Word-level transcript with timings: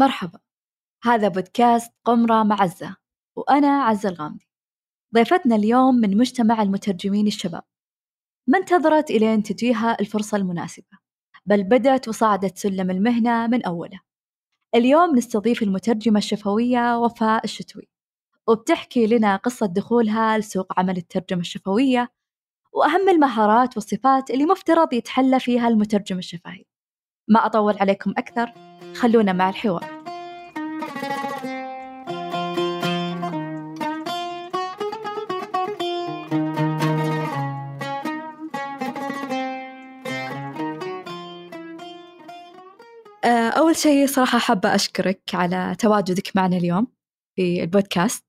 مرحبا 0.00 0.38
هذا 1.02 1.28
بودكاست 1.28 1.92
قمرة 2.04 2.42
معزة 2.42 2.96
وأنا 3.36 3.82
عزة 3.82 4.08
الغامدي. 4.08 4.48
ضيفتنا 5.14 5.56
اليوم 5.56 5.94
من 5.94 6.16
مجتمع 6.16 6.62
المترجمين 6.62 7.26
الشباب. 7.26 7.62
ما 8.46 8.58
انتظرت 8.58 9.10
إلين 9.10 9.42
تجيها 9.42 9.96
الفرصة 10.00 10.36
المناسبة؟ 10.36 10.98
بل 11.46 11.64
بدأت 11.64 12.08
وصعدت 12.08 12.58
سلم 12.58 12.90
المهنة 12.90 13.46
من 13.46 13.64
أوله 13.64 14.00
اليوم 14.74 15.16
نستضيف 15.16 15.62
المترجمة 15.62 16.18
الشفوية 16.18 16.98
وفاء 16.98 17.44
الشتوي 17.44 17.88
وبتحكي 18.48 19.06
لنا 19.06 19.36
قصة 19.36 19.66
دخولها 19.66 20.38
لسوق 20.38 20.80
عمل 20.80 20.96
الترجمة 20.96 21.40
الشفوية 21.40 22.12
وأهم 22.72 23.08
المهارات 23.08 23.76
والصفات 23.76 24.30
اللي 24.30 24.44
مفترض 24.44 24.92
يتحلى 24.92 25.40
فيها 25.40 25.68
المترجم 25.68 26.18
الشفهي 26.18 26.64
ما 27.30 27.46
أطول 27.46 27.76
عليكم 27.80 28.14
أكثر 28.16 28.52
خلونا 28.94 29.32
مع 29.32 29.48
الحوار. 29.48 30.00
آه، 43.24 43.48
أول 43.50 43.76
شيء 43.76 44.06
صراحة 44.06 44.38
حابة 44.38 44.74
أشكرك 44.74 45.20
على 45.34 45.76
تواجدك 45.78 46.36
معنا 46.36 46.56
اليوم 46.56 46.86
في 47.36 47.62
البودكاست. 47.62 48.24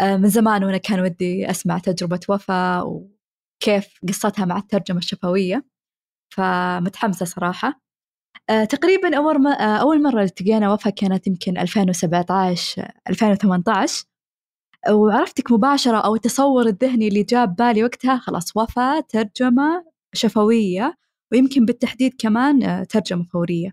آه، 0.00 0.16
من 0.16 0.28
زمان 0.28 0.64
وأنا 0.64 0.78
كان 0.78 1.00
ودي 1.00 1.50
أسمع 1.50 1.78
تجربة 1.78 2.20
وفاء 2.28 2.86
وكيف 2.88 3.98
قصتها 4.08 4.44
مع 4.44 4.56
الترجمة 4.56 4.98
الشفوية 4.98 5.66
فمتحمسة 6.34 7.26
صراحة. 7.26 7.87
تقريبا 8.46 9.16
أول 9.16 9.42
ما 9.42 9.76
أول 9.76 10.02
مرة 10.02 10.22
التقينا 10.22 10.72
وفاء 10.72 10.92
كانت 10.92 11.26
يمكن 11.26 11.58
2017 11.58 12.92
2018 13.10 14.04
وعرفتك 14.90 15.52
مباشرة 15.52 15.96
أو 15.96 16.14
التصور 16.14 16.66
الذهني 16.66 17.08
اللي 17.08 17.22
جاب 17.22 17.56
بالي 17.56 17.84
وقتها 17.84 18.16
خلاص 18.18 18.56
وفاء 18.56 19.00
ترجمة 19.00 19.84
شفوية 20.14 20.94
ويمكن 21.32 21.64
بالتحديد 21.64 22.14
كمان 22.18 22.86
ترجمة 22.88 23.24
فورية. 23.24 23.70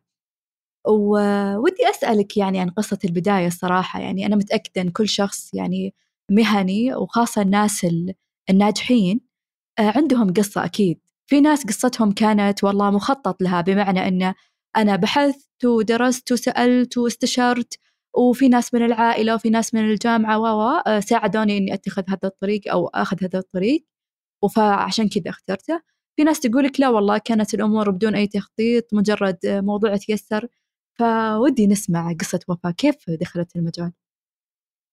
وودي 0.87 1.89
أسألك 1.89 2.37
يعني 2.37 2.59
عن 2.59 2.69
قصة 2.69 2.99
البداية 3.05 3.47
الصراحة. 3.47 3.99
يعني 3.99 4.25
أنا 4.25 4.35
متأكدة 4.35 4.81
أن 4.81 4.89
كل 4.89 5.07
شخص 5.09 5.53
يعني 5.53 5.93
مهني 6.31 6.95
وخاصة 6.95 7.41
الناس 7.41 7.87
الناجحين 8.49 9.21
آه، 9.79 9.93
عندهم 9.95 10.33
قصة 10.33 10.65
أكيد. 10.65 10.99
في 11.27 11.41
ناس 11.41 11.65
قصتهم 11.65 12.11
كانت 12.11 12.63
والله 12.63 12.91
مخطط 12.91 13.41
لها 13.41 13.61
بمعنى 13.61 14.07
أن 14.07 14.33
أنا 14.77 14.95
بحثت 14.95 15.65
ودرست 15.65 16.31
وسألت 16.31 16.97
واستشرت 16.97 17.79
وفي 18.17 18.47
ناس 18.47 18.73
من 18.73 18.85
العائلة 18.85 19.35
وفي 19.35 19.49
ناس 19.49 19.73
من 19.73 19.89
الجامعة 19.89 20.39
و 20.39 20.45
آه، 20.87 20.99
ساعدوني 20.99 21.57
إني 21.57 21.73
أتخذ 21.73 22.03
هذا 22.09 22.19
الطريق 22.23 22.61
أو 22.71 22.87
أخذ 22.87 23.17
هذا 23.23 23.39
الطريق 23.39 23.85
فعشان 24.55 25.09
كذا 25.09 25.29
اخترته 25.29 25.81
في 26.17 26.23
ناس 26.23 26.39
تقولك 26.39 26.79
لا 26.79 26.89
والله 26.89 27.17
كانت 27.17 27.53
الأمور 27.53 27.91
بدون 27.91 28.15
أي 28.15 28.27
تخطيط 28.27 28.93
مجرد 28.93 29.37
موضوع 29.45 29.97
تيسر 29.97 30.47
فودي 30.99 31.67
نسمع 31.67 32.13
قصة 32.19 32.39
وفاء 32.47 32.71
كيف 32.71 32.95
دخلت 33.09 33.55
المجال؟ 33.55 33.91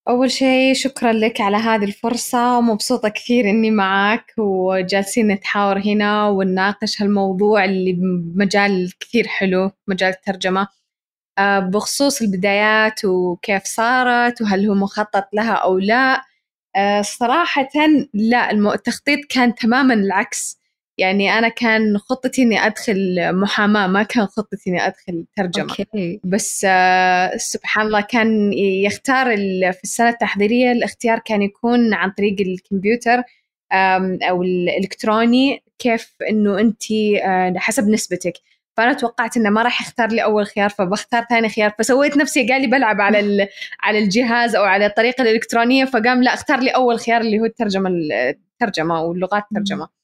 أول 0.09 0.31
شيء 0.31 0.75
شكرا 0.75 1.13
لك 1.13 1.41
على 1.41 1.57
هذه 1.57 1.85
الفرصة. 1.85 2.59
ومبسوطة 2.59 3.09
كثير 3.09 3.51
إني 3.51 3.71
معك 3.71 4.35
وجالسين 4.39 5.29
نتحاور 5.29 5.79
هنا 5.79 6.29
ونناقش 6.29 7.03
هالموضوع 7.03 7.65
اللي 7.65 7.93
بمجال 7.93 8.93
كثير 9.01 9.27
حلو 9.29 9.71
مجال 9.89 10.11
الترجمة. 10.11 10.69
آه، 11.39 11.59
بخصوص 11.61 12.23
البدايات 12.23 13.05
وكيف 13.05 13.65
صارت 13.65 14.43
وهل 14.43 14.67
هو 14.69 14.75
مخطط 14.75 15.29
لها 15.33 15.53
أو 15.55 15.79
لا. 15.79 16.23
آه، 16.77 17.03
صراحة 17.03 17.69
لا 18.15 18.51
التخطيط 18.53 19.21
كان 19.31 19.55
تماما 19.55 19.95
العكس. 19.95 20.59
يعني 21.03 21.39
أنا 21.39 21.49
كان 21.49 21.99
خطتي 21.99 22.43
إني 22.43 22.67
أدخل 22.67 23.33
محاماة 23.33 23.87
ما 23.87 24.03
كان 24.03 24.27
خطتي 24.27 24.71
إني 24.71 24.87
أدخل 24.87 25.25
ترجمة. 25.37 25.65
أوكي. 25.65 26.21
بس 26.25 26.67
آه 26.69 27.37
سبحان 27.37 27.87
الله 27.87 28.01
كان 28.01 28.53
يختار 28.53 29.37
في 29.73 29.81
السنة 29.85 30.09
التحضيرية 30.09 30.73
الاختيار 30.73 31.19
كان 31.19 31.43
يكون 31.43 31.95
عن 31.95 32.11
طريق 32.11 32.37
الكمبيوتر 32.41 33.23
أو 34.23 34.43
الإلكتروني 34.43 35.63
كيف 35.79 36.15
إنه 36.31 36.61
أنت 36.61 36.93
آه 37.23 37.55
حسب 37.57 37.89
نسبتك. 37.89 38.33
فأنا 38.77 38.93
توقعت 38.93 39.37
إنه 39.37 39.51
ما 39.51 39.63
راح 39.63 39.81
يختار 39.81 40.09
لي 40.09 40.25
أول 40.25 40.47
خيار 40.47 40.69
فبختار 40.69 41.27
ثاني 41.31 41.49
خيار. 41.49 41.75
فسويت 41.79 42.17
نفسي 42.17 42.47
قال 42.47 42.61
لي 42.61 42.67
بلعب 42.67 43.01
على 43.01 43.49
على 43.81 43.99
الجهاز 43.99 44.57
أو 44.57 44.65
على 44.65 44.87
الطريقة 44.87 45.23
الإلكترونية 45.23 45.85
فقام 45.85 46.23
لا 46.23 46.35
اختار 46.35 46.61
لي 46.61 46.71
أول 46.71 46.99
خيار 46.99 47.21
اللي 47.21 47.41
هو 47.41 47.45
الترجمة 47.45 47.91
الترجمة 47.91 49.03
واللغات 49.03 49.43
الترجمة. 49.53 50.02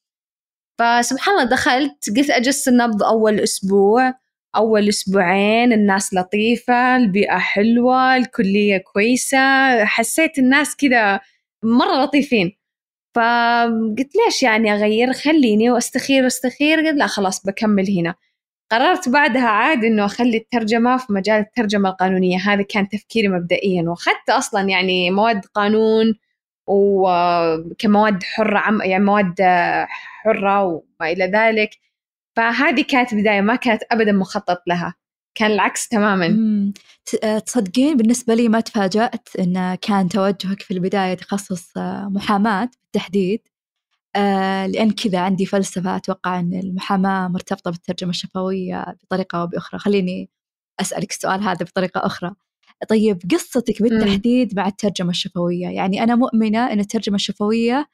فسبحان 0.78 1.34
الله 1.34 1.44
دخلت 1.50 2.10
قلت 2.16 2.30
أجس 2.30 2.68
النبض 2.68 3.02
أول 3.02 3.40
أسبوع 3.40 4.14
أول 4.56 4.88
أسبوعين 4.88 5.72
الناس 5.72 6.14
لطيفة 6.14 6.96
البيئة 6.96 7.38
حلوة 7.38 8.16
الكلية 8.16 8.78
كويسة 8.78 9.38
حسيت 9.84 10.38
الناس 10.38 10.76
كذا 10.76 11.20
مرة 11.62 12.04
لطيفين. 12.04 12.56
فقلت 13.16 14.10
ليش 14.26 14.42
يعني 14.42 14.72
أغير؟ 14.74 15.12
خليني 15.12 15.70
وأستخير 15.70 16.24
وأستخير 16.24 16.78
قلت 16.80 16.96
لا 16.96 17.06
خلاص 17.06 17.46
بكمل 17.46 17.98
هنا. 17.98 18.14
قررت 18.70 19.08
بعدها 19.08 19.48
عاد 19.48 19.84
إنه 19.84 20.04
أخلي 20.04 20.36
الترجمة 20.36 20.96
في 20.96 21.12
مجال 21.12 21.40
الترجمة 21.40 21.90
القانونية 21.90 22.38
هذا 22.38 22.62
كان 22.62 22.88
تفكيري 22.88 23.28
مبدئيا 23.28 23.82
وأخذت 23.82 24.30
أصلا 24.30 24.68
يعني 24.68 25.10
مواد 25.10 25.44
قانون 25.54 26.14
وكمواد 26.68 28.22
حرة 28.22 28.58
عم 28.58 28.82
يعني 28.82 29.04
مواد 29.04 29.34
حرة 30.24 30.62
وما 30.62 31.12
إلى 31.12 31.24
ذلك. 31.24 31.70
فهذه 32.36 32.84
كانت 32.88 33.14
بداية 33.14 33.40
ما 33.40 33.56
كانت 33.56 33.82
أبدا 33.92 34.12
مخطط 34.12 34.62
لها. 34.66 34.94
كان 35.34 35.50
العكس 35.50 35.88
تماما. 35.88 36.26
آه، 37.24 37.38
تصدقين 37.38 37.96
بالنسبة 37.96 38.34
لي 38.34 38.48
ما 38.48 38.60
تفاجأت 38.60 39.28
أن 39.38 39.74
كان 39.74 40.08
توجهك 40.08 40.62
في 40.62 40.74
البداية 40.74 41.14
تخصص 41.14 41.76
آه، 41.76 42.08
محاماة 42.08 42.70
بالتحديد. 42.82 43.40
آه، 44.16 44.66
لأن 44.66 44.90
كذا 44.90 45.18
عندي 45.18 45.46
فلسفة 45.46 45.96
أتوقع 45.96 46.40
أن 46.40 46.54
المحاماة 46.54 47.28
مرتبطة 47.28 47.70
بالترجمة 47.70 48.10
الشفوية 48.10 48.96
بطريقة 49.02 49.40
أو 49.40 49.46
بأخرى. 49.46 49.80
خليني 49.80 50.30
أسألك 50.80 51.10
السؤال 51.10 51.42
هذا 51.42 51.64
بطريقة 51.64 52.06
أخرى. 52.06 52.34
طيب 52.88 53.18
قصتك 53.32 53.82
بالتحديد 53.82 54.56
مع 54.56 54.66
الترجمة 54.66 55.10
الشفوية 55.10 55.68
يعني 55.68 56.02
أنا 56.02 56.14
مؤمنة 56.14 56.72
أن 56.72 56.80
الترجمة 56.80 57.16
الشفوية 57.16 57.88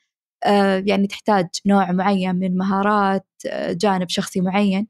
آه، 0.45 0.85
يعني 0.87 1.07
تحتاج 1.07 1.47
نوع 1.67 1.93
معين 1.93 2.35
من 2.35 2.47
المهارات 2.47 3.27
آه، 3.47 3.73
جانب 3.73 4.09
شخصي 4.09 4.41
معين 4.41 4.87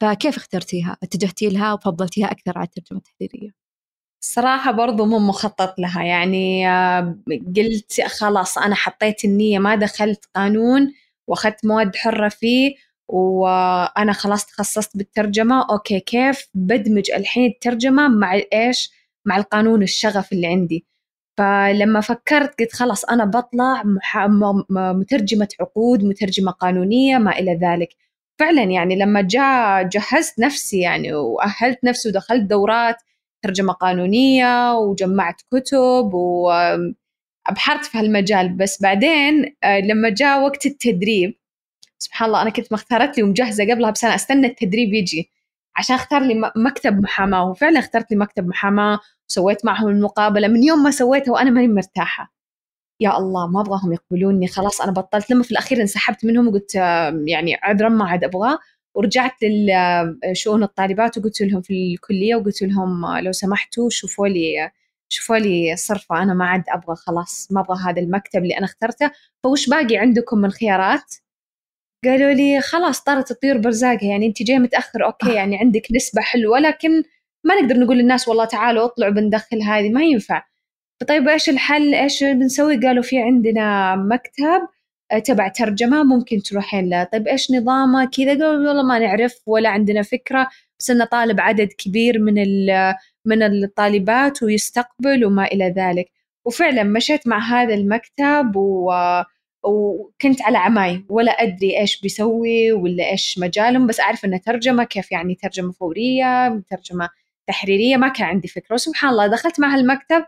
فكيف 0.00 0.36
اخترتيها؟ 0.36 0.96
اتجهتي 1.02 1.48
لها 1.48 1.72
وفضلتيها 1.72 2.30
أكثر 2.30 2.58
على 2.58 2.66
الترجمة 2.66 2.98
التحريرية؟ 2.98 3.50
صراحة 4.24 4.72
برضو 4.72 5.04
مو 5.04 5.18
مخطط 5.18 5.78
لها 5.78 6.02
يعني 6.02 6.68
آه، 6.68 7.18
قلت 7.56 8.00
خلاص 8.00 8.58
أنا 8.58 8.74
حطيت 8.74 9.24
النية 9.24 9.58
ما 9.58 9.74
دخلت 9.74 10.24
قانون 10.34 10.92
وأخذت 11.26 11.66
مواد 11.66 11.96
حرة 11.96 12.28
فيه 12.28 12.74
وأنا 13.08 14.12
خلاص 14.12 14.46
تخصصت 14.46 14.96
بالترجمة 14.96 15.66
أوكي 15.70 16.00
كيف 16.00 16.48
بدمج 16.54 17.10
الحين 17.10 17.50
الترجمة 17.50 18.08
مع 18.08 18.40
إيش؟ 18.52 18.90
مع 19.26 19.36
القانون 19.36 19.82
الشغف 19.82 20.32
اللي 20.32 20.46
عندي. 20.46 20.86
فلما 21.38 22.00
فكرت 22.00 22.60
قلت 22.60 22.72
خلاص 22.72 23.04
أنا 23.04 23.24
بطلع 23.24 23.82
مترجمة 24.70 25.48
عقود 25.60 26.04
مترجمة 26.04 26.52
قانونية 26.52 27.18
ما 27.18 27.38
إلى 27.38 27.54
ذلك. 27.62 27.88
فعلا 28.38 28.62
يعني 28.62 28.96
لما 28.96 29.20
جاء 29.22 29.82
جهزت 29.88 30.38
نفسي 30.40 30.80
يعني 30.80 31.12
وأهلت 31.14 31.84
نفسي 31.84 32.08
ودخلت 32.08 32.42
دورات 32.42 32.96
ترجمة 33.42 33.72
قانونية 33.72 34.74
وجمعت 34.74 35.42
كتب 35.52 36.14
وأبحرت 36.14 37.84
في 37.84 37.98
هالمجال. 37.98 38.56
بس 38.56 38.82
بعدين 38.82 39.56
آه، 39.64 39.80
لما 39.80 40.08
جاء 40.10 40.42
وقت 40.44 40.66
التدريب 40.66 41.34
سبحان 41.98 42.28
الله 42.28 42.42
أنا 42.42 42.50
كنت 42.50 42.72
مختارت 42.72 43.18
لي 43.18 43.22
ومجهزة 43.24 43.64
قبلها 43.70 43.90
بسنة 43.90 44.14
أستنى 44.14 44.46
التدريب 44.46 44.94
يجي. 44.94 45.30
عشان 45.76 45.96
اختار 45.96 46.22
لي 46.22 46.52
مكتب 46.56 47.00
محاماة 47.02 47.50
وفعلا 47.50 47.78
اخترت 47.78 48.10
لي 48.10 48.16
مكتب 48.16 48.46
محاماة 48.46 49.00
وسويت 49.30 49.64
معهم 49.64 49.88
المقابلة. 49.88 50.48
من 50.48 50.62
يوم 50.62 50.82
ما 50.82 50.90
سويتها 50.90 51.32
وأنا 51.32 51.50
ماني 51.50 51.68
مرتاحة. 51.68 52.34
يا 53.00 53.18
الله 53.18 53.46
ما 53.46 53.60
أبغاهم 53.60 53.92
يقبلوني. 53.92 54.46
خلاص 54.48 54.80
أنا 54.80 54.92
بطلت. 54.92 55.30
لما 55.30 55.42
في 55.42 55.50
الأخير 55.50 55.80
انسحبت 55.80 56.24
منهم 56.24 56.48
وقلت 56.48 56.74
يعني 57.26 57.54
عذرا 57.62 57.88
ما 57.88 58.08
عاد 58.08 58.24
أبغاه. 58.24 58.58
ورجعت 58.96 59.32
لشؤون 60.30 60.62
الطالبات 60.62 61.18
وقلت 61.18 61.40
لهم 61.40 61.62
في 61.62 61.94
الكلية 61.94 62.36
وقلت 62.36 62.62
لهم 62.62 63.18
لو 63.18 63.32
سمحتوا 63.32 63.88
شوفوا 63.90 64.28
لي 64.28 64.70
شوفوا 65.08 65.36
لي 65.36 65.76
صرفة. 65.76 66.22
أنا 66.22 66.34
ما 66.34 66.46
عاد 66.46 66.64
أبغى 66.68 66.96
خلاص 66.96 67.48
ما 67.50 67.60
أبغى 67.60 67.82
هذا 67.84 68.00
المكتب 68.00 68.42
اللي 68.42 68.58
أنا 68.58 68.64
اخترته. 68.64 69.10
فوش 69.42 69.68
باقي 69.68 69.96
عندكم 69.96 70.38
من 70.38 70.50
خيارات؟ 70.50 71.14
قالوا 72.04 72.32
لي 72.32 72.60
خلاص 72.60 73.00
طارت 73.00 73.30
الطيور 73.30 73.58
برزاقها. 73.58 74.08
يعني 74.08 74.26
أنت 74.26 74.42
جاي 74.42 74.58
متأخر. 74.58 75.04
أوكي 75.04 75.30
آه. 75.30 75.34
يعني 75.34 75.58
عندك 75.58 75.86
نسبة 75.92 76.22
حلوة 76.22 76.58
لكن 76.58 77.02
ما 77.44 77.54
نقدر 77.60 77.76
نقول 77.78 77.98
للناس 77.98 78.28
والله 78.28 78.44
تعالوا 78.44 78.84
اطلعوا 78.84 79.12
بندخل 79.12 79.62
هذه 79.62 79.90
ما 79.90 80.02
ينفع. 80.04 80.42
فطيب 81.00 81.28
إيش 81.28 81.48
الحل؟ 81.48 81.94
إيش 81.94 82.24
بنسوي؟ 82.24 82.76
قالوا 82.76 83.02
في 83.02 83.18
عندنا 83.18 83.96
مكتب 83.96 84.68
آه، 85.12 85.18
تبع 85.18 85.48
ترجمة 85.48 86.02
ممكن 86.04 86.42
تروحين 86.42 86.88
له. 86.90 87.04
طيب 87.04 87.28
إيش 87.28 87.50
نظامه؟ 87.50 88.04
كذا. 88.04 88.30
قالوا 88.30 88.68
والله 88.68 88.82
ما 88.82 88.98
نعرف 88.98 89.40
ولا 89.46 89.68
عندنا 89.68 90.02
فكرة 90.02 90.48
بس 90.78 90.90
إنه 90.90 91.04
طالب 91.04 91.40
عدد 91.40 91.68
كبير 91.78 92.18
من 92.18 92.34
من 93.24 93.42
الطالبات 93.42 94.42
ويستقبل 94.42 95.24
وما 95.24 95.44
إلى 95.44 95.74
ذلك. 95.76 96.06
وفعلا 96.46 96.82
مشيت 96.82 97.28
مع 97.28 97.38
هذا 97.38 97.74
المكتب 97.74 98.56
و 98.56 98.92
وكنت 99.64 100.42
على 100.42 100.58
عماي 100.58 101.04
ولا 101.08 101.32
أدري 101.32 101.80
إيش 101.80 102.00
بيسوي 102.00 102.72
ولا 102.72 103.10
إيش 103.10 103.38
مجالهم 103.38 103.86
بس 103.86 104.00
أعرف 104.00 104.24
إنه 104.24 104.36
ترجمة 104.36 104.84
كيف 104.84 105.12
يعني 105.12 105.34
ترجمة 105.34 105.72
فورية 105.72 106.48
ترجمة 106.70 107.08
تحريرية 107.46 107.96
ما 107.96 108.08
كان 108.08 108.26
عندي 108.26 108.48
فكرة 108.48 108.74
وسبحان 108.74 109.10
الله 109.10 109.26
دخلت 109.26 109.60
مع 109.60 109.74
هالمكتب 109.74 110.24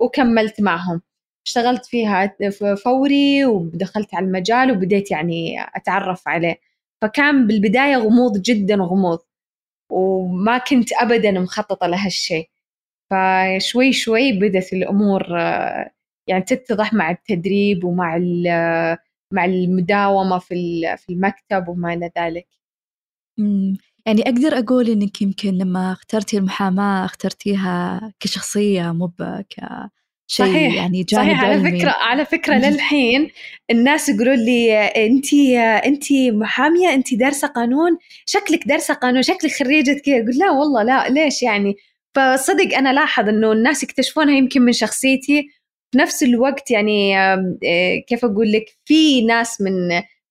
وكملت 0.00 0.60
معهم. 0.60 1.02
اشتغلت 1.46 1.86
فيها 1.86 2.36
فوري 2.84 3.44
ودخلت 3.44 4.14
على 4.14 4.26
المجال 4.26 4.70
وبديت 4.70 5.10
يعني 5.10 5.56
أتعرف 5.76 6.28
عليه. 6.28 6.60
فكان 7.02 7.46
بالبداية 7.46 7.96
غموض 7.96 8.42
جدا 8.42 8.74
غموض 8.74 9.18
وما 9.90 10.58
كنت 10.58 10.92
أبدا 10.92 11.30
مخططة 11.30 11.86
لهالشيء. 11.86 12.50
فشوي 13.10 13.92
شوي 13.92 14.32
بدت 14.32 14.72
الأمور 14.72 15.22
يعني 16.28 16.42
تتضح 16.46 16.92
مع 16.94 17.10
التدريب 17.10 17.84
ومع 17.84 18.18
مع 19.30 19.44
المداومة 19.44 20.38
في 20.38 20.82
في 20.96 21.12
المكتب 21.12 21.68
وما 21.68 21.94
إلى 21.94 22.10
ذلك. 22.18 22.48
يعني 24.06 24.22
أقدر 24.22 24.58
أقول 24.58 24.90
إنك 24.90 25.22
يمكن 25.22 25.58
لما 25.58 25.92
اخترتي 25.92 26.38
المحاماة 26.38 27.04
اخترتيها 27.04 28.00
كشخصية 28.20 28.92
مو 28.92 29.08
ك 29.50 29.54
شيء 30.26 30.46
صحيح. 30.46 30.74
يعني 30.74 31.02
جانب 31.02 31.24
صحيح. 31.24 31.44
على 31.44 31.52
علمي. 31.54 31.78
فكرة 31.78 31.90
على 31.90 32.24
فكرة 32.24 32.54
للحين 32.54 33.30
الناس 33.70 34.08
يقولون 34.08 34.34
لي 34.36 34.74
انت 34.86 35.34
انت 35.86 36.04
محامية 36.12 36.94
انت 36.94 37.14
دارسة 37.14 37.48
قانون 37.48 37.98
شكلك 38.26 38.68
دارسة 38.68 38.94
قانون 38.94 39.22
شكلك 39.22 39.52
خريجة 39.52 40.00
كذا. 40.04 40.16
أقول 40.16 40.38
لا 40.38 40.50
والله 40.50 40.82
لا 40.82 41.08
ليش 41.08 41.42
يعني؟ 41.42 41.74
فصدق 42.14 42.76
أنا 42.76 42.92
لاحظ 42.92 43.28
إنه 43.28 43.52
الناس 43.52 43.82
يكتشفونها 43.82 44.34
يمكن 44.36 44.62
من 44.62 44.72
شخصيتي. 44.72 45.48
في 45.92 45.98
نفس 45.98 46.22
الوقت 46.22 46.70
يعني 46.70 47.18
آه، 47.18 47.54
كيف 48.08 48.24
أقول 48.24 48.52
لك 48.52 48.64
في 48.84 49.22
ناس 49.26 49.60
من 49.60 49.72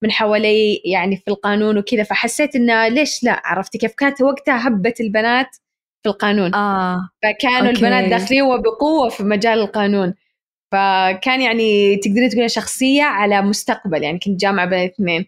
من 0.03 0.11
حوالي 0.11 0.81
يعني 0.85 1.17
في 1.17 1.27
القانون 1.27 1.77
وكذا 1.77 2.03
فحسيت 2.03 2.55
إنه 2.55 2.87
ليش 2.87 3.23
لا؟ 3.23 3.41
عرفتي 3.45 3.77
كيف؟ 3.77 3.93
كانت 3.93 4.21
وقتها 4.21 4.67
هبه 4.67 4.93
البنات 4.99 5.55
في 6.03 6.09
القانون. 6.09 6.55
آه. 6.55 7.09
فكانوا 7.23 7.67
أوكي. 7.67 7.69
البنات 7.69 8.09
داخلين 8.09 8.41
وبقوة 8.41 9.09
في 9.09 9.23
مجال 9.23 9.59
القانون. 9.59 10.13
فكان 10.71 11.41
يعني 11.41 11.95
تقدري 11.95 12.29
تقولي 12.29 12.49
شخصية 12.49 13.03
على 13.03 13.41
مستقبل 13.41 14.03
يعني 14.03 14.19
كنت 14.19 14.41
جامعة 14.41 14.65
بين 14.65 14.79
الاثنين. 14.79 15.25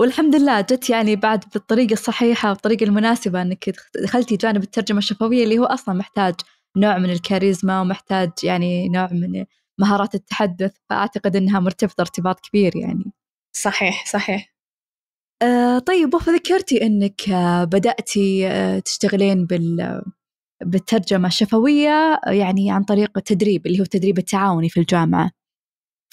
والحمد 0.00 0.36
لله 0.36 0.60
جت 0.60 0.90
يعني 0.90 1.16
بعد 1.16 1.44
بالطريقة 1.54 1.92
الصحيحة 1.92 2.48
والطريقة 2.48 2.84
المناسبة 2.84 3.42
إنك 3.42 3.74
دخلتي 4.02 4.36
جانب 4.36 4.62
الترجمة 4.62 4.98
الشفوية 4.98 5.44
اللي 5.44 5.58
هو 5.58 5.64
أصلا 5.64 5.94
محتاج 5.94 6.34
نوع 6.76 6.98
من 6.98 7.10
الكاريزما 7.10 7.80
ومحتاج 7.80 8.30
يعني 8.42 8.88
نوع 8.88 9.08
من 9.12 9.44
مهارات 9.80 10.14
التحدث 10.14 10.72
فأعتقد 10.90 11.36
إنها 11.36 11.60
مرتبطة 11.60 12.00
ارتباط 12.00 12.40
كبير 12.40 12.76
يعني. 12.76 13.12
صحيح 13.52 14.06
صحيح. 14.06 14.52
آه 15.42 15.78
طيب 15.78 16.14
وذكرتي 16.14 16.82
إنك 16.86 17.28
آه 17.30 17.64
بدأتي 17.64 18.46
آه 18.48 18.78
تشتغلين 18.78 19.46
بال 19.46 20.02
بالترجمة 20.64 21.28
الشفوية 21.28 22.20
يعني 22.26 22.70
عن 22.70 22.84
طريق 22.84 23.10
التدريب 23.18 23.66
اللي 23.66 23.78
هو 23.78 23.82
التدريب 23.82 24.18
التعاوني 24.18 24.68
في 24.68 24.80
الجامعة. 24.80 25.30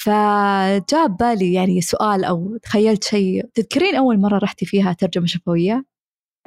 فجاء 0.02 1.08
بالي 1.08 1.54
يعني 1.54 1.82
سؤال 1.82 2.24
أو 2.24 2.58
تخيلت 2.58 3.04
شيء. 3.04 3.46
تذكرين 3.54 3.96
أول 3.96 4.20
مرة 4.20 4.38
رحتي 4.38 4.66
فيها 4.66 4.94
ترجمة 4.94 5.26
شفوية؟ 5.26 5.86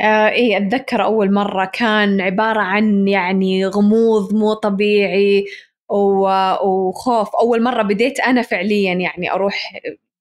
آه 0.01 0.29
إيه 0.29 0.57
أتذكر 0.57 1.05
أول 1.05 1.33
مرة 1.35 1.65
كان 1.65 2.21
عبارة 2.21 2.61
عن 2.61 3.09
يعني 3.09 3.67
غموض 3.67 4.35
مو 4.35 4.55
طبيعي 4.55 5.45
وخوف. 5.91 7.37
أول 7.37 7.63
مرة 7.63 7.83
بديت 7.83 8.21
أنا 8.21 8.43
فعليا 8.43 8.95
يعني 8.95 9.33
أروح 9.33 9.73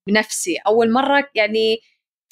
بنفسي. 0.08 0.56
أول 0.66 0.92
مرة 0.92 1.28
يعني 1.34 1.78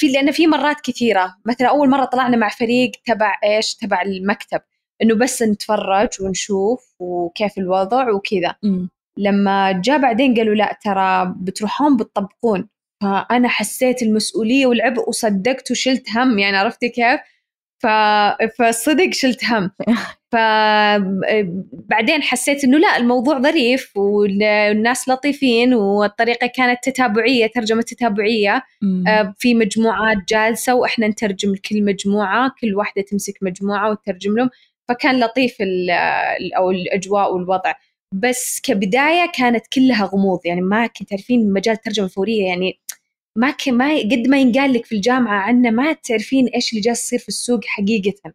في 0.00 0.08
لأن 0.08 0.30
في 0.30 0.46
مرات 0.46 0.80
كثيرة. 0.80 1.36
مثلا 1.46 1.68
أول 1.68 1.90
مرة 1.90 2.04
طلعنا 2.04 2.36
مع 2.36 2.48
فريق 2.48 2.90
تبع 3.06 3.38
إيش؟ 3.44 3.74
تبع 3.74 4.02
المكتب. 4.02 4.60
إنه 5.02 5.14
بس 5.14 5.42
نتفرج 5.42 6.08
ونشوف 6.20 6.94
وكيف 6.98 7.58
الوضع 7.58 8.10
وكذا. 8.10 8.54
لما 9.16 9.72
جاء 9.72 9.98
بعدين 9.98 10.34
قالوا 10.34 10.54
لا 10.54 10.78
ترى 10.84 11.34
بتروحون 11.36 11.96
بتطبقون. 11.96 12.68
فأنا 13.02 13.48
حسيت 13.48 14.02
المسؤولية 14.02 14.66
والعبء 14.66 15.08
وصدقت 15.08 15.70
وشلت 15.70 16.10
هم. 16.16 16.38
يعني 16.38 16.56
عرفتي 16.56 16.88
كيف؟ 16.88 17.20
ف... 17.82 17.86
فصدق 18.58 19.10
شلت 19.12 19.44
هم. 19.44 19.70
فبعدين 20.32 22.22
حسيت 22.22 22.64
إنه 22.64 22.78
لا 22.78 22.96
الموضوع 22.96 23.38
ظريف 23.38 23.96
والناس 23.96 25.08
لطيفين 25.08 25.74
والطريقة 25.74 26.46
كانت 26.46 26.78
تتابعية 26.82 27.46
ترجمة 27.46 27.82
تتابعية. 27.82 28.62
آه، 29.08 29.34
في 29.38 29.54
مجموعات 29.54 30.16
جالسة 30.28 30.74
وإحنا 30.74 31.08
نترجم 31.08 31.52
لكل 31.52 31.84
مجموعة 31.84 32.52
كل 32.60 32.74
واحدة 32.74 33.02
تمسك 33.02 33.34
مجموعة 33.42 33.90
وتترجم 33.90 34.36
لهم. 34.36 34.50
فكان 34.88 35.20
لطيف 35.20 35.56
أو 36.56 36.70
الأجواء 36.70 37.34
والوضع. 37.34 37.72
بس 38.14 38.60
كبداية 38.64 39.30
كانت 39.34 39.66
كلها 39.66 40.04
غموض. 40.04 40.40
يعني 40.44 40.60
ما 40.60 40.86
كنت 40.86 41.10
تعرفين 41.10 41.52
مجال 41.52 41.74
الترجمة 41.74 42.06
الفوريه 42.06 42.44
يعني 42.44 42.80
ما 43.38 43.50
ك... 43.50 43.68
ما 43.68 43.98
قد 43.98 44.28
ما 44.28 44.40
ينقال 44.40 44.72
لك 44.72 44.86
في 44.86 44.94
الجامعة 44.94 45.40
عنه 45.40 45.70
ما 45.70 45.92
تعرفين 45.92 46.46
إيش 46.46 46.70
اللي 46.72 46.80
جالس 46.80 47.04
يصير 47.04 47.18
في 47.18 47.28
السوق 47.28 47.64
حقيقة. 47.64 48.32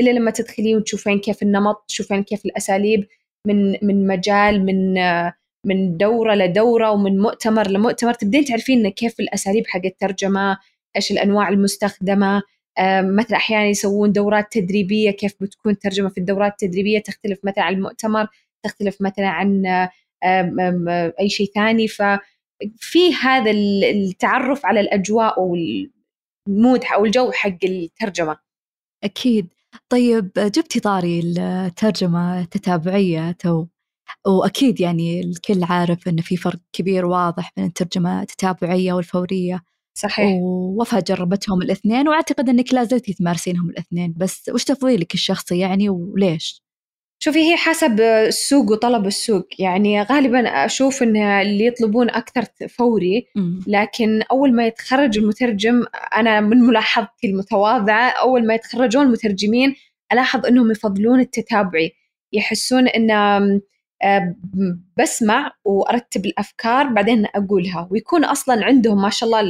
إلا 0.00 0.10
لما 0.10 0.30
تدخلين 0.30 0.76
وتشوفين 0.76 1.18
كيف 1.18 1.42
النمط 1.42 1.84
تشوفين 1.88 2.22
كيف 2.22 2.46
الأساليب 2.46 3.06
من 3.46 3.76
من 3.82 4.06
مجال 4.06 4.64
من 4.66 4.94
من 5.66 5.96
دورة 5.96 6.34
لدورة 6.34 6.90
ومن 6.90 7.18
مؤتمر 7.18 7.68
لمؤتمر. 7.70 8.14
تبدين 8.14 8.44
تعرفين 8.44 8.88
كيف 8.88 9.20
الأساليب 9.20 9.66
حق 9.66 9.84
الترجمة 9.84 10.58
إيش 10.96 11.12
الأنواع 11.12 11.48
المستخدمة. 11.48 12.42
مثلا 13.00 13.36
أحيانا 13.36 13.66
يسوون 13.66 14.12
دورات 14.12 14.52
تدريبية 14.52 15.10
كيف 15.10 15.34
بتكون 15.40 15.72
الترجمه 15.72 16.08
في 16.08 16.18
الدورات 16.18 16.52
التدريبية. 16.52 16.98
تختلف 16.98 17.38
مثلا 17.44 17.64
عن 17.64 17.74
المؤتمر 17.74 18.26
تختلف 18.64 18.96
مثلا 19.00 19.26
عن 19.26 19.62
أي 21.20 21.28
شيء 21.28 21.50
ثاني. 21.54 21.86
ففي 22.80 23.14
هذا 23.22 23.50
التعرف 23.50 24.66
على 24.66 24.80
الأجواء 24.80 25.40
وال 25.40 25.88
mood 25.88 26.84
أو 26.94 27.04
الجو 27.04 27.32
حق 27.32 27.58
الترجمة. 27.64 28.36
أكيد. 29.04 29.48
طيب 29.88 30.30
جبتي 30.36 30.80
طاري 30.80 31.20
الترجمة 31.20 32.40
التتابعية 32.40 33.32
تو. 33.32 33.66
وأكيد 34.26 34.80
يعني 34.80 35.20
الكل 35.20 35.64
عارف 35.64 36.08
أن 36.08 36.20
في 36.20 36.36
فرق 36.36 36.60
كبير 36.72 37.06
واضح 37.06 37.52
بين 37.56 37.64
الترجمة 37.64 38.22
التتابعية 38.22 38.92
والفورية. 38.92 39.62
صحيح. 39.98 40.32
ووفاء 40.42 41.00
جربتهم 41.00 41.62
الاثنين 41.62 42.08
وأعتقد 42.08 42.48
أنك 42.48 42.74
لا 42.74 42.84
زلتي 42.84 43.14
تمارسينهم 43.14 43.70
الاثنين. 43.70 44.14
بس 44.16 44.50
وش 44.54 44.64
تفضيلك 44.64 45.14
الشخصي 45.14 45.58
يعني 45.58 45.88
وليش؟ 45.88 46.63
شوفي 47.24 47.38
هي 47.38 47.56
حسب 47.56 48.00
السوق 48.00 48.70
وطلب 48.70 49.06
السوق. 49.06 49.46
يعني 49.58 50.02
غالبا 50.02 50.64
أشوف 50.64 51.02
إن 51.02 51.16
اللي 51.16 51.66
يطلبون 51.66 52.10
أكثر 52.10 52.44
فوري 52.68 53.26
لكن 53.66 54.22
أول 54.30 54.54
ما 54.54 54.66
يتخرج 54.66 55.18
المترجم 55.18 55.84
أنا 56.16 56.40
من 56.40 56.58
ملاحظتي 56.58 57.26
المتواضعة 57.26 58.08
أول 58.10 58.46
ما 58.46 58.54
يتخرجون 58.54 59.06
المترجمين 59.06 59.74
ألاحظ 60.12 60.46
إنهم 60.46 60.70
يفضلون 60.70 61.20
التتابعي. 61.20 61.92
يحسون 62.32 62.88
إن 62.88 63.10
آه، 64.02 64.34
بسمع 64.98 65.52
وأرتب 65.64 66.26
الأفكار 66.26 66.86
بعدين 66.86 67.26
أقولها. 67.34 67.88
ويكون 67.90 68.24
أصلا 68.24 68.64
عندهم 68.64 69.02
ما 69.02 69.10
شاء 69.10 69.26
الله 69.26 69.40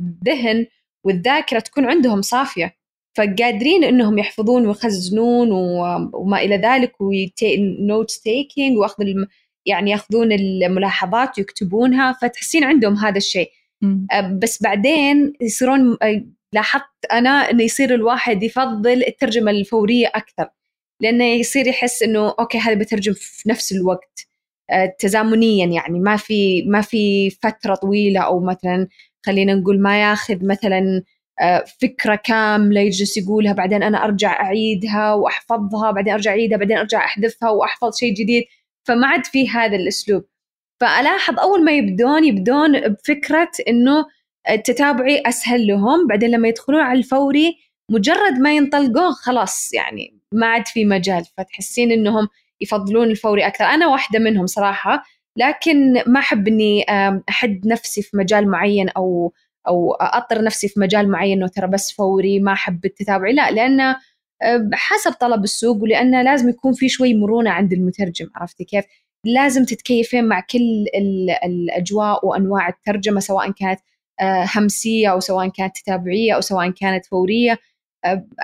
الذهن 0.00 0.66
والذاكرة 1.04 1.58
تكون 1.58 1.84
عندهم 1.86 2.22
صافية. 2.22 2.77
فقادرين 3.18 3.84
إنهم 3.84 4.18
يحفظون 4.18 4.66
ويخزنون 4.66 5.52
وما 6.14 6.42
إلى 6.42 6.56
ذلك 6.56 6.92
ونوت 7.00 8.10
تيكينج 8.10 8.78
وأخذ. 8.78 9.04
يعني 9.66 9.90
يأخذون 9.90 10.32
الملاحظات 10.32 11.38
ويكتبونها 11.38 12.12
فتحسين 12.12 12.64
عندهم 12.64 12.94
هذا 12.94 13.16
الشيء. 13.16 13.50
بس 14.32 14.62
بعدين 14.62 15.32
يصيرون 15.40 15.96
لاحظت 16.52 17.04
أنا 17.12 17.30
إنه 17.30 17.62
يصير 17.62 17.94
الواحد 17.94 18.42
يفضل 18.42 19.04
الترجمة 19.04 19.50
الفورية 19.50 20.06
أكثر. 20.06 20.48
لأنه 21.00 21.24
يصير 21.24 21.66
يحس 21.66 22.02
إنه 22.02 22.34
أوكي 22.40 22.58
هذا 22.58 22.74
بترجم 22.74 23.12
في 23.12 23.48
نفس 23.48 23.72
الوقت. 23.72 24.28
تزامنيا 24.98 25.66
يعني 25.66 25.98
ما 25.98 26.16
في 26.16 26.62
ما 26.62 26.80
في 26.80 27.30
فترة 27.30 27.74
طويلة 27.74 28.20
أو 28.20 28.40
مثلا 28.40 28.88
خلينا 29.26 29.54
نقول 29.54 29.82
ما 29.82 30.02
ياخذ 30.02 30.46
مثلا 30.46 31.02
آه، 31.40 31.64
فكرة 31.82 32.14
كاملة 32.14 32.80
يجلس 32.80 33.16
يقولها 33.16 33.52
بعدين 33.52 33.82
أنا 33.82 34.04
أرجع 34.04 34.40
أعيدها 34.40 35.12
وأحفظها 35.14 35.90
بعدين 35.90 36.12
أرجع 36.12 36.30
أعيدها 36.30 36.58
بعدين 36.58 36.78
أرجع 36.78 37.04
أحذفها 37.04 37.50
وأحفظ 37.50 37.96
شيء 37.96 38.14
جديد. 38.14 38.44
فما 38.84 39.06
عاد 39.06 39.26
في 39.26 39.48
هذا 39.50 39.76
الأسلوب. 39.76 40.24
فألاحظ 40.80 41.40
أول 41.40 41.64
ما 41.64 41.72
يبدون 41.72 42.24
يبدون 42.24 42.80
بفكرة 42.80 43.50
إنه 43.68 44.04
التتابعي 44.50 45.22
أسهل 45.26 45.66
لهم 45.66 46.06
بعدين 46.06 46.30
لما 46.30 46.48
يدخلون 46.48 46.80
على 46.80 46.98
الفوري 46.98 47.56
مجرد 47.90 48.38
ما 48.40 48.56
ينطلقون 48.56 49.12
خلاص 49.12 49.74
يعني 49.74 50.20
ما 50.32 50.46
عاد 50.46 50.66
في 50.66 50.84
مجال. 50.84 51.24
فتحسين 51.36 51.92
إنهم 51.92 52.28
يفضلون 52.60 53.10
الفوري 53.10 53.46
أكثر. 53.46 53.64
أنا 53.64 53.86
واحدة 53.86 54.18
منهم 54.18 54.46
صراحة 54.46 55.04
لكن 55.36 56.02
ما 56.06 56.20
أحب 56.20 56.48
إني 56.48 56.84
أحد 57.28 57.66
نفسي 57.66 58.02
في 58.02 58.16
مجال 58.16 58.50
معين 58.50 58.88
أو 58.88 59.32
أو 59.68 59.92
اطر 59.94 60.44
نفسي 60.44 60.68
في 60.68 60.80
مجال 60.80 61.10
معين 61.10 61.38
انه 61.38 61.48
ترى 61.48 61.66
بس 61.66 61.92
فوري 61.92 62.40
ما 62.40 62.52
أحب 62.52 62.84
التتابعي. 62.84 63.32
لا 63.32 63.50
لأنه 63.50 63.96
حسب 64.72 65.12
طلب 65.12 65.44
السوق 65.44 65.82
ولأنه 65.82 66.22
لازم 66.22 66.48
يكون 66.48 66.72
في 66.72 66.88
شوي 66.88 67.14
مرونة 67.14 67.50
عند 67.50 67.72
المترجم 67.72 68.26
عرفتي 68.36 68.64
كيف؟ 68.64 68.84
لازم 69.26 69.64
تتكيفين 69.64 70.24
مع 70.24 70.40
كل 70.40 70.86
الأجواء 71.44 72.26
وأنواع 72.26 72.68
الترجمة 72.68 73.20
سواء 73.20 73.50
كانت 73.50 73.80
آه، 74.20 74.46
همسية 74.54 75.08
أو 75.12 75.20
سواء 75.20 75.48
كانت 75.48 75.76
تتابعية 75.78 76.32
أو 76.34 76.40
سواء 76.40 76.70
كانت 76.70 77.06
فورية. 77.06 77.58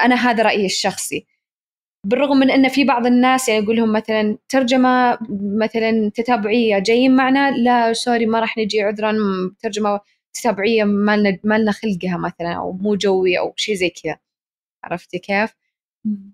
أنا 0.05 0.15
هذا 0.15 0.43
رأيي 0.43 0.67
الشخصي. 0.67 1.27
بالرغم 2.07 2.37
من 2.37 2.51
أن 2.51 2.69
في 2.69 2.85
بعض 2.85 3.07
الناس 3.07 3.49
يعني 3.49 3.65
يقول 3.65 3.77
لهم 3.77 3.93
مثلا 3.93 4.39
ترجمة 4.49 5.19
مثلا 5.61 6.11
تتابعية 6.15 6.79
جايين 6.79 7.17
معنا 7.17 7.51
لا 7.51 7.93
سوري 7.93 8.27
ما 8.27 8.41
راح 8.41 8.59
نجي 8.59 8.83
عذرا 8.83 9.15
ترجمة 9.63 10.01
تتابعيه 10.35 10.85
ما 10.85 11.17
لنا 11.17 11.39
ما 11.45 11.59
لنا 11.59 11.73
خلقها 11.73 12.17
مثلا 12.17 12.53
أو 12.53 12.73
مو 12.73 12.95
جوي 12.95 13.39
أو 13.39 13.53
شيء 13.57 13.75
زي 13.75 13.91
كذا. 13.91 14.17
عرفتي 14.85 15.19
كيف؟ 15.19 15.51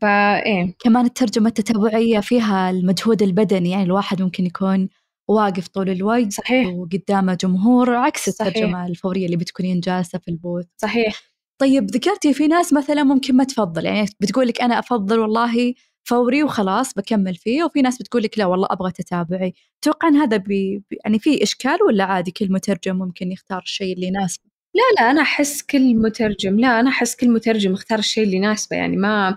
فايه 0.01 0.75
كمان 0.79 1.05
الترجمة 1.05 1.49
التتابعية 1.49 2.21
فيها 2.21 2.71
المجهود 2.71 3.23
البدني 3.23 3.71
يعني 3.71 3.83
الواحد 3.83 4.23
ممكن 4.23 4.47
يكون 4.47 4.89
واقف 5.29 5.69
طول 5.69 5.91
الوقت 5.91 6.33
صحيح. 6.33 6.67
وقدامه 6.75 7.35
جمهور 7.35 7.95
عكس 7.95 8.29
الترجمة 8.29 8.73
صحيح. 8.73 8.87
الفورية 8.87 9.27
اللي 9.27 9.37
بتكونين 9.37 9.81
جالسة 9.81 10.19
في 10.19 10.29
البوث. 10.29 10.67
صحيح. 10.77 11.15
طيب 11.61 11.91
ذكرتي 11.91 12.35
في 12.35 12.47
ناس 12.47 12.73
مثلا 12.73 13.03
ممكن 13.03 13.37
ما 13.37 13.45
تفضل 13.45 13.87
يعني 13.87 14.07
بتقول 14.21 14.49
لك 14.49 14.61
أنا 14.61 14.79
أفضل 14.79 15.19
والله 15.19 15.75
فوري 16.11 16.43
وخلاص 16.43 16.95
بكمل 16.95 17.35
فيه 17.35 17.65
وفي 17.65 17.83
ناس 17.83 17.99
بتقول 17.99 18.23
لك 18.23 18.39
لا 18.39 18.47
والله 18.47 18.69
أبغى 18.71 18.93
تتابعي. 18.93 19.55
توقع 19.83 20.09
إن 20.09 20.17
هذا 20.17 20.37
بي 20.37 20.83
يعني 21.05 21.19
في 21.19 21.43
إشكال 21.43 21.83
ولا 21.87 22.05
عادي 22.05 22.31
كل 22.31 22.53
مترجم 22.53 22.97
ممكن 22.97 23.33
يختار 23.33 23.63
الشيء 23.63 23.95
اللي 23.95 24.07
يناسبه؟ 24.07 24.45
لا 24.75 24.83
لا 25.03 25.11
أنا 25.11 25.23
أحس 25.23 25.63
كل 25.63 25.95
مترجم 25.95 26.61
لا 26.61 26.81
أنا 26.81 26.91
أحس 26.91 27.17
كل 27.17 27.31
مترجم 27.31 27.73
اختار 27.73 27.99
الشيء 27.99 28.25
اللي 28.25 28.37
يناسبه. 28.37 28.77
يعني 28.77 28.97
ما 28.97 29.37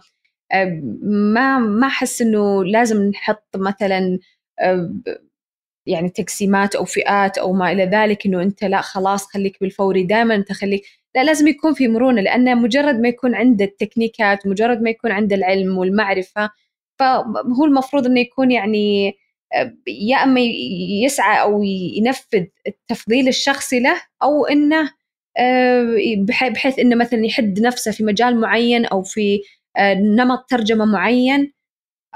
ما 1.03 1.59
ما 1.59 1.87
أحس 1.87 2.21
إنه 2.21 2.63
لازم 2.63 3.03
نحط 3.03 3.47
مثلا 3.55 4.19
يعني 5.85 6.09
تقسيمات 6.09 6.75
أو 6.75 6.85
فئات 6.85 7.37
أو 7.37 7.53
ما 7.53 7.71
إلى 7.71 7.85
ذلك 7.85 8.25
إنه 8.25 8.41
أنت 8.41 8.63
لا 8.63 8.81
خلاص 8.81 9.25
خليك 9.25 9.57
بالفوري 9.61 10.03
دائما 10.03 10.35
أنت 10.35 10.51
خليك 10.51 10.83
لا 11.15 11.23
لازم 11.23 11.47
يكون 11.47 11.73
في 11.73 11.87
مرونة 11.87 12.21
لأن 12.21 12.57
مجرد 12.57 12.99
ما 12.99 13.07
يكون 13.07 13.35
عنده 13.35 13.65
التكنيكات 13.65 14.47
مجرد 14.47 14.81
ما 14.81 14.89
يكون 14.89 15.11
عنده 15.11 15.35
العلم 15.35 15.77
والمعرفة 15.77 16.49
فهو 17.03 17.65
المفروض 17.65 18.05
إنه 18.05 18.19
يكون 18.19 18.51
يعني 18.51 19.13
يا 19.87 20.17
أما 20.17 20.39
يسعى 21.05 21.41
أو 21.41 21.63
ينفذ 21.97 22.45
التفضيل 22.67 23.27
الشخصي 23.27 23.79
له 23.79 24.01
أو 24.23 24.45
إنه 24.45 24.91
بحيث 26.27 26.79
إنه 26.79 26.95
مثلا 26.95 27.25
يحد 27.25 27.59
نفسه 27.59 27.91
في 27.91 28.03
مجال 28.03 28.39
معين 28.41 28.85
أو 28.85 29.03
في 29.03 29.41
نمط 29.97 30.45
ترجمة 30.49 30.85
معين 30.85 31.53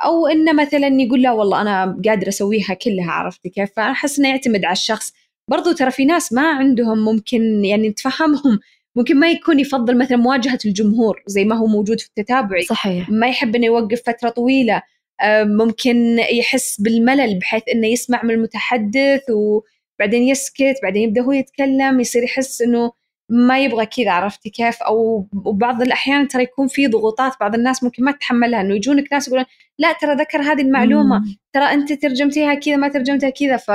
أو 0.06 0.28
إنه 0.28 0.54
مثلا 0.54 0.88
يقول 0.88 1.22
لا 1.22 1.32
والله 1.32 1.62
أنا 1.62 2.02
قادر 2.06 2.28
أسويها 2.28 2.74
كلها 2.74 3.12
عرفتي 3.12 3.50
كيف؟ 3.50 3.70
فاحس 3.76 4.20
إنه 4.20 4.30
يعتمد 4.30 4.66
على 4.66 4.74
الشخص. 4.74 5.14
برضو 5.50 5.72
ترى 5.72 5.92
في 5.92 6.06
ناس 6.06 6.34
ما 6.34 6.48
عندهم 6.48 7.06
ممكن 7.06 7.66
يعني 7.66 7.90
نتفهمهم 7.90 8.60
ممكن 8.98 9.20
ما 9.20 9.32
يكون 9.32 9.60
يفضل 9.60 9.98
مثلا 9.98 10.18
مواجهة 10.18 10.60
الجمهور 10.66 11.24
زي 11.28 11.46
ما 11.46 11.56
هو 11.56 11.68
موجود 11.68 12.00
في 12.00 12.08
التتابعي. 12.08 12.62
صحيح. 12.62 13.10
ما 13.10 13.28
يحب 13.28 13.56
إنه 13.56 13.66
يوقف 13.66 14.02
فترة 14.06 14.30
طويلة. 14.30 14.82
آه، 15.22 15.44
ممكن 15.44 16.20
يحس 16.20 16.82
بالملل 16.82 17.40
بحيث 17.40 17.64
إنه 17.74 17.88
يسمع 17.88 18.24
من 18.24 18.32
المتحدث 18.32 19.22
وبعدين 19.30 20.24
يسكت 20.24 20.76
بعدين 20.84 21.04
يبدأ 21.04 21.22
هو 21.22 21.32
يتكلم 21.32 22.00
يصير 22.00 22.24
يحس 22.24 22.62
إنه 22.62 22.92
ما 23.30 23.60
يبغى 23.60 23.86
كذا 23.86 24.12
عرفتي 24.12 24.50
كيف؟ 24.50 24.84
أو 24.84 25.28
وبعض 25.46 25.82
الأحيان 25.82 26.28
ترى 26.28 26.44
يكون 26.44 26.68
في 26.68 26.88
ضغوطات 26.88 27.34
بعض 27.40 27.56
الناس 27.56 27.84
ممكن 27.84 28.04
ما 28.04 28.12
تتحملها 28.12 28.62
إنه 28.62 28.76
يجونك 28.76 29.14
ناس 29.14 29.28
يقولون 29.28 29.46
لا 29.80 29.94
ترى 30.02 30.16
ذكر 30.16 30.42
هذه 30.42 30.62
المعلومة. 30.62 31.20
مم. 31.20 31.38
ترى 31.54 31.64
أنت 31.64 31.94
ترجمتيها 31.94 32.54
كذا 32.54 32.76
ما 32.76 32.88
ترجمتها 32.88 33.30
كذا. 33.30 33.58
ف 33.58 33.72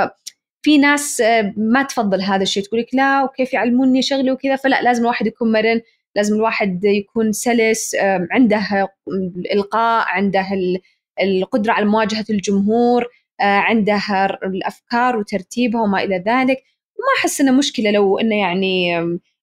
في 0.63 0.79
ناس 0.79 1.21
آه، 1.21 1.55
ما 1.57 1.83
تفضل 1.83 2.23
هذا 2.23 2.43
الشيء 2.43 2.63
تقول 2.63 2.81
لك 2.81 2.95
لا 2.95 3.25
وكيف 3.25 3.53
يعلموني 3.53 4.03
شغلي 4.03 4.31
وكذا؟ 4.31 4.57
فلا 4.57 4.83
لازم 4.83 5.03
الواحد 5.03 5.27
يكون 5.27 5.53
مرن 5.53 5.81
لازم 6.17 6.35
الواحد 6.37 6.85
يكون 6.85 7.33
سلس 7.33 7.97
عنده 8.31 8.89
الإلقاء 9.37 10.05
عنده 10.09 10.47
القدرة 11.23 11.73
على 11.73 11.87
مواجهة 11.87 12.25
الجمهور 12.31 13.07
آه، 13.41 13.45
عنده 13.45 14.03
الأفكار 14.45 15.17
وترتيبها 15.17 15.83
وما 15.83 16.03
إلى 16.03 16.17
ذلك. 16.17 16.65
وما 16.99 17.09
أحس 17.19 17.41
إنه 17.41 17.53
مشكلة 17.53 17.91
لو 17.91 18.19
إنه 18.19 18.37
يعني 18.37 18.93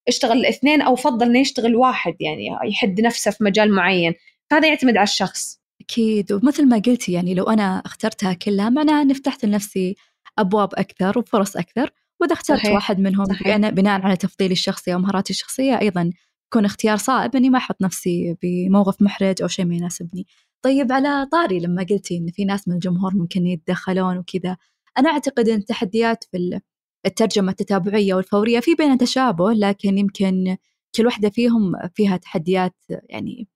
اشتغل 0.07 0.38
الاثنين 0.38 0.81
أو 0.81 0.95
فضل 0.95 1.25
إنه 1.25 1.39
يشتغل 1.39 1.75
واحد 1.75 2.15
يعني 2.19 2.49
يحد 2.65 3.01
نفسه 3.01 3.31
في 3.31 3.43
مجال 3.43 3.75
معين. 3.75 4.13
فهذا 4.51 4.67
يعتمد 4.67 4.97
على 4.97 5.03
الشخص. 5.03 5.59
أكيد 5.81 6.31
ومثل 6.31 6.67
ما 6.67 6.81
قلتي 6.85 7.11
يعني 7.11 7.33
لو 7.33 7.43
أنا 7.43 7.81
اخترتها 7.85 8.33
كلها 8.33 8.69
معناها 8.69 9.01
أني 9.01 9.13
فتحت 9.13 9.45
لنفسي 9.45 9.95
أبواب 10.38 10.69
أكثر 10.74 11.19
وفرص 11.19 11.57
أكثر 11.57 11.89
وإذا 12.21 12.33
اخترت 12.33 12.59
صحيح. 12.59 12.74
واحد 12.74 13.00
منهم 13.00 13.25
صحيح. 13.25 13.57
بناء 13.57 14.01
على 14.01 14.15
تفضيلي 14.15 14.51
الشخصي 14.51 14.93
أو 14.93 15.00
مهاراتي 15.00 15.33
الشخصية 15.33 15.79
أيضا 15.81 16.12
يكون 16.48 16.65
اختيار 16.65 16.98
صائب 16.98 17.36
إني 17.36 17.50
ما 17.50 17.57
أحط 17.57 17.81
نفسي 17.81 18.38
بموقف 18.43 19.01
محرج 19.01 19.41
أو 19.41 19.48
شيء 19.48 19.65
ما 19.65 19.75
يناسبني 19.75 20.27
طيب 20.62 20.91
على 20.91 21.27
طاري 21.31 21.59
لما 21.59 21.86
قلتي 21.89 22.17
إن 22.17 22.31
في 22.31 22.45
ناس 22.45 22.67
من 22.67 22.74
الجمهور 22.74 23.15
ممكن 23.15 23.48
يتدخلون 23.48 24.17
وكذا 24.17 24.57
أنا 24.98 25.09
أعتقد 25.09 25.50
أن 25.50 25.57
التحديات 25.57 26.24
في 26.31 26.59
الترجمة 27.05 27.51
التتابعية 27.51 28.13
والفورية 28.13 28.59
في 28.59 28.75
بينها 28.75 28.95
تشابه 28.95 29.53
لكن 29.53 29.98
يمكن 29.98 30.57
كل 30.95 31.05
واحدة 31.05 31.29
فيهم 31.29 31.74
فيها 31.95 32.17
تحديات 32.17 32.75
يعني 32.89 33.48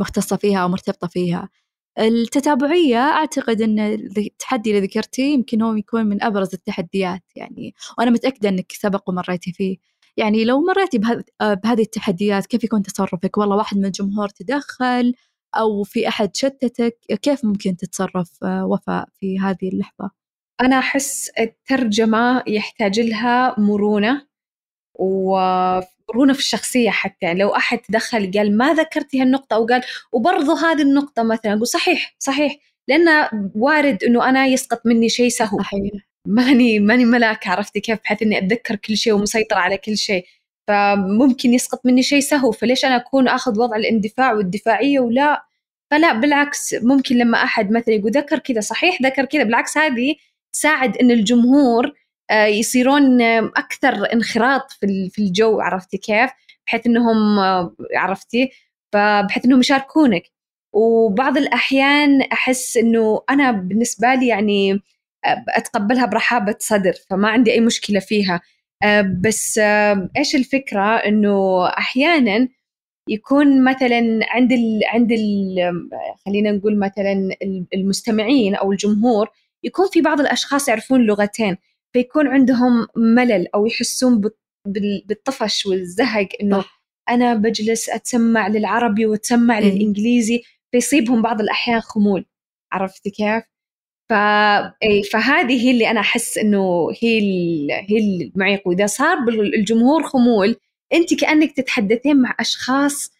مختصة 0.00 0.36
فيها 0.36 0.58
أو 0.58 0.68
مرتبطة 0.68 1.06
فيها 1.06 1.48
التتابعية 1.98 2.98
أعتقد 2.98 3.62
أن 3.62 3.78
التحدي 4.18 4.70
اللي 4.70 4.86
ذكرتيه 4.86 5.34
يمكن 5.34 5.62
هو 5.62 5.74
يكون 5.74 6.06
من 6.06 6.22
أبرز 6.22 6.54
التحديات 6.54 7.22
يعني 7.36 7.74
وأنا 7.98 8.10
متأكدة 8.10 8.48
أنك 8.48 8.72
سبق 8.72 9.08
ومريتي 9.08 9.52
فيه. 9.52 9.76
يعني 10.16 10.44
لو 10.44 10.60
مريتي 10.60 10.98
بهذه 11.40 11.82
التحديات 11.82 12.46
كيف 12.46 12.64
يكون 12.64 12.82
تصرفك؟ 12.82 13.38
والله 13.38 13.56
واحد 13.56 13.76
من 13.78 13.84
الجمهور 13.84 14.28
تدخل 14.28 15.14
أو 15.56 15.82
في 15.82 16.08
أحد 16.08 16.36
شتتك 16.36 16.98
كيف 17.22 17.44
ممكن 17.44 17.76
تتصرف 17.76 18.44
آه، 18.44 18.66
وفاء 18.66 19.08
في 19.20 19.38
هذه 19.38 19.68
اللحظة؟ 19.72 20.10
أنا 20.60 20.78
أحس 20.78 21.30
الترجمة 21.40 22.42
يحتاج 22.46 23.00
لها 23.00 23.60
مرونة. 23.60 24.26
ومرونة 24.94 26.32
في 26.32 26.38
الشخصية 26.38 26.90
حتى. 26.90 27.26
يعني 27.26 27.40
لو 27.40 27.48
أحد 27.56 27.78
تدخل 27.78 28.30
قال 28.34 28.56
ما 28.56 28.74
ذكرتي 28.74 29.22
هالنقطة 29.22 29.54
أو 29.54 29.66
قال 29.66 29.82
وبرضه 30.12 30.72
هذه 30.72 30.82
النقطة 30.82 31.22
مثلا 31.22 31.52
أقول 31.52 31.66
صحيح 31.66 32.14
صحيح. 32.18 32.56
لأن 32.88 33.28
وارد 33.54 34.04
إنه 34.04 34.28
أنا 34.28 34.46
يسقط 34.46 34.86
مني 34.86 35.08
شيء 35.08 35.28
سهو. 35.28 35.58
صحيح. 35.58 35.92
ماني 36.28 36.78
ماني 36.78 37.04
ملاك 37.04 37.48
عرفتي 37.48 37.80
كيف؟ 37.80 37.98
بحيث 38.04 38.22
إني 38.22 38.38
أتذكر 38.38 38.76
كل 38.76 38.96
شيء 38.96 39.12
ومسيطرة 39.12 39.58
على 39.58 39.76
كل 39.78 39.96
شيء. 39.96 40.26
فممكن 40.68 41.54
يسقط 41.54 41.86
مني 41.86 42.02
شيء 42.02 42.20
سهو. 42.20 42.52
فليش 42.52 42.84
أنا 42.84 42.96
أكون 42.96 43.28
أخذ 43.28 43.60
وضع 43.60 43.76
الاندفاع 43.76 44.32
والدفاعية 44.32 45.00
ولا؟ 45.00 45.46
فلا 45.90 46.12
بالعكس. 46.12 46.74
ممكن 46.82 47.16
لما 47.16 47.42
أحد 47.42 47.70
مثلا 47.70 47.94
يقول 47.94 48.10
ذكر 48.10 48.38
كذا 48.38 48.60
صحيح 48.60 49.02
ذكر 49.02 49.24
كذا. 49.24 49.42
بالعكس 49.42 49.78
هذه 49.78 50.14
تساعد 50.52 50.96
إن 50.96 51.10
الجمهور 51.10 51.92
يصيرون 52.32 53.22
أكثر 53.56 54.12
انخراط 54.12 54.72
في 55.10 55.18
الجو 55.18 55.60
عرفتي 55.60 55.98
كيف؟ 55.98 56.30
بحيث 56.66 56.86
إنهم 56.86 57.38
آه، 57.38 57.74
عرفتي؟ 57.96 58.50
فبحيث 58.92 59.44
إنهم 59.44 59.60
يشاركونك. 59.60 60.22
وبعض 60.72 61.36
وبعض 61.36 62.22
أحس 62.22 62.76
إنه 62.76 63.22
أنا 63.30 63.50
بالنسبة 63.50 64.14
لي 64.14 64.26
يعني 64.26 64.72
آه، 65.24 65.44
أتقبلها 65.48 66.06
برحابة 66.06 66.56
صدر 66.58 66.92
فما 67.10 67.28
عندي 67.28 67.52
أي 67.52 67.60
مشكلة 67.60 68.00
فيها. 68.00 68.40
بس 69.20 69.58
إيش 70.16 70.34
الفكرة؟ 70.34 70.96
إنه 70.96 71.66
أحيانا 71.68 72.48
يكون 73.08 73.64
مثلا 73.64 74.20
عند 74.30 74.52
ال 74.52 74.80
عند 74.86 75.12
ال 75.12 75.56
خلينا 76.26 76.52
نقول 76.52 76.78
مثلا 76.78 77.36
المستمعين 77.74 78.54
أو 78.54 78.72
الجمهور 78.72 79.28
يكون 79.64 79.88
في 79.88 80.00
بعض 80.00 80.20
الأشخاص 80.20 80.68
يعرفون 80.68 81.00
لغتين. 81.00 81.56
فيكون 81.92 82.28
عندهم 82.28 82.86
ملل 82.96 83.46
أو 83.54 83.66
يحسون 83.66 84.20
بالطفش 85.06 85.66
والزهق 85.66 86.28
إنه 86.40 86.64
أنا 87.08 87.34
بجلس 87.34 87.88
أتسمع 87.88 88.48
للعربي 88.48 89.06
وأتسمع 89.06 89.58
إيه. 89.58 89.64
للإنجليزي 89.64 90.42
فيصيبهم 90.72 91.22
بعض 91.22 91.40
الأحيان 91.40 91.80
خمول 91.80 92.26
عرفتي 92.72 93.10
كيف؟ 93.10 93.42
ف... 94.10 94.12
إيه، 94.82 95.02
فهذه 95.02 95.64
هي 95.66 95.70
اللي 95.70 95.90
أنا 95.90 96.00
أحس 96.00 96.38
إنه 96.38 96.88
هي 97.02 97.18
ال... 97.18 97.70
هي 97.70 97.98
المعيق 97.98 98.68
واذا 98.68 98.86
صار 98.86 99.18
بالجمهور 99.18 100.02
خمول 100.02 100.56
أنت 100.92 101.20
كأنك 101.20 101.52
تتحدثين 101.52 102.16
مع 102.16 102.36
أشخاص 102.40 103.12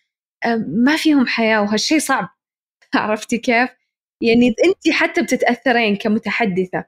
آه، 0.44 0.64
ما 0.68 0.96
فيهم 0.96 1.26
حياة 1.26 1.62
وهالشيء 1.62 1.98
صعب 1.98 2.28
عرفتي 2.94 3.38
كيف؟ 3.38 3.70
يعني 4.22 4.54
أنت 4.64 4.90
حتى 4.90 5.22
بتتأثرين 5.22 5.96
كمتحدثة 5.96 6.84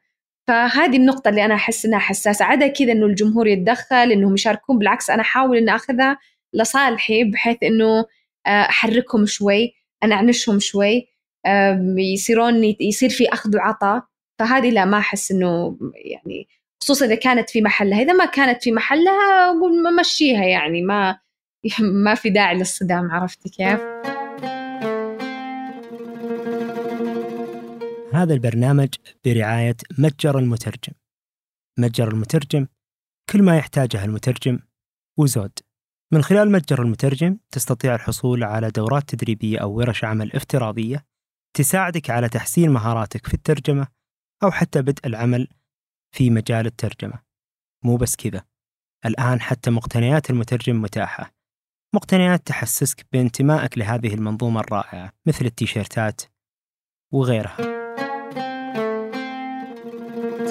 فهذه 0.46 0.96
النقطة 0.96 1.28
اللي 1.28 1.44
أنا 1.44 1.54
أحس 1.54 1.86
إنها 1.86 1.98
حساسة. 1.98 2.44
عدا 2.44 2.68
كذا 2.68 2.92
إنه 2.92 3.06
الجمهور 3.06 3.46
يتدخل 3.46 4.12
إنهم 4.12 4.34
يشاركون 4.34 4.78
بالعكس 4.78 5.10
أنا 5.10 5.22
أحاول 5.22 5.56
ان 5.56 5.68
أخذها 5.68 6.18
لصالحي 6.52 7.24
بحيث 7.24 7.56
إنه 7.62 8.06
آه، 8.46 8.50
أحركهم 8.50 9.26
شوي 9.26 9.74
أنعنشهم 10.04 10.60
شوي 10.60 11.08
يصيرون 11.96 12.74
يصير 12.80 13.10
في 13.10 13.28
أخذ 13.28 13.56
وعطاء. 13.56 14.02
فهذه 14.38 14.70
لا 14.70 14.84
ما 14.84 14.98
أحس 14.98 15.30
إنه 15.30 15.78
يعني 15.94 16.48
خصوصا 16.82 17.06
إذا 17.06 17.14
كانت 17.14 17.50
في 17.50 17.62
محلها. 17.62 18.02
إذا 18.02 18.12
ما 18.12 18.24
كانت 18.24 18.62
في 18.62 18.72
محلها 18.72 19.50
أقول 19.50 19.96
مشيها 20.00 20.44
يعني 20.44 20.82
ما 20.82 21.18
ما 22.04 22.14
في 22.14 22.30
داعي 22.30 22.56
للصدام 22.56 23.10
عرفتي 23.10 23.48
كيف؟ 23.48 24.13
هذا 28.14 28.34
البرنامج 28.34 28.88
برعاية 29.24 29.76
متجر 29.98 30.38
المترجم. 30.38 30.92
متجر 31.78 32.08
المترجم 32.08 32.66
كل 33.32 33.42
ما 33.42 33.56
يحتاجه 33.56 34.04
المترجم 34.04 34.58
وزود. 35.18 35.58
من 36.12 36.22
خلال 36.22 36.52
متجر 36.52 36.82
المترجم 36.82 37.38
تستطيع 37.50 37.94
الحصول 37.94 38.44
على 38.44 38.70
دورات 38.70 39.14
تدريبية 39.14 39.58
أو 39.58 39.72
ورش 39.72 40.04
عمل 40.04 40.32
افتراضية 40.32 41.04
تساعدك 41.56 42.10
على 42.10 42.28
تحسين 42.28 42.70
مهاراتك 42.70 43.26
في 43.26 43.34
الترجمة 43.34 43.86
أو 44.42 44.50
حتى 44.50 44.82
بدء 44.82 45.06
العمل 45.06 45.48
في 46.14 46.30
مجال 46.30 46.66
الترجمة. 46.66 47.22
مو 47.84 47.96
بس 47.96 48.16
كذا 48.16 48.44
الآن 49.06 49.40
حتى 49.40 49.70
مقتنيات 49.70 50.30
المترجم 50.30 50.82
متاحة. 50.82 51.34
مقتنيات 51.94 52.46
تحسسك 52.46 53.06
بانتمائك 53.12 53.78
لهذه 53.78 54.14
المنظومة 54.14 54.60
الرائعة 54.60 55.12
مثل 55.26 55.44
التيشيرتات 55.44 56.20
وغيرها. 57.12 57.83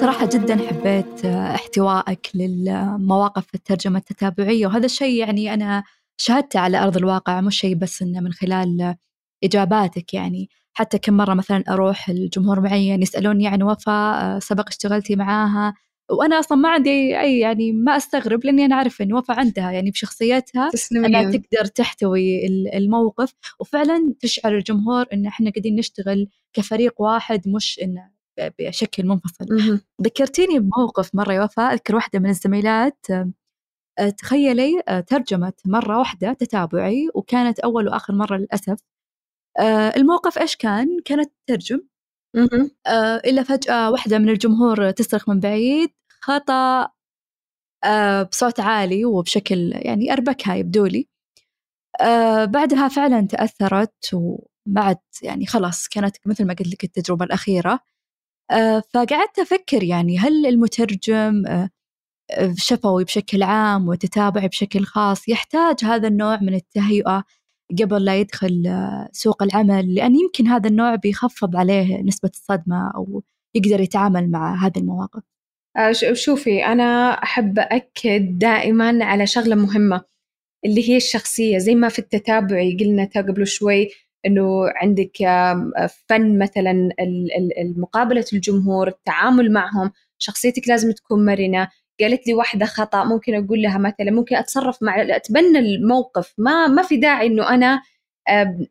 صراحة 0.04 0.28
جدا 0.32 0.56
حبيت 0.56 1.24
احتوائك 1.24 2.30
للمواقف 2.34 3.54
الترجمة 3.54 3.98
التتابعية. 3.98 4.66
وهذا 4.66 4.86
الشيء 4.86 5.20
يعني 5.20 5.54
أنا 5.54 5.84
شاهدته 6.16 6.60
على 6.60 6.78
أرض 6.78 6.96
الواقع 6.96 7.40
مش 7.40 7.58
شيء 7.60 7.74
بس 7.74 8.02
إنه 8.02 8.20
من 8.20 8.32
خلال 8.32 8.94
إجاباتك 9.44 10.14
يعني. 10.14 10.48
حتى 10.72 10.98
كم 10.98 11.14
مرة 11.14 11.34
مثلا 11.34 11.64
أروح 11.68 12.08
الجمهور 12.08 12.60
معين 12.60 13.02
يسألوني 13.02 13.48
عن 13.48 13.62
وفاء 13.62 14.38
سبق 14.38 14.68
اشتغلتي 14.68 15.16
معاها. 15.16 15.74
وأنا 16.10 16.38
أصلا 16.38 16.58
ما 16.58 16.68
عندي 16.68 17.20
أي 17.20 17.38
يعني 17.38 17.72
ما 17.72 17.96
أستغرب 17.96 18.44
لأني 18.44 18.64
أنا 18.64 18.74
أعرف 18.74 19.02
إن 19.02 19.12
وفاء 19.12 19.38
عندها 19.38 19.70
يعني 19.70 19.90
بشخصيتها 19.90 20.70
أنها 20.92 21.22
تقدر 21.22 21.64
تحتوي 21.64 22.46
الموقف. 22.76 23.34
وفعلا 23.60 24.14
تشعر 24.20 24.56
الجمهور 24.56 25.06
إن 25.12 25.26
إحنا 25.26 25.50
قاعدين 25.50 25.76
نشتغل 25.76 26.28
كفريق 26.52 27.00
واحد 27.00 27.48
مش 27.48 27.80
إنه 27.82 28.13
بشكل 28.38 29.06
منفصل. 29.06 29.46
ذكرتيني 30.02 30.58
بموقف 30.58 31.14
مرة 31.14 31.32
يا 31.32 31.44
وفاء 31.44 31.74
أذكر 31.74 31.94
واحدة 31.96 32.18
من 32.18 32.30
الزميلات 32.30 33.06
آه، 33.98 34.10
تخيلي 34.10 34.82
آه، 34.88 35.00
ترجمت 35.00 35.60
مرة 35.66 35.98
واحدة 35.98 36.32
تتابعي 36.32 37.08
وكانت 37.14 37.60
أول 37.60 37.88
وآخر 37.88 38.14
مرة 38.14 38.36
للأسف. 38.36 38.78
آه، 39.60 39.92
الموقف 39.96 40.38
إيش 40.38 40.56
كان؟ 40.56 41.00
كانت 41.04 41.32
تترجم 41.46 41.80
إلا 43.26 43.42
فجأة 43.42 43.90
واحدة 43.90 44.18
من 44.18 44.28
الجمهور 44.28 44.90
تصرخ 44.90 45.28
من 45.28 45.40
بعيد 45.40 45.90
خطأ 46.20 46.88
بصوت 48.30 48.60
عالي 48.60 49.04
وبشكل 49.04 49.72
يعني 49.74 50.12
أربكها 50.12 50.54
يبدو 50.54 50.86
لي. 50.86 51.08
بعدها 52.46 52.88
فعلا 52.88 53.26
تأثرت 53.26 54.14
وبعد 54.14 54.98
يعني 55.22 55.46
خلاص 55.46 55.88
كانت 55.88 56.16
مثل 56.26 56.44
ما 56.46 56.54
قلت 56.54 56.68
لك 56.68 56.84
التجربة 56.84 57.24
الأخيرة. 57.24 57.80
فقعدت 58.94 59.38
أفكر 59.38 59.82
يعني 59.82 60.18
هل 60.18 60.46
المترجم 60.46 61.46
آه، 61.46 61.70
آه، 62.30 62.54
شفوي 62.56 63.04
بشكل 63.04 63.42
عام 63.42 63.88
وتتابعي 63.88 64.48
بشكل 64.48 64.84
خاص 64.84 65.28
يحتاج 65.28 65.84
هذا 65.84 66.08
النوع 66.08 66.40
من 66.40 66.54
التهيئة 66.54 67.24
قبل 67.82 68.04
لا 68.04 68.16
يدخل 68.16 68.64
سوق 69.12 69.42
العمل؟ 69.42 69.94
لأن 69.94 70.14
يمكن 70.14 70.46
هذا 70.46 70.68
النوع 70.68 70.94
بيخفض 70.94 71.56
عليه 71.56 72.02
نسبة 72.02 72.30
الصدمة 72.34 72.92
أو 72.96 73.22
يقدر 73.54 73.80
يتعامل 73.80 74.30
مع 74.30 74.66
هذه 74.66 74.78
المواقف. 74.78 75.22
شوفي 76.12 76.64
أنا 76.64 77.10
أحب 77.10 77.58
أكد 77.58 78.38
دائما 78.38 79.04
على 79.04 79.26
شغلة 79.26 79.54
مهمة 79.54 80.04
اللي 80.64 80.90
هي 80.90 80.96
الشخصية. 80.96 81.58
زي 81.58 81.74
ما 81.74 81.88
في 81.88 81.98
التتابعي 81.98 82.76
قلنا 82.80 83.10
قبل 83.16 83.46
شوي 83.46 83.88
إنه 84.26 84.68
عندك 84.68 85.16
فن 86.08 86.38
مثلا 86.38 86.90
مقابله 87.76 88.24
الجمهور 88.32 88.88
التعامل 88.88 89.52
معهم 89.52 89.92
شخصيتك 90.18 90.68
لازم 90.68 90.92
تكون 90.92 91.24
مرنة. 91.24 91.68
قالت 92.00 92.26
لي 92.26 92.34
واحدة 92.34 92.66
خطأ 92.66 93.04
ممكن 93.04 93.34
أقول 93.34 93.62
لها 93.62 93.78
مثلا 93.78 94.10
ممكن 94.10 94.36
أتصرف 94.36 94.82
مع 94.82 95.02
أتبنى 95.02 95.58
الموقف. 95.58 96.34
ما 96.38 96.66
ما 96.66 96.82
في 96.82 96.96
داعي 96.96 97.26
إنه 97.26 97.54
أنا 97.54 97.82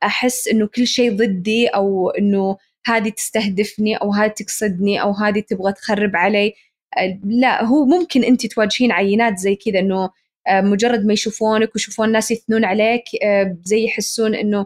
أحس 0.03 0.47
إنه 0.47 0.67
كل 0.67 0.87
شيء 0.87 1.15
ضدي 1.15 1.67
أو 1.67 2.09
إنه 2.09 2.57
هذه 2.85 3.09
تستهدفني 3.09 3.95
أو 3.95 4.13
هذه 4.13 4.31
تقصدني 4.31 5.01
أو 5.01 5.11
هذه 5.11 5.39
تبغى 5.39 5.73
تخرب 5.73 6.15
علي. 6.15 6.53
لا 7.23 7.63
هو 7.63 7.85
ممكن 7.85 8.23
أنت 8.23 8.45
تواجهين 8.45 8.91
عينات 8.91 9.37
زي 9.37 9.55
كذا 9.55 9.79
إنه 9.79 10.09
مجرد 10.49 11.05
ما 11.05 11.13
يشوفونك 11.13 11.75
ويشوفون 11.75 12.07
الناس 12.07 12.31
يثنون 12.31 12.65
عليك 12.65 13.03
زي 13.63 13.85
يحسون 13.85 14.35
إنه 14.35 14.65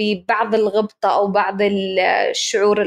ببعض 0.00 0.54
الغبطة 0.54 1.14
أو 1.14 1.28
بعض 1.28 1.58
الشعور 2.30 2.82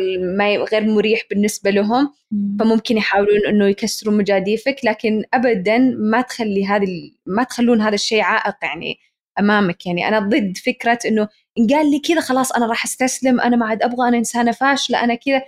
غير 0.71 0.85
مريح 0.85 1.21
بالنسبة 1.29 1.69
لهم. 1.69 2.13
فممكن 2.59 2.97
يحاولون 2.97 3.45
أنه 3.47 3.67
يكسروا 3.67 4.13
مجاديفك 4.13 4.75
لكن 4.83 5.23
أبدا 5.33 5.77
ما 5.97 6.21
تخلي 6.21 6.65
هذه 6.65 7.11
ما 7.25 7.43
تخلون 7.43 7.81
هذا 7.81 7.95
الشيء 7.95 8.21
عائق 8.21 8.55
يعني 8.63 8.97
أمامك. 9.39 9.85
يعني 9.85 10.07
أنا 10.07 10.19
ضد 10.19 10.57
فكرة 10.65 10.99
أنه 11.05 11.27
إن 11.59 11.67
قال 11.67 11.91
لي 11.91 11.99
كذا 11.99 12.21
خلاص 12.21 12.51
أنا 12.51 12.65
راح 12.65 12.85
أستسلم 12.85 13.41
أنا 13.41 13.55
ما 13.55 13.65
عاد 13.65 13.83
أبغى 13.83 14.07
أنا 14.07 14.17
إنسانة 14.17 14.51
فاشلة 14.51 15.03
أنا 15.03 15.15
كذا. 15.15 15.41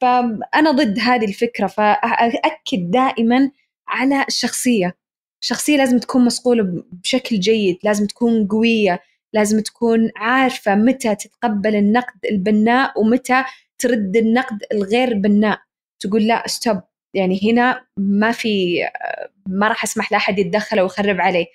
فأنا 0.00 0.70
ضد 0.70 0.98
هذه 0.98 1.24
الفكرة. 1.24 1.66
فأكد 1.66 2.90
دائما 2.90 3.50
على 3.88 4.24
الشخصية. 4.28 4.96
الشخصية 5.42 5.76
لازم 5.76 5.98
تكون 5.98 6.24
مصقولة 6.24 6.82
بشكل 6.92 7.40
جيد 7.40 7.78
لازم 7.84 8.06
تكون 8.06 8.46
قوية. 8.48 9.00
لازم 9.32 9.60
تكون 9.60 10.10
عارفة 10.16 10.74
متى 10.74 11.14
تتقبل 11.14 11.76
النقد 11.76 12.26
البناء 12.30 13.00
ومتى 13.00 13.44
ترد 13.78 14.16
النقد 14.16 14.58
الغير 14.72 15.14
بناء. 15.14 15.58
تقول 16.00 16.26
لا 16.26 16.42
ستوب 16.46 16.80
يعني 17.14 17.40
هنا 17.44 17.86
ما 17.96 18.32
في 18.32 18.82
ما 19.46 19.68
راح 19.68 19.84
أسمح 19.84 20.12
لأحد 20.12 20.38
يتدخل 20.38 20.78
أو 20.78 20.86
يخرب 20.86 21.20
علي 21.20 21.46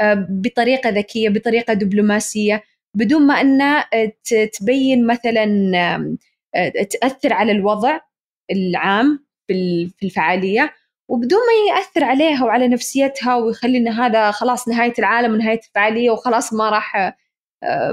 آه، 0.00 0.26
بطريقة 0.30 0.90
ذكية 0.90 1.28
بطريقة 1.28 1.74
دبلوماسية 1.74 2.62
بدون 2.96 3.26
ما 3.26 3.40
انها 3.40 3.88
تبين 4.58 5.06
مثلا 5.06 6.16
تأثر 6.90 7.32
على 7.32 7.52
الوضع 7.52 8.00
العام 8.50 9.26
في 9.48 9.94
الفعالية 10.02 10.74
وبدون 11.08 11.38
ما 11.38 11.74
يأثر 11.74 12.04
عليها 12.04 12.44
وعلى 12.44 12.68
نفسيتها 12.68 13.36
ويخلي 13.36 13.78
إن 13.78 13.88
هذا 13.88 14.30
خلاص 14.30 14.68
نهاية 14.68 14.94
العالم 14.98 15.32
ونهاية 15.34 15.60
الفعالية 15.68 16.10
وخلاص 16.10 16.52
ما 16.52 16.70
راح 16.70 17.16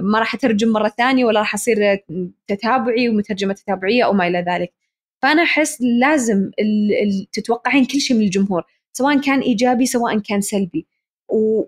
ما 0.02 0.19
راح 0.19 0.36
أترجم 0.36 0.69
مرة 0.69 0.88
ثانية 0.89 1.26
ولا 1.26 1.39
راح 1.39 1.54
أصير 1.54 1.78
تتابعي 2.47 3.10
ومترجمة 3.10 3.54
تتابعية 3.54 4.04
أو 4.04 4.13
ما 4.13 4.28
إلى 4.28 4.45
ذلك. 4.49 4.73
فأنا 5.21 5.43
أحس 5.43 5.82
لازم 5.82 6.52
تتوقعين 7.32 7.86
كل 7.86 8.02
شيء 8.02 8.17
من 8.17 8.23
الجمهور 8.23 8.63
سواء 8.93 9.21
كان 9.21 9.39
إيجابي 9.39 9.86
سواء 9.86 10.19
كان 10.19 10.41
سلبي. 10.41 10.88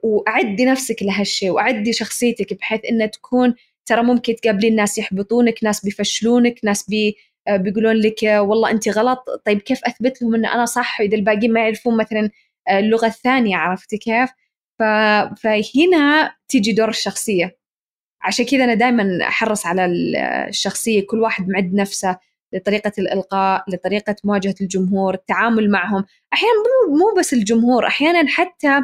وأعدي 0.04 0.66
نفسك 0.66 1.04
لهالشيء 1.04 1.50
وأعدي 1.50 1.94
شخصيتك 1.94 2.54
بحيث 2.54 2.82
إنها 2.92 3.08
تكون 3.08 3.56
ترى 3.86 4.04
ممكن 4.04 4.36
تقابلين 4.36 4.76
ناس 4.76 4.98
يحبطونك 4.98 5.64
ناس 5.64 5.86
بيفشلونك 5.86 6.60
ناس 6.64 6.90
بي 6.90 7.16
بيقولون 7.50 7.96
لك 7.96 8.24
والله 8.24 8.72
أنت 8.72 8.90
غلط 8.90 9.26
طيب 9.46 9.62
كيف 9.62 9.80
أثبت 9.84 10.22
لهم 10.22 10.36
إن 10.36 10.46
أنا 10.46 10.66
صح 10.66 11.02
اذا 11.02 11.16
الباقيين 11.18 11.54
ما 11.54 11.60
يعرفون 11.60 11.98
مثلا 11.98 12.30
اللغة 12.70 13.08
الثانية 13.08 13.58
عرفتي 13.58 13.98
كيف؟ 13.98 14.30
فهنا 15.44 16.36
تيجي 16.48 16.72
دور 16.72 16.90
الشخصية. 16.90 17.58
عشان 18.22 18.46
كذا 18.46 18.64
أنا 18.64 18.74
دائما 18.74 19.20
أحرص 19.28 19.66
على 19.66 19.86
الشخصية 20.50 21.08
كل 21.08 21.20
واحد 21.22 21.48
معد 21.50 21.74
نفسه 21.74 22.18
لطريقة 22.54 22.92
الإلقاء 23.00 23.64
لطريقة 23.70 24.16
مواجهة 24.24 24.56
الجمهور 24.62 25.14
التعامل 25.14 25.70
معهم. 25.70 26.06
أحيانا 26.34 26.54
مو, 26.90 27.20
بس 27.20 27.34
الجمهور 27.34 27.88
أحيانا 27.88 28.28
حتى 28.28 28.82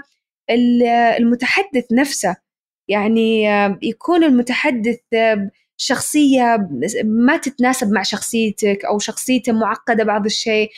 المتحدث 1.20 1.86
نفسه. 1.92 2.36
يعني 2.88 3.44
يكون 3.82 4.24
المتحدث 4.24 5.00
شخصية 5.78 6.70
ما 7.04 7.38
تتناسب 7.38 7.92
مع 7.92 8.02
شخصيتك 8.04 8.86
أو 8.86 9.00
شخصيته 9.00 9.52
معقدة 9.54 10.04
بعض 10.04 10.26
الشيء. 10.26 10.70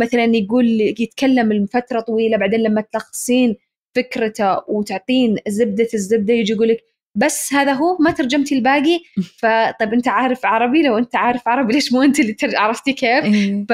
مثلا 0.00 0.24
يقول 0.24 0.80
يتكلم 0.80 1.52
لفترة 1.52 2.00
طويلة 2.00 2.36
بعدين 2.36 2.60
لما 2.60 2.80
تلخصين 2.80 3.56
فكرته 3.96 4.60
وتعطين 4.68 5.36
زبدة 5.48 5.88
الزبدة 5.94 6.34
يجي 6.34 6.52
يقول 6.52 6.68
لك 6.68 6.78
بس 7.14 7.52
هذا 7.52 7.72
هو 7.72 7.96
ما 8.00 8.10
ترجمتي 8.10 8.54
الباقي. 8.54 9.00
فطيب 9.40 9.92
أنت 9.92 10.08
عارف 10.08 10.46
عربي؟ 10.46 10.82
لو 10.82 10.98
أنت 10.98 11.16
عارف 11.16 11.48
عربي 11.48 11.72
ليش 11.72 11.92
مو 11.92 12.02
أنت 12.02 12.20
اللي 12.20 12.32
ترج... 12.32 12.54
عرفتي 12.54 12.92
كيف؟ 12.92 13.24
إيه. 13.24 13.64
ف... 13.68 13.72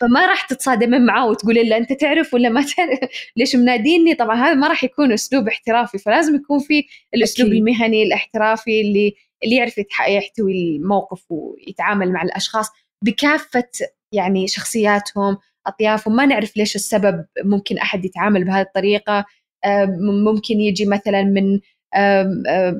فما 0.00 0.26
راح 0.26 0.46
تتصادمين 0.46 1.06
معاه 1.06 1.26
وتقولي 1.26 1.68
له 1.68 1.76
أنت 1.76 1.92
تعرف 1.92 2.34
ولا 2.34 2.48
ما 2.48 2.62
تعرف؟ 2.62 2.98
ليش 3.36 3.56
مناديني؟ 3.56 4.14
طبعا 4.14 4.36
هذا 4.36 4.54
ما 4.54 4.68
راح 4.68 4.84
يكون 4.84 5.12
أسلوب 5.12 5.48
احترافي 5.48 5.98
فلازم 5.98 6.34
يكون 6.34 6.58
في 6.58 6.84
الأسلوب 7.14 7.48
أكيد. 7.48 7.58
المهني 7.60 8.02
الاحترافي 8.02 8.80
اللي 8.80 9.14
اللي 9.44 9.56
يعرف 9.56 9.78
يحتوي 10.08 10.52
الموقف 10.52 11.24
ويتعامل 11.30 12.12
مع 12.12 12.22
الأشخاص 12.22 12.68
بكافة 13.04 13.70
يعني 14.12 14.48
شخصياتهم 14.48 15.38
أطيافهم. 15.66 16.16
ما 16.16 16.26
نعرف 16.26 16.56
ليش 16.56 16.76
السبب 16.76 17.24
ممكن 17.44 17.78
أحد 17.78 18.04
يتعامل 18.04 18.44
بهذه 18.44 18.60
الطريقة. 18.60 19.24
ممكن 20.24 20.60
يجي 20.60 20.86
مثلا 20.86 21.22
من 21.22 21.60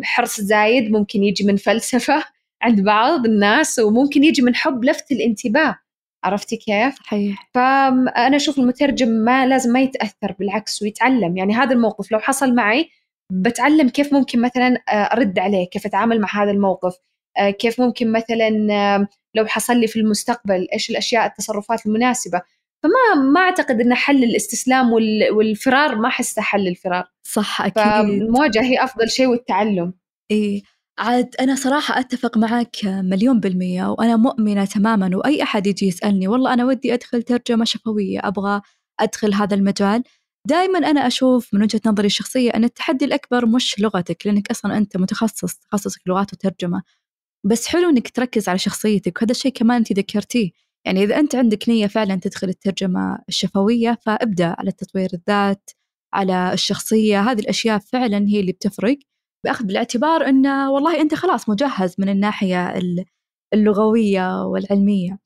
حرص 0.03 0.41
زايد 0.41 0.91
ممكن 0.91 1.23
يجي 1.23 1.45
من 1.45 1.57
فلسفة 1.57 2.25
عند 2.63 2.81
بعض 2.81 3.27
الناس 3.27 3.79
وممكن 3.79 4.25
يجي 4.25 4.43
من 4.43 4.55
حب 4.55 4.85
لفت 4.85 5.13
الانتباه. 5.13 5.79
عرفتي 6.25 6.57
كيف؟ 6.57 6.95
صحيح. 6.95 7.51
فأنا 7.55 8.37
أشوف 8.37 8.59
المترجم 8.59 9.09
ما 9.09 9.47
لازم 9.47 9.73
ما 9.73 9.81
يتأثر 9.81 10.35
بالعكس 10.39 10.83
ويتعلم. 10.83 11.37
يعني 11.37 11.55
هذا 11.55 11.73
الموقف 11.73 12.13
لو 12.13 12.19
حصل 12.19 12.55
معي 12.55 12.91
بتعلم 13.33 13.89
كيف 13.89 14.13
ممكن 14.13 14.41
مثلا 14.41 14.75
أرد 14.89 15.39
عليه 15.39 15.69
كيف 15.71 15.87
أتعامل 15.87 16.21
مع 16.21 16.43
هذا 16.43 16.51
الموقف. 16.51 16.97
كيف 17.59 17.81
ممكن 17.81 18.13
مثلا 18.13 18.51
لو 19.35 19.47
حصل 19.47 19.77
لي 19.77 19.87
في 19.87 20.01
المستقبل 20.01 20.69
إيش 20.73 20.91
الأشياء 20.91 21.27
التصرفات 21.27 21.87
المناسبة. 21.87 22.43
فما 22.83 23.23
ما 23.23 23.41
أعتقد 23.41 23.81
ان 23.81 23.95
حل 23.95 24.25
الاستسلام 24.25 24.93
والفرار 25.33 25.97
ما 25.97 26.09
احسه 26.09 26.43
حل 26.43 26.69
الفرار. 26.69 27.05
صح 27.23 27.61
أكيد. 27.61 27.83
فالمواجهة 27.83 28.63
هي 28.63 28.85
أفضل 28.85 29.09
شيء 29.09 29.27
والتعلم. 29.27 29.93
إي 30.31 30.63
عاد 30.99 31.35
أنا 31.41 31.55
صراحة 31.55 31.99
أتفق 32.01 32.39
معك 32.39 32.77
مليون 32.85 33.41
بالمية 33.41 33.91
وأنا 33.91 34.17
مؤمنة 34.17 34.65
تماما 34.65 35.17
وأي 35.17 35.43
أحد 35.43 35.67
يجي 35.67 35.87
يسألني 35.87 36.29
والله 36.29 36.53
أنا 36.55 36.65
ودي 36.65 36.95
أدخل 36.95 37.23
ترجمة 37.23 37.65
شفوية 37.65 38.21
أبغى 38.25 38.61
أدخل 39.01 39.35
هذا 39.35 39.55
المجال. 39.55 40.03
دائما 40.47 40.79
أنا 40.79 41.07
أشوف 41.07 41.55
من 41.55 41.63
وجهة 41.63 41.81
نظري 41.87 42.07
الشخصية 42.07 42.51
أن 42.51 42.65
التحدي 42.65 43.05
الأكبر 43.05 43.47
مش 43.47 43.81
لغتك 43.81 44.27
لأنك 44.27 44.51
أصلا 44.51 44.77
أنت 44.77 44.97
متخصص 44.97 45.55
تخصصك 45.55 46.01
لغات 46.07 46.33
وترجمة. 46.33 46.83
بس 47.45 47.67
حلو 47.67 47.89
أنك 47.89 48.11
تركز 48.11 48.49
على 48.49 48.59
شخصيتك 48.59 49.19
وهذا 49.19 49.31
الشيء 49.31 49.53
كمان 49.53 49.77
أنت 49.77 49.93
ذكرتيه. 49.93 50.51
يعني 50.89 51.05
إذا 51.05 51.19
أنت 51.19 51.35
عندك 51.35 51.69
نية 51.69 51.87
فعلا 51.87 52.15
تدخل 52.15 52.49
الترجمة 52.49 53.19
الشفوية 53.29 53.99
فابدأ 54.07 54.55
على 54.59 54.73
تطوير 54.73 55.09
الذات 55.15 55.71
على 56.15 56.53
الشخصية. 56.53 57.21
هذه 57.21 57.41
الأشياء 57.41 57.79
فعلا 57.79 58.27
هي 58.29 58.41
اللي 58.41 58.53
بتفرق. 58.53 58.99
بأخذ 59.45 59.65
بالاعتبار 59.65 60.29
أنه 60.29 60.71
والله 60.73 61.01
أنت 61.01 61.15
خلاص 61.15 61.49
مجهز 61.49 61.95
من 61.99 62.09
الناحية 62.09 62.81
اللغوية 63.55 64.45
والعلمية. 64.47 65.19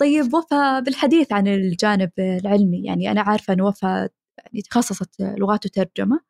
طيب 0.00 0.34
وفاء 0.34 0.80
بالحديث 0.80 1.32
عن 1.32 1.48
الجانب 1.48 2.10
العلمي. 2.18 2.84
يعني 2.84 3.10
أنا 3.10 3.20
عارفة 3.22 3.52
أن 3.54 3.60
وفاء 3.60 4.10
يعني 4.38 4.62
تخصصت 4.62 5.20
لغات 5.20 5.66
وترجمة 5.66 6.20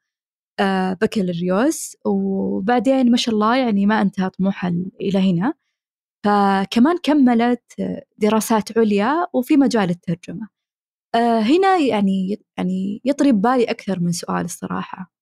آه، 0.61 0.93
بكالوريوس. 0.93 1.97
وبعدين 2.07 3.11
ما 3.11 3.17
شاء 3.17 3.35
الله 3.35 3.57
يعني 3.57 3.87
ما 3.87 4.03
انتهى 4.03 4.31
طموحها 4.31 4.75
إلى 5.01 5.19
هنا. 5.33 5.55
فكمان 6.25 6.99
كملت 7.03 7.63
دراسات 8.19 8.79
عليا 8.79 9.27
وفي 9.35 9.57
مجال 9.57 9.91
الترجمة. 9.91 10.49
آه، 11.15 11.41
هنا 11.41 11.77
يعني 11.79 12.41
يعني 12.59 13.01
يطري 13.05 13.33
ببالي 13.33 13.65
أكثر 13.65 14.01
من 14.01 14.13
سؤال 14.13 14.45
الصراحة. 14.45 15.13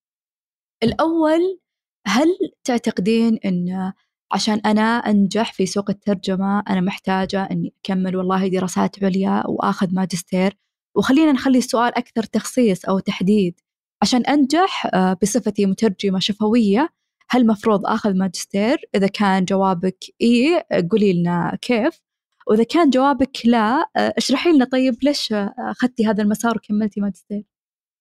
الأول 0.83 1.61
هل 2.07 2.29
تعتقدين 2.65 3.39
أن 3.45 3.93
عشان 4.33 4.61
أنا 4.67 4.83
أنجح 4.83 5.53
في 5.53 5.67
سوق 5.67 5.91
الترجمة 5.91 6.63
أنا 6.71 6.81
محتاجة 6.81 7.45
أني 7.51 7.75
أكمل 7.85 8.17
والله 8.17 8.49
دراسات 8.49 9.05
عليا 9.05 9.45
وآخذ 9.47 9.95
ماجستير؟ 9.95 10.59
وخلينا 10.97 11.33
نخلي 11.33 11.59
السؤال 11.59 11.99
أكثر 11.99 12.23
تخصيص 12.25 12.85
أو 12.85 12.99
تحديد. 12.99 13.61
عشان 14.03 14.27
أنجح 14.27 14.87
آه، 14.95 15.17
بصفتي 15.23 15.67
مترجمة 15.67 16.19
شفوية 16.19 16.89
هل 17.31 17.47
مفروض 17.47 17.87
آخذ 17.87 18.15
ماجستير؟ 18.15 18.79
إذا 18.95 19.07
كان 19.07 19.45
جوابك 19.45 19.99
إي 20.23 20.65
قولي 20.91 21.13
لنا 21.13 21.59
كيف. 21.63 22.01
وإذا 22.47 22.65
كان 22.65 22.91
جوابك 22.91 23.37
لا 23.45 23.87
اشرحي 23.97 24.53
لنا 24.53 24.65
طيب 24.65 24.95
ليش 25.03 25.33
أخذتي 25.59 26.07
هذا 26.07 26.23
المسار 26.23 26.57
وكملتي 26.57 27.01
ماجستير؟ 27.01 27.43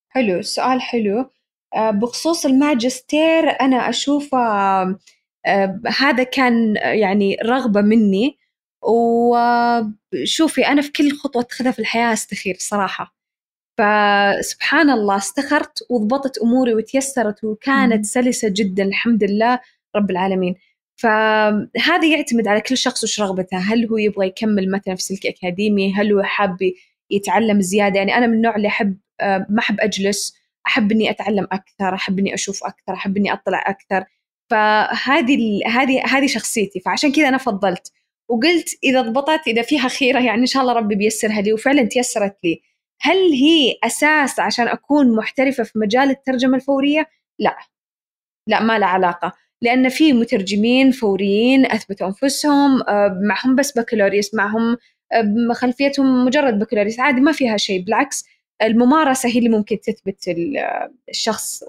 حلو 0.09 0.39
السؤال 0.39 0.81
حلو. 0.81 1.31
آه، 1.75 1.91
بخصوص 1.91 2.45
الماجستير 2.45 3.61
أنا 3.61 3.89
أشوف 3.89 4.35
آه، 4.35 4.99
هذا 5.99 6.23
كان 6.23 6.75
يعني 6.75 7.37
رغبة 7.45 7.81
مني. 7.81 8.37
وشوفي 8.83 10.67
أنا 10.67 10.81
في 10.81 10.91
كل 10.91 11.11
خطوة 11.11 11.41
أتخذها 11.41 11.71
في 11.71 11.79
الحياة 11.79 12.13
أستخير 12.13 12.55
صراحة. 12.59 13.20
فسبحان 13.81 14.89
الله 14.89 15.17
استخرت 15.17 15.79
وضبطت 15.89 16.37
أموري 16.37 16.73
وتيسرت 16.73 17.43
وكانت 17.43 18.05
سلسة 18.05 18.49
جدا 18.55 18.83
الحمد 18.83 19.23
لله 19.23 19.59
رب 19.95 20.11
العالمين. 20.11 20.55
فهذا 20.95 22.05
يعتمد 22.11 22.47
على 22.47 22.61
كل 22.61 22.77
شخص 22.77 23.03
وش 23.03 23.21
رغبته. 23.21 23.57
هل 23.57 23.87
هو 23.87 23.97
يبغى 23.97 24.27
يكمل 24.27 24.71
مثلا 24.71 24.95
في 24.95 25.01
سلك 25.03 25.25
أكاديمي؟ 25.25 25.93
هل 25.93 26.13
هو 26.13 26.23
حاب 26.23 26.57
يتعلم 27.09 27.61
زيادة؟ 27.61 27.97
يعني 27.97 28.17
أنا 28.17 28.27
من 28.27 28.33
النوع 28.33 28.55
اللي 28.55 28.67
أحب 28.67 28.97
آه، 29.21 29.45
ما 29.49 29.59
أحب 29.59 29.79
أجلس. 29.79 30.35
أحب 30.67 30.91
إني 30.91 31.09
أتعلم 31.09 31.47
أكثر 31.51 31.95
أحب 31.95 32.19
إني 32.19 32.33
أشوف 32.33 32.63
أكثر 32.63 32.93
أحب 32.93 33.17
إني 33.17 33.33
أطلع 33.33 33.63
أكثر. 33.67 34.05
فهذه 34.49 35.61
هذه 35.67 36.03
هذه 36.05 36.27
شخصيتي. 36.27 36.79
فعشان 36.79 37.11
كذا 37.11 37.27
أنا 37.27 37.37
فضلت. 37.37 37.91
وقلت 38.29 38.69
إذا 38.83 39.01
ضبطت 39.01 39.47
إذا 39.47 39.61
فيها 39.61 39.87
خيرة 39.87 40.19
يعني 40.19 40.41
إن 40.41 40.45
شاء 40.45 40.61
الله 40.61 40.73
ربي 40.73 40.95
بيسرها 40.95 41.41
لي. 41.41 41.53
وفعلا 41.53 41.83
تيسرت 41.83 42.37
لي. 42.43 42.70
هل 43.01 43.17
هي 43.17 43.75
أساس 43.83 44.39
عشان 44.39 44.67
أكون 44.67 45.15
محترفة 45.15 45.63
في 45.63 45.79
مجال 45.79 46.09
الترجمة 46.09 46.55
الفورية؟ 46.55 47.09
لا. 47.39 47.57
لا 48.47 48.63
ما 48.63 48.79
لها 48.79 48.87
علاقة. 48.87 49.33
لأن 49.61 49.89
في 49.89 50.13
مترجمين 50.13 50.91
فوريين 50.91 51.65
أثبتوا 51.65 52.07
أنفسهم 52.07 52.81
آه، 52.81 53.19
معهم 53.27 53.55
بس 53.55 53.77
بكالوريوس 53.79 54.33
معهم 54.33 54.77
آه، 55.13 55.53
خلفيتهم 55.53 56.25
مجرد 56.25 56.59
بكالوريوس 56.59 56.99
عادي 56.99 57.21
ما 57.21 57.31
فيها 57.31 57.57
شيء. 57.57 57.83
بالعكس 57.83 58.25
الممارسة 58.61 59.29
هي 59.29 59.37
اللي 59.39 59.49
ممكن 59.49 59.79
تثبت 59.79 60.35
الشخص 61.09 61.63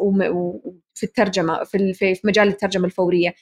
في 0.95 1.03
الترجمة 1.03 1.65
في 1.65 2.21
مجال 2.25 2.49
الترجمة 2.49 2.85
الفورية. 2.85 3.35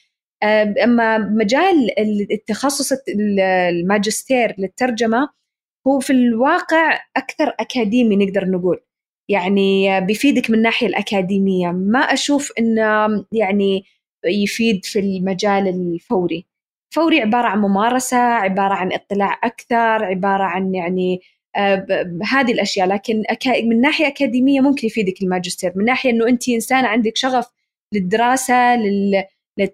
آه، 0.43 0.75
أما 0.85 1.19
مجال 1.19 1.99
التخصص 2.33 2.93
الماجستير 3.09 4.55
للترجمة 4.59 5.40
هو 5.87 6.01
في 6.01 6.13
الواقع 6.13 7.01
أكثر 7.17 7.55
أكاديمي 7.61 8.17
نقدر 8.17 8.45
نقول. 8.51 8.81
يعني 9.29 10.01
بيفيدك 10.01 10.51
من 10.51 10.57
الناحية 10.59 10.87
الأكاديمية. 10.87 11.69
ما 11.71 11.99
أشوف 11.99 12.53
إنه 12.59 13.25
يعني 13.33 13.85
يفيد 14.25 14.85
في 14.85 14.99
المجال 14.99 15.69
الفوري. 15.69 16.47
فوري 16.95 17.21
عبارة 17.21 17.47
عن 17.47 17.59
ممارسة 17.59 18.17
عبارة 18.17 18.75
عن 18.75 18.93
اطلاع 18.93 19.41
أكثر 19.45 20.05
عبارة 20.05 20.45
عن 20.45 20.75
يعني 20.75 21.21
آه 21.57 21.87
هذه 22.33 22.53
الأشياء. 22.53 22.87
لكن 22.89 23.23
من 23.65 23.81
ناحية 23.81 24.07
أكاديمية 24.07 24.61
ممكن 24.61 24.87
يفيدك 24.87 25.23
الماجستير. 25.23 25.73
من 25.77 25.85
ناحية 25.85 26.11
أنه 26.11 26.29
أنت 26.29 26.49
إنسان 26.49 26.85
عندك 26.85 27.17
شغف 27.17 27.47
للدراسة 27.95 28.77
لل 28.77 29.25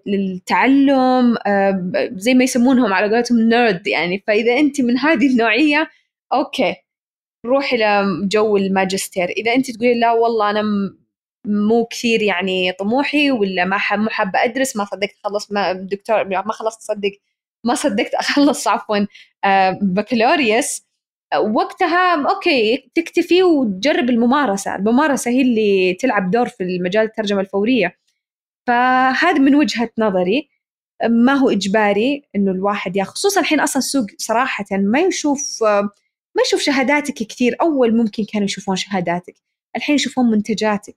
للتعلم 0.05 1.37
آه 1.47 1.93
زي 2.15 2.33
ما 2.33 2.43
يسمونهم 2.43 2.93
على 2.93 3.15
قولتهم 3.15 3.39
nerd 3.39 3.87
يعني. 3.87 4.23
فإذا 4.27 4.59
أنت 4.59 4.81
من 4.81 4.97
هذه 4.97 5.27
النوعية 5.27 5.89
okay 6.33 6.75
روحي 7.45 7.77
لجو 7.77 8.57
الماجستير. 8.57 9.29
إذا 9.29 9.53
أنت 9.55 9.71
تقولي 9.71 9.99
لا 9.99 10.11
والله 10.11 10.49
أنا 10.49 10.63
مو 11.45 11.85
كثير 11.85 12.21
يعني 12.21 12.71
طموحي 12.71 13.31
ولا 13.31 13.65
ما 13.65 13.79
مو 13.91 14.09
حابة 14.09 14.43
أدرس 14.43 14.75
ما 14.77 14.85
صدقت 14.85 15.15
أخلص 15.25 15.51
ما 15.51 15.73
دكتور 15.73 16.25
ما 16.25 16.51
خلصت 16.51 16.81
صدق 16.81 17.11
ما 17.63 17.75
صدقت 17.75 18.13
أخلص 18.15 18.67
عفوا 18.67 18.97
آه، 19.45 19.79
بكالوريوس. 19.81 20.83
وقتها 21.37 22.29
okay 22.29 22.91
تكتفي 22.95 23.43
وتجرب 23.43 24.09
الممارسة، 24.09 24.75
الممارسة 24.75 25.31
هي 25.31 25.41
اللي 25.41 25.93
تلعب 25.93 26.31
دور 26.31 26.47
في 26.49 26.63
المجال 26.63 27.05
الترجمة 27.05 27.41
الفورية. 27.41 27.97
فهذا 28.67 29.39
من 29.39 29.55
وجهة 29.55 29.89
نظري 29.97 30.49
ما 31.09 31.33
هو 31.33 31.49
إجباري 31.49 32.23
إنه 32.35 32.51
الواحد 32.51 32.95
ياخذ 32.95 33.11
خصوصا 33.13 33.41
الحين 33.41 33.59
أصلا 33.59 33.77
السوق 33.77 34.05
صراحة 34.17 34.65
ما 34.71 34.99
يشوف 34.99 35.63
ما 36.35 36.41
يشوف 36.45 36.61
شهاداتك 36.61 37.13
كثير 37.13 37.55
أول 37.61 37.97
ممكن 37.97 38.23
كانوا 38.33 38.45
يشوفون 38.45 38.75
شهاداتك 38.75 39.35
الحين 39.75 39.95
يشوفون 39.95 40.31
منتجاتك. 40.31 40.95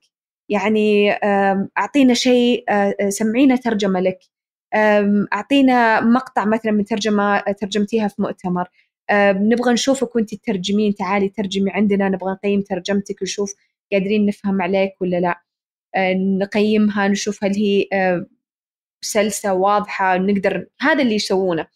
يعني 0.49 1.11
أعطينا 1.77 2.13
شيء 2.13 2.65
سمعينا 3.09 3.55
ترجمة 3.55 3.99
لك 3.99 4.19
أعطينا 5.33 6.01
مقطع 6.01 6.45
مثلا 6.45 6.71
من 6.71 6.85
ترجمة 6.85 7.39
ترجمتيها 7.39 8.07
في 8.07 8.21
مؤتمر 8.21 8.67
نبغى 9.11 9.73
نشوفك 9.73 10.15
وانت 10.15 10.35
تترجمين 10.35 10.95
تعالي 10.95 11.29
ترجمي 11.29 11.71
عندنا 11.71 12.09
نبغى 12.09 12.31
نقيم 12.31 12.61
ترجمتك 12.61 13.21
ونشوف 13.21 13.53
قادرين 13.91 14.25
نفهم 14.25 14.61
عليك 14.61 15.01
ولا 15.01 15.19
لا. 15.19 15.41
نقيمها 16.15 17.07
نشوف 17.07 17.43
هل 17.43 17.55
هي 17.55 17.85
سلسة 19.01 19.53
واضحة 19.53 20.17
نقدر 20.17 20.67
هذا 20.81 21.03
اللي 21.03 21.15
يسوونه. 21.15 21.67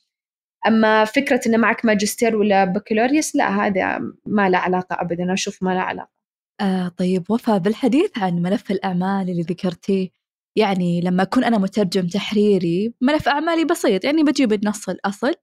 أما 0.67 1.05
فكرة 1.05 1.41
إن 1.47 1.59
معك 1.59 1.85
ماجستير 1.85 2.35
ولا 2.35 2.65
بكالوريوس 2.65 3.35
لا 3.35 3.65
هذا 3.65 3.99
ما 4.25 4.49
له 4.49 4.57
علاقة 4.57 5.01
أبدا 5.01 5.33
أشوف 5.33 5.63
ما 5.63 5.73
له 5.73 5.79
علاقة. 5.81 6.09
آه 6.61 6.87
طيب 6.87 7.31
وفاء 7.31 7.57
بالحديث 7.57 8.17
عن 8.17 8.41
ملف 8.41 8.71
الأعمال 8.71 9.29
اللي 9.29 9.41
ذكرتيه 9.41 10.09
يعني 10.55 11.01
لما 11.01 11.23
أكون 11.23 11.43
أنا 11.43 11.57
مترجم 11.57 12.07
تحريري 12.07 12.93
ملف 13.01 13.27
أعمالي 13.27 13.65
بسيط 13.65 14.05
يعني 14.05 14.23
بجيب 14.23 14.53
النص 14.53 14.89
الأصل 14.89 15.33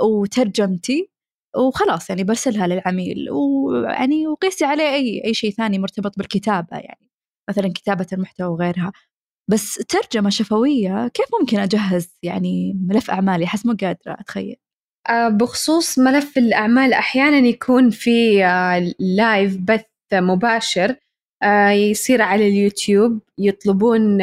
وترجمتي 0.00 1.10
وخلاص 1.56 2.10
يعني 2.10 2.24
برسلها 2.24 2.66
للعميل 2.66 3.30
ويعني 3.30 4.26
وقيسي 4.26 4.64
عليه 4.64 4.84
أي 4.94 5.22
أي 5.24 5.34
شيء 5.34 5.50
ثاني 5.50 5.78
مرتبط 5.78 6.18
بالكتابة 6.18 6.76
يعني. 6.76 7.11
مثلا 7.50 7.68
كتابة 7.68 8.06
المحتوى 8.12 8.46
وغيرها. 8.46 8.92
بس 9.50 9.74
ترجمة 9.74 10.30
شفوية 10.30 11.08
كيف 11.08 11.26
ممكن 11.40 11.58
أجهز 11.58 12.18
يعني 12.22 12.76
ملف 12.88 13.10
أعمالي؟ 13.10 13.46
حس 13.46 13.66
مو 13.66 13.72
قادرة 13.72 14.16
أتخيل. 14.20 14.56
آه، 15.08 15.28
بخصوص 15.28 15.98
ملف 15.98 16.38
الأعمال 16.38 16.92
أحيانا 16.92 17.38
يكون 17.48 17.90
في 17.90 18.38
live 18.98 19.54
آه، 19.54 19.58
بث 19.60 19.84
مباشر 20.12 20.96
آه، 21.42 21.70
يصير 21.70 22.22
على 22.22 22.48
اليوتيوب 22.48 23.20
يطلبون 23.38 24.18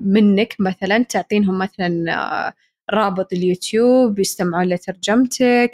منك 0.00 0.56
مثلا 0.58 1.02
تعطينهم 1.02 1.58
مثلا 1.58 2.54
رابط 2.90 3.32
اليوتيوب 3.32 4.18
يستمعون 4.18 4.64
لترجمتك 4.68 5.70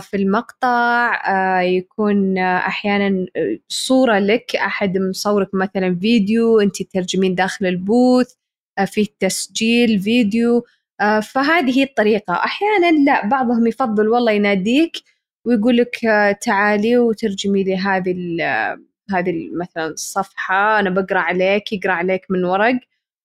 في 0.00 0.16
المقطع 0.16 1.12
يكون 1.62 2.38
أحيانا 2.38 3.26
صورة 3.68 4.18
لك 4.18 4.56
أحد 4.56 4.98
مصورك 4.98 5.54
مثلا 5.54 5.98
فيديو 6.00 6.60
أنت 6.60 6.82
تترجمين 6.82 7.34
داخل 7.34 7.66
ال 7.66 7.77
booth 7.77 8.32
في 8.86 9.08
تسجيل 9.20 10.00
فيديو 10.00 10.64
آه، 11.00 11.20
فهذه 11.20 11.78
هي 11.78 11.82
الطريقة. 11.82 12.34
أحيانا 12.34 13.04
لا 13.04 13.26
بعضهم 13.26 13.66
يفضل 13.66 14.08
والله 14.08 14.32
يناديك 14.32 14.96
ويقول 15.46 15.76
لك 15.76 16.04
آه، 16.04 16.32
تعالي 16.32 16.98
وترجمي 16.98 17.64
لي 17.64 17.76
هذه 17.76 18.14
هذه 19.10 19.50
مثلا 19.60 19.86
الصفحة 19.86 20.80
أنا 20.80 20.90
بقرأ 20.90 21.18
عليك 21.18 21.72
يقرأ 21.72 21.92
عليك 21.92 22.26
من 22.30 22.44
ورق 22.44 22.80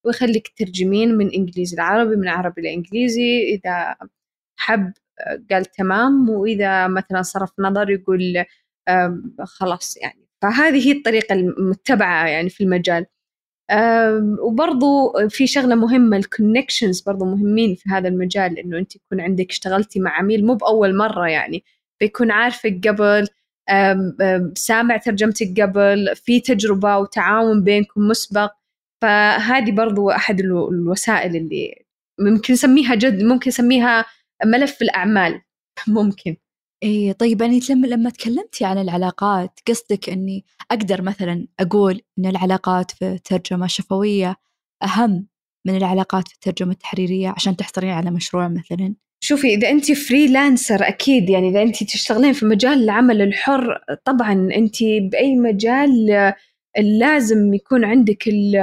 ويخليك 0.06 0.54
ترجمين 0.58 1.16
من 1.18 1.30
إنجليزي 1.34 1.76
العربي 1.76 2.16
من 2.16 2.28
عربي 2.28 2.62
لإنجليزي. 2.62 3.44
إذا 3.56 3.96
حب 4.58 4.82
آه، 4.88 4.94
قال 5.52 5.66
تمام 5.66 6.30
وإذا 6.30 6.88
مثلا 6.88 7.22
صرف 7.22 7.52
نظر 7.60 7.90
يقول 7.90 8.46
خلاص 9.44 9.98
يعني. 9.98 10.28
فهذه 10.42 10.88
هي 10.88 10.92
الطريقة 10.92 11.34
المتبعة 11.34 12.28
يعني 12.28 12.50
في 12.50 12.64
المجال. 12.64 13.06
وبرضو 14.42 15.14
في 15.30 15.48
شغلة 15.48 15.76
مهمة 15.76 16.18
الكونكشنز 16.18 17.02
برضو 17.02 17.26
مهمين 17.26 17.76
في 17.76 17.90
هذا 17.90 18.08
المجال 18.08 18.60
إنه 18.60 18.78
أنت 18.78 18.96
يكون 18.96 19.22
عندك 19.22 19.50
اشتغلتي 19.50 20.00
مع 20.00 20.12
عميل 20.12 20.46
مو 20.46 20.54
بأول 20.56 20.96
مرة 20.98 21.28
يعني. 21.28 21.64
بيكون 22.00 22.32
عارفك 22.32 22.88
قبل 22.88 23.28
سامع 24.56 24.98
ترجمتك 24.98 25.62
قبل 25.62 26.16
في 26.16 26.40
تجربة 26.40 26.98
وتعاون 26.98 27.64
بينكم 27.64 28.02
مسبق. 28.02 28.52
فهذه 29.02 29.72
برضو 29.72 30.10
أحد 30.10 30.40
الوسائل 30.40 31.36
اللي 31.36 31.86
ممكن 32.20 32.54
نسميها 32.54 32.96
جد 32.96 33.24
ممكن 33.24 33.50
نسميها 33.50 34.06
ملف 34.46 34.82
الأعمال 34.82 35.42
ممكن. 35.88 36.36
إي 36.84 37.14
طيب 37.14 37.42
يعني 37.42 37.60
لما 37.70 37.88
لما 37.88 38.10
تكلمتي 38.10 38.66
عن 38.66 38.78
العلاقات 38.78 39.60
قصدك 39.68 40.10
إني 40.10 40.46
أقدر 40.72 41.02
مثلا 41.02 41.48
أقول 41.60 42.02
إن 42.20 42.26
العلاقات 42.26 42.92
في 42.92 43.06
الترجمة 43.06 43.66
الشفوية 43.66 44.36
أهم 44.84 45.28
من 45.68 45.78
العلاقات 45.78 46.28
في 46.28 46.34
الترجمة 46.34 46.72
التحريرية 46.72 47.30
عشان 47.30 47.56
تحصلين 47.56 47.90
على 47.90 48.12
مشروع 48.12 48.48
مثلا؟ 48.48 48.96
شوفي 49.24 49.54
إذا 49.54 49.70
أنت 49.70 49.92
فريلانسر 49.92 50.88
أكيد 50.88 51.30
يعني 51.30 51.50
إذا 51.50 51.62
أنت 51.62 51.84
تشتغلين 51.84 52.34
في 52.34 52.46
مجال 52.46 52.84
العمل 52.84 53.22
الحر 53.22 53.80
طبعا 54.06 54.50
أنت 54.56 54.84
بأي 54.84 55.36
مجال 55.36 56.06
لازم 56.78 57.54
يكون 57.54 57.86
عندك 57.86 58.28
ال 58.28 58.56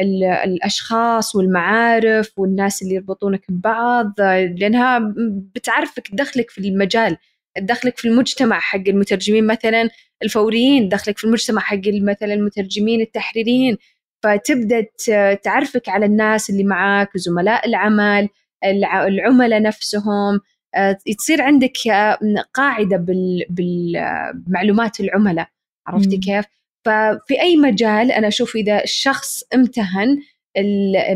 الأشخاص 0.00 1.36
والمعارف 1.36 2.38
والناس 2.38 2.82
اللي 2.82 2.94
يربطونك 2.94 3.50
ببعض 3.50 4.20
لأنها 4.56 5.14
بتعرفك 5.54 6.08
دخلك 6.12 6.50
في 6.50 6.68
المجال 6.68 7.16
دخلك 7.58 7.98
في 7.98 8.08
المجتمع 8.08 8.60
حق 8.60 8.88
المترجمين 8.88 9.46
مثلا 9.46 9.90
الفوريين 10.22 10.88
دخلك 10.88 11.18
في 11.18 11.24
المجتمع 11.24 11.60
حق 11.60 11.80
مثلا 11.86 12.34
المترجمين 12.34 13.00
التحريريين. 13.00 13.76
فتبدأ 14.22 14.86
تعرفك 15.34 15.88
على 15.88 16.06
الناس 16.06 16.50
اللي 16.50 16.64
معاك 16.64 17.16
زملاء 17.16 17.66
العمل 17.68 18.28
العملاء 18.64 19.62
نفسهم. 19.62 20.40
آه، 20.74 20.98
تصير 21.18 21.42
عندك 21.42 21.72
قاعدة 22.54 22.96
بالمعلومات 23.50 25.00
العملاء. 25.00 25.48
عرفتي 25.86 26.16
كيف؟ 26.18 26.44
ففي 26.84 27.40
أي 27.40 27.56
مجال 27.56 28.12
أنا 28.12 28.28
أشوف 28.28 28.56
إذا 28.56 28.84
الشخص 28.84 29.42
امتهن 29.54 30.18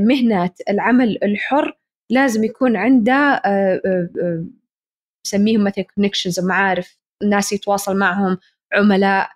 مهنة 0.00 0.50
العمل 0.68 1.18
الحر 1.22 1.78
لازم 2.11 2.44
يكون 2.44 2.76
عنده 2.76 3.12
آه، 3.12 3.81
آه، 3.87 4.44
نسميهم 5.26 5.64
مثلا 5.64 5.85
كونكشنز 5.94 6.40
معارف 6.40 6.98
الناس 7.22 7.52
يتواصل 7.52 7.96
معهم 7.96 8.38
عملاء. 8.72 9.31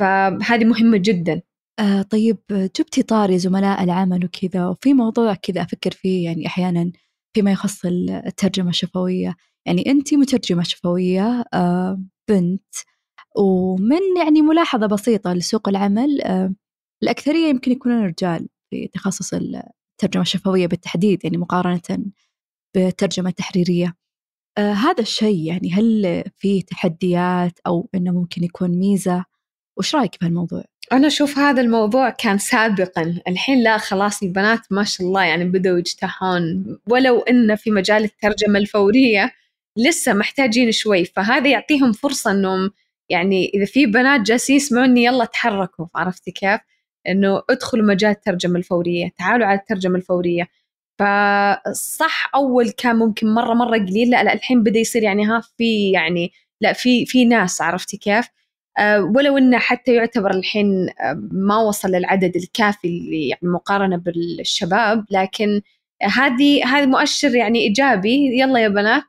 فهذه 0.00 0.64
مهمة 0.64 0.96
جدا. 0.96 1.42
آه 1.80 2.02
طيب 2.02 2.38
جبتي 2.50 3.02
طاري 3.02 3.38
زملاء 3.38 3.84
العمل 3.84 4.24
وكذا 4.24 4.66
وفي 4.66 4.94
موضوع 4.94 5.34
كذا 5.34 5.62
أفكر 5.62 5.90
فيه 5.90 6.24
يعني 6.24 6.46
أحيانا 6.46 6.92
فيما 7.34 7.52
يخص 7.52 7.84
الترجمة 7.86 8.68
الشفوية. 8.68 9.36
يعني 9.66 9.90
أنت 9.90 10.14
مترجمة 10.14 10.62
شفوية 10.62 11.44
آه 11.54 12.02
بنت 12.28 12.74
ومن 13.36 14.16
يعني 14.16 14.42
ملاحظة 14.42 14.86
بسيطة 14.86 15.32
لسوق 15.32 15.68
العمل 15.68 16.22
آه 16.22 16.54
الأكثرية 17.02 17.48
يمكن 17.48 17.72
يكونون 17.72 18.06
رجال 18.06 18.48
في 18.70 18.88
تخصص 18.88 19.34
الترجمة 19.34 20.22
الشفوية 20.22 20.66
بالتحديد 20.66 21.24
يعني 21.24 21.36
مقارنة 21.36 21.80
بالترجمة 22.74 23.28
التحريرية. 23.28 23.96
آه 24.58 24.72
هذا 24.72 25.00
الشيء 25.00 25.46
يعني 25.46 25.72
هل 25.72 26.24
في 26.36 26.62
تحديات 26.62 27.58
أو 27.66 27.88
إنه 27.94 28.12
ممكن 28.12 28.44
يكون 28.44 28.70
ميزة؟ 28.70 29.24
وش 29.78 29.94
رأيك 29.94 30.20
بهالموضوع؟ 30.20 30.64
أنا 30.92 31.06
أشوف 31.06 31.38
هذا 31.38 31.60
الموضوع 31.60 32.10
كان 32.10 32.38
سابقا. 32.38 33.20
الحين 33.28 33.62
لا 33.62 33.78
خلاص 33.78 34.22
البنات 34.22 34.60
ما 34.70 34.84
شاء 34.84 35.06
الله 35.06 35.24
يعني 35.24 35.44
بدأوا 35.44 35.78
يجتاحون. 35.78 36.78
ولو 36.90 37.20
إن 37.20 37.56
في 37.56 37.70
مجال 37.70 38.04
الترجمة 38.04 38.58
الفورية 38.58 39.32
لسه 39.76 40.12
محتاجين 40.12 40.72
شوي 40.72 41.04
فهذا 41.04 41.50
يعطيهم 41.50 41.92
فرصة 41.92 42.30
إنهم 42.30 42.70
يعني 43.08 43.50
إذا 43.54 43.64
في 43.64 43.86
بنات 43.86 44.20
جالسين 44.20 44.56
يسمعوني 44.56 45.04
يلا 45.04 45.24
تحركوا 45.24 45.86
عرفتي 45.94 46.30
كيف؟ 46.30 46.60
إنه 47.08 47.42
ادخلوا 47.50 47.86
مجال 47.86 48.10
الترجمة 48.10 48.58
الفورية 48.58 49.10
تعالوا 49.18 49.46
على 49.46 49.58
الترجمة 49.58 49.96
الفورية 49.96 50.48
فصح 50.98 52.30
أول 52.34 52.70
كان 52.70 52.96
ممكن 52.96 53.34
مرة 53.34 53.54
مرة 53.54 53.78
قليل 53.78 54.10
لا 54.10 54.24
لا 54.24 54.32
الحين 54.32 54.62
بدأ 54.62 54.78
يصير 54.78 55.02
يعني 55.02 55.26
ها 55.26 55.42
في 55.58 55.90
يعني 55.90 56.32
لا 56.60 56.72
في 56.72 57.06
في 57.06 57.24
ناس 57.24 57.60
عرفتي 57.62 57.96
كيف؟ 57.96 58.28
أه 58.78 59.02
ولو 59.02 59.38
إنه 59.38 59.58
حتى 59.58 59.94
يعتبر 59.94 60.30
الحين 60.30 60.88
آه، 61.00 61.28
ما 61.32 61.58
وصل 61.58 61.88
للعدد 61.88 62.36
الكافي 62.36 62.88
اللي 62.88 63.28
يعني 63.28 63.48
مقارنة 63.48 63.96
بالشباب 63.96 65.04
لكن 65.10 65.62
هذه 66.02 66.64
هذا 66.66 66.86
مؤشر 66.86 67.34
يعني 67.34 67.58
إيجابي 67.58 68.40
يلا 68.40 68.60
يا 68.60 68.68
بنات 68.68 69.04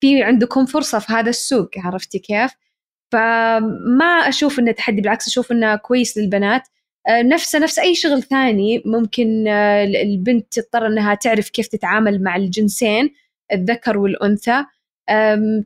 في 0.00 0.22
عندكم 0.22 0.66
فرصة 0.66 0.98
في 0.98 1.12
هذا 1.12 1.30
السوق 1.30 1.70
عرفتي 1.76 2.18
كيف؟ 2.18 2.52
فما 3.14 4.28
أشوف 4.28 4.58
إنه 4.58 4.72
تحدي 4.72 5.00
بالعكس 5.00 5.28
أشوف 5.28 5.52
إنه 5.52 5.76
كويس 5.76 6.18
للبنات. 6.18 6.62
آه، 7.08 7.22
نفسه 7.22 7.58
نفس 7.58 7.78
أي 7.78 7.94
شغل 7.94 8.22
ثاني 8.22 8.82
ممكن 8.86 9.48
آه، 9.48 9.84
البنت 9.84 10.58
تضطر 10.58 10.86
إنها 10.86 11.14
تعرف 11.14 11.50
كيف 11.50 11.66
تتعامل 11.66 12.22
مع 12.22 12.36
الجنسين 12.36 13.10
الذكر 13.52 13.98
والأنثى. 13.98 14.64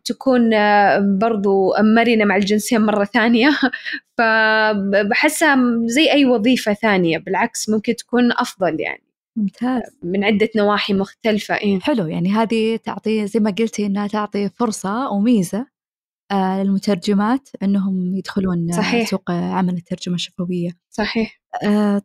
تكون 0.05 0.55
آه، 0.55 0.99
برضو 1.21 1.73
مرنة 1.81 2.25
مع 2.25 2.37
الجنسين 2.37 2.81
مرة 2.81 3.05
ثانية. 3.05 3.51
فبحسها 4.19 5.57
زي 5.85 6.13
أي 6.13 6.25
وظيفة 6.25 6.75
ثانية 6.75 7.19
بالعكس 7.19 7.69
ممكن 7.69 7.97
تكون 7.97 8.33
أفضل 8.33 8.81
يعني. 8.81 9.03
ممتاز. 9.37 9.83
من 10.03 10.25
عدة 10.25 10.49
نواحي 10.57 10.95
مختلفة 10.95 11.55
إيه؟ 11.55 11.81
حلو 11.81 12.07
يعني 12.07 12.33
هذه 12.33 12.77
تعطي 12.77 13.27
زي 13.27 13.41
ما 13.41 13.51
قلتي 13.51 13.87
إنها 13.87 14.07
تعطي 14.07 14.49
فرصة 14.49 15.11
وميزة 15.11 15.78
للمترجمات 16.33 17.49
أنهم 17.63 18.15
يدخلون 18.15 18.73
صحيح. 18.73 19.11
سوق 19.11 19.31
عمل 19.31 19.75
الترجمة 19.75 20.15
الشفوية. 20.15 20.71
صحيح. 20.91 21.41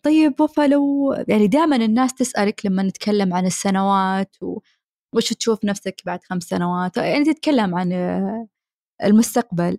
طيب 0.04 0.42
وفا 0.42 0.68
لو 0.68 1.14
يعني 1.28 1.48
دائما 1.48 1.76
الناس 1.76 2.14
تسألك 2.14 2.66
لما 2.66 2.84
نتكلم 2.84 3.34
عن 3.34 3.46
السنوات 3.46 4.36
و... 4.42 4.60
وش 5.16 5.34
تشوف 5.34 5.66
نفسك 5.66 6.02
بعد 6.06 6.24
خمس 6.24 6.44
سنوات؟ 6.44 6.98
يعني 6.98 7.34
تتكلم 7.34 7.76
عن 7.76 7.92
المستقبل. 9.04 9.78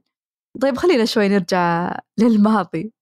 طيب 0.60 0.76
خلينا 0.76 1.04
شوي 1.04 1.28
نرجع 1.28 1.96
للماضي. 2.18 2.92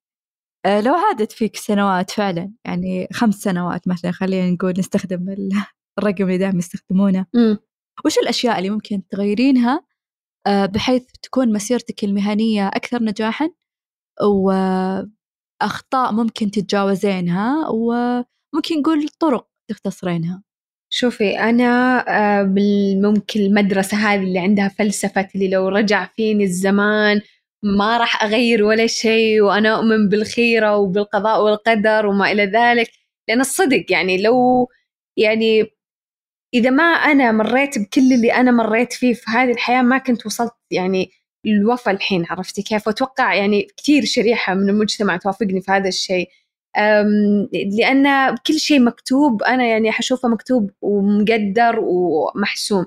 آه، 0.66 0.81
لو 0.81 0.94
عادت 0.94 1.33
فيك 1.33 1.57
سنوات 1.57 2.11
فعلا 2.11 2.52
يعني 2.64 3.09
خمس 3.12 3.35
سنوات 3.35 3.88
مثلا 3.88 4.11
خلينا 4.12 4.50
نقول 4.50 4.74
نستخدم 4.78 5.28
الرقم 5.98 6.24
اللي 6.24 6.38
دائما 6.38 6.59
يستخدمونه. 6.59 7.26
وش 8.05 8.18
الأشياء 8.18 8.59
اللي 8.59 8.70
ممكن 8.70 9.09
تغيرينها 9.09 9.74
آه، 9.74 9.85
بحيث 10.48 11.02
تكون 11.22 11.52
مسيرتك 11.52 12.05
المهنية 12.05 12.68
أكثر 12.68 13.02
نجاحا 13.02 13.50
وأخطاء 14.20 16.12
ممكن 16.12 16.50
تتجاوزينها 16.50 17.68
وممكن 17.68 18.81
نقول 18.81 19.09
طرق 19.09 19.48
تختصرينها. 19.68 20.42
شوفي 20.94 21.38
أنا 21.38 22.05
آه، 22.09 22.42
ممكن 23.02 23.40
المدرسة 23.40 23.96
هذه 23.96 24.22
اللي 24.22 24.38
عندها 24.38 24.68
فلسفة 24.68 25.28
اللي 25.35 25.48
لو 25.50 25.68
رجع 25.68 26.07
فيني 26.16 26.44
الزمان 26.44 27.20
ما 27.62 27.98
راح 27.98 28.22
أغير 28.24 28.64
ولا 28.64 28.87
شيء 28.87 29.40
وأنا 29.42 29.76
أؤمن 29.76 30.09
بالخيرة 30.09 30.76
وبالقضاء 30.76 31.44
والقدر 31.44 32.07
وما 32.07 32.33
إلى 32.33 32.44
ذلك. 32.46 32.90
لأن 33.28 33.40
الصدق 33.40 33.85
يعني 33.90 34.22
لو 34.22 34.68
يعني 35.16 35.64
إذا 36.55 36.71
ما 36.71 36.85
أنا 36.85 37.33
مريت 37.33 37.79
بكل 37.79 38.12
اللي 38.12 38.33
أنا 38.33 38.51
مريت 38.51 38.93
فيه 38.93 39.15
في 39.15 39.31
هذه 39.31 39.51
الحياة 39.51 39.83
ما 39.83 39.99
كنت 39.99 40.27
وصلت 40.27 40.53
يعني 40.71 41.11
الوفا 41.47 41.91
الحين 41.91 42.27
عرفتي 42.31 42.62
كيف؟ 42.62 42.87
وأتوقع 42.87 43.35
يعني 43.35 43.69
كثير 43.77 44.05
شريحة 44.05 44.55
من 44.55 44.69
المجتمع 44.69 45.17
توافقني 45.17 45.61
في 45.61 45.73
هذا 45.73 45.88
الشيء. 45.88 46.29
لأن 47.79 48.35
كل 48.47 48.55
شيء 48.55 48.81
مكتوب 48.81 49.43
أنا 49.43 49.67
يعني 49.67 49.93
حشوفه 49.93 50.29
مكتوب 50.29 50.71
ومقدر 50.83 51.79
ومحسوم. 51.83 52.87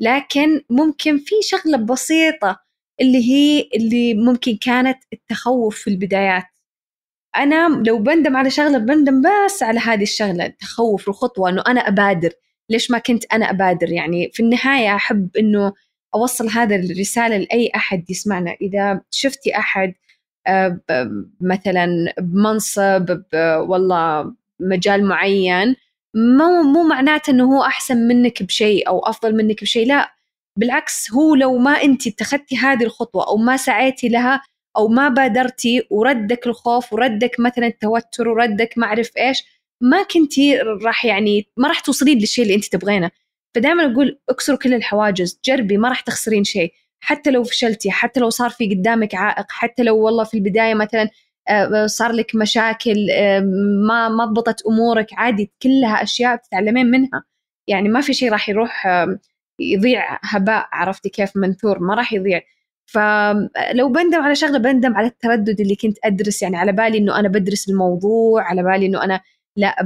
لكن 0.00 0.60
ممكن 0.70 1.18
في 1.18 1.34
شغلة 1.42 1.78
بسيطة 1.78 2.60
اللي 3.00 3.18
هي 3.32 3.68
اللي 3.76 4.14
ممكن 4.14 4.56
كانت 4.56 4.98
التخوف 5.12 5.76
في 5.78 5.90
البدايات. 5.90 6.44
أنا 7.36 7.82
لو 7.86 7.98
بندم 7.98 8.36
على 8.36 8.50
شغلة 8.50 8.78
بندم 8.78 9.22
بس 9.22 9.62
على 9.62 9.80
هذه 9.80 10.02
الشغلة 10.02 10.46
التخوف 10.46 11.08
الخطوة 11.08 11.50
إنه 11.50 11.62
أنا 11.68 11.80
أبادر. 11.80 12.30
ليش 12.70 12.90
ما 12.90 12.98
كنت 12.98 13.24
أنا 13.32 13.50
أبادر؟ 13.50 13.92
يعني 13.92 14.30
في 14.32 14.42
النهاية 14.42 14.94
أحب 14.96 15.36
إنه 15.36 15.72
أوصل 16.14 16.48
هذا 16.48 16.76
الرسالة 16.76 17.36
لأي 17.36 17.70
أحد 17.76 18.10
يسمعنا. 18.10 18.56
إذا 18.62 19.00
شفتي 19.10 19.58
أحد 19.58 19.94
آه، 20.46 20.80
مثلا 21.40 22.14
بمنصب 22.20 23.22
والله 23.68 24.34
مجال 24.60 25.04
معين 25.04 25.76
مو 26.14 26.62
مو 26.62 26.82
معناته 26.88 27.30
إنه 27.30 27.44
هو 27.56 27.62
أحسن 27.62 27.96
منك 27.96 28.42
بشيء 28.42 28.88
أو 28.88 28.98
أفضل 28.98 29.36
منك 29.36 29.62
بشيء 29.62 29.86
لا. 29.86 30.14
بالعكس 30.58 31.12
هو 31.12 31.34
لو 31.34 31.58
ما 31.58 31.70
أنت 31.70 32.06
اتخذتي 32.06 32.56
هذه 32.56 32.84
الخطوة 32.84 33.28
أو 33.28 33.36
ما 33.36 33.56
سعيتي 33.56 34.08
لها 34.08 34.42
أو 34.76 34.88
ما 34.88 35.08
بادرتي 35.08 35.86
وردك 35.90 36.46
الخوف 36.46 36.92
وردك 36.92 37.40
مثلا 37.40 37.66
التوتر 37.66 38.28
وردك 38.28 38.74
ما 38.76 38.86
أعرف 38.86 39.10
إيش 39.18 39.44
ما 39.84 40.02
كنتي 40.02 40.58
راح 40.58 41.04
يعني 41.04 41.46
ما 41.56 41.68
راح 41.68 41.80
توصلين 41.80 42.18
للشيء 42.18 42.44
اللي 42.44 42.54
انت 42.54 42.64
تبغينه. 42.64 43.10
فدائما 43.54 43.92
أقول 43.92 44.18
اكسروا 44.28 44.58
كل 44.58 44.74
الحواجز 44.74 45.40
جربي 45.44 45.76
ما 45.76 45.88
راح 45.88 46.00
تخسرين 46.00 46.44
شيء. 46.44 46.72
حتى 47.00 47.30
لو 47.30 47.44
فشلتي 47.44 47.90
حتى 47.90 48.20
لو 48.20 48.30
صار 48.30 48.50
في 48.50 48.74
قدامك 48.74 49.14
عائق 49.14 49.46
حتى 49.50 49.82
لو 49.82 49.98
والله 49.98 50.24
في 50.24 50.34
البداية 50.34 50.74
مثلا 50.74 51.08
آه، 51.48 51.86
صار 51.86 52.12
لك 52.12 52.34
مشاكل 52.34 52.96
ما 53.88 54.08
ما 54.08 54.24
ضبطت 54.24 54.66
أمورك 54.66 55.06
عادي 55.12 55.52
كلها 55.62 56.02
أشياء 56.02 56.36
تتعلمين 56.36 56.86
منها. 56.86 57.24
يعني 57.68 57.88
ما 57.88 58.00
في 58.00 58.12
شيء 58.14 58.32
راح 58.32 58.48
يروح 58.48 58.86
يضيع 59.60 60.18
هباء 60.22 60.68
عرفتي 60.72 61.08
كيف؟ 61.08 61.36
منثور 61.36 61.78
ما 61.78 61.94
راح 61.94 62.12
يضيع. 62.12 62.40
فلو 62.86 63.88
بندم 63.88 64.20
على 64.22 64.34
شغلة 64.34 64.58
بندم 64.58 64.96
على 64.96 65.06
التردد 65.06 65.60
اللي 65.60 65.76
كنت 65.76 65.98
أدرس. 66.04 66.42
يعني 66.42 66.56
على 66.56 66.72
بالي 66.72 66.98
إنه 66.98 67.18
أنا 67.20 67.28
بدرس 67.28 67.68
الموضوع 67.68 68.42
على 68.42 68.62
بالي 68.62 68.86
إنه 68.86 69.04
أنا 69.04 69.20
لا 69.56 69.76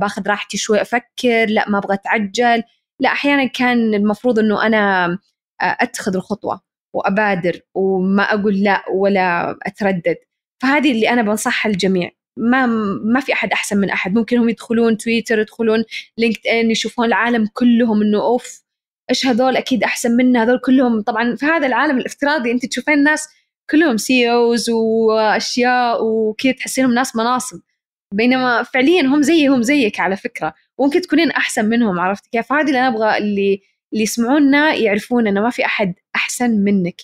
باخذ 0.00 0.28
راحتي 0.28 0.56
شوي 0.56 0.82
أفكر 0.82 1.46
لا 1.48 1.68
ما 1.68 1.78
أبغى 1.78 1.94
أتعجل. 1.94 2.62
لا 3.00 3.12
أحيانا 3.12 3.46
كان 3.46 3.94
المفروض 3.94 4.38
إنه 4.38 4.66
أنا 4.66 5.18
أتخذ 5.60 6.16
الخطوة 6.16 6.60
وأبادر 6.94 7.60
وما 7.74 8.22
أقول 8.22 8.60
لا 8.62 8.84
ولا 8.94 9.56
أتردد. 9.62 10.16
فهذه 10.62 10.92
اللي 10.92 11.10
أنا 11.10 11.22
بنصحها 11.22 11.70
الجميع 11.72 12.10
ما 12.38 12.66
ما 13.04 13.20
في 13.20 13.32
أحد 13.32 13.52
أحسن 13.52 13.78
من 13.78 13.90
أحد. 13.90 14.14
ممكن 14.14 14.38
هم 14.38 14.48
يدخلون 14.48 14.96
تويتر 14.96 15.38
يدخلون 15.38 15.84
LinkedIn 16.18 16.70
يشوفون 16.70 17.06
العالم 17.06 17.46
كلهم 17.54 18.02
إنه 18.02 18.22
أوف 18.22 18.62
إيش 19.10 19.26
هذول؟ 19.26 19.56
أكيد 19.56 19.84
أحسن 19.84 20.16
منا. 20.16 20.42
هذول 20.42 20.60
كلهم 20.64 21.02
طبعا 21.02 21.36
في 21.36 21.46
هذا 21.46 21.66
العالم 21.66 21.98
الافتراضي 21.98 22.52
أنت 22.52 22.66
تشوفين 22.66 22.94
الناس 22.94 23.28
كلهم 23.70 23.96
CEOs 23.96 24.70
وأشياء 24.70 26.04
وكذا 26.04 26.52
تحسينهم 26.52 26.94
ناس 26.94 27.16
مناصب. 27.16 27.60
بينما 28.14 28.62
فعليا 28.62 29.02
هم 29.02 29.22
زيهم 29.22 29.62
زيك 29.62 30.00
على 30.00 30.16
فكرة. 30.16 30.54
وممكن 30.78 31.00
تكونين 31.00 31.30
أحسن 31.30 31.64
منهم 31.64 32.00
عرفت 32.00 32.26
كيف؟ 32.26 32.52
هذه 32.52 32.66
اللي 32.66 32.78
أنا 32.78 32.88
أبغى 32.88 33.18
اللي 33.18 33.60
اللي 33.92 34.02
يسمعونا 34.02 34.74
يعرفون 34.74 35.26
إنه 35.26 35.40
ما 35.40 35.50
في 35.50 35.64
أحد 35.66 35.94
أحسن 36.16 36.50
منك. 36.50 36.96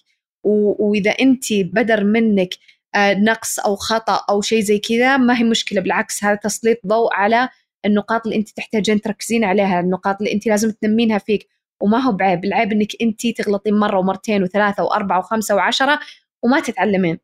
وإذا 0.45 1.11
أنت 1.11 1.53
بدر 1.53 2.05
منك 2.05 2.55
آه، 2.95 3.15
نقص 3.15 3.59
أو 3.59 3.77
خطأ 3.77 4.25
أو 4.31 4.41
شيء 4.41 4.61
زي 4.61 4.79
كذا 4.79 5.17
ما 5.17 5.39
هي 5.39 5.45
مشكلة. 5.45 5.81
بالعكس 5.81 6.25
هذا 6.25 6.35
تسليط 6.35 6.79
ضوء 6.87 7.15
على 7.15 7.49
النقاط 7.87 8.27
اللي 8.27 8.37
أنت 8.39 8.49
تحتاجين 8.49 9.01
تركزين 9.01 9.45
عليها 9.45 9.81
النقاط 9.81 10.17
اللي 10.21 10.33
أنت 10.33 10.47
لازم 10.47 10.71
تنمينها 10.71 11.19
فيك. 11.19 11.49
وما 11.83 11.99
هو 11.99 12.13
بعيب 12.13 12.45
العيب 12.45 12.73
إنك 12.73 12.89
أنت 13.03 13.27
تغلطين 13.27 13.75
مرة 13.75 13.99
ومرتين 13.99 14.43
وثلاثة 14.43 14.85
وأربعة 14.85 15.19
وخمسة 15.19 15.55
وعشرة 15.55 16.01
وما 16.43 16.61
تتعلمين. 16.61 17.19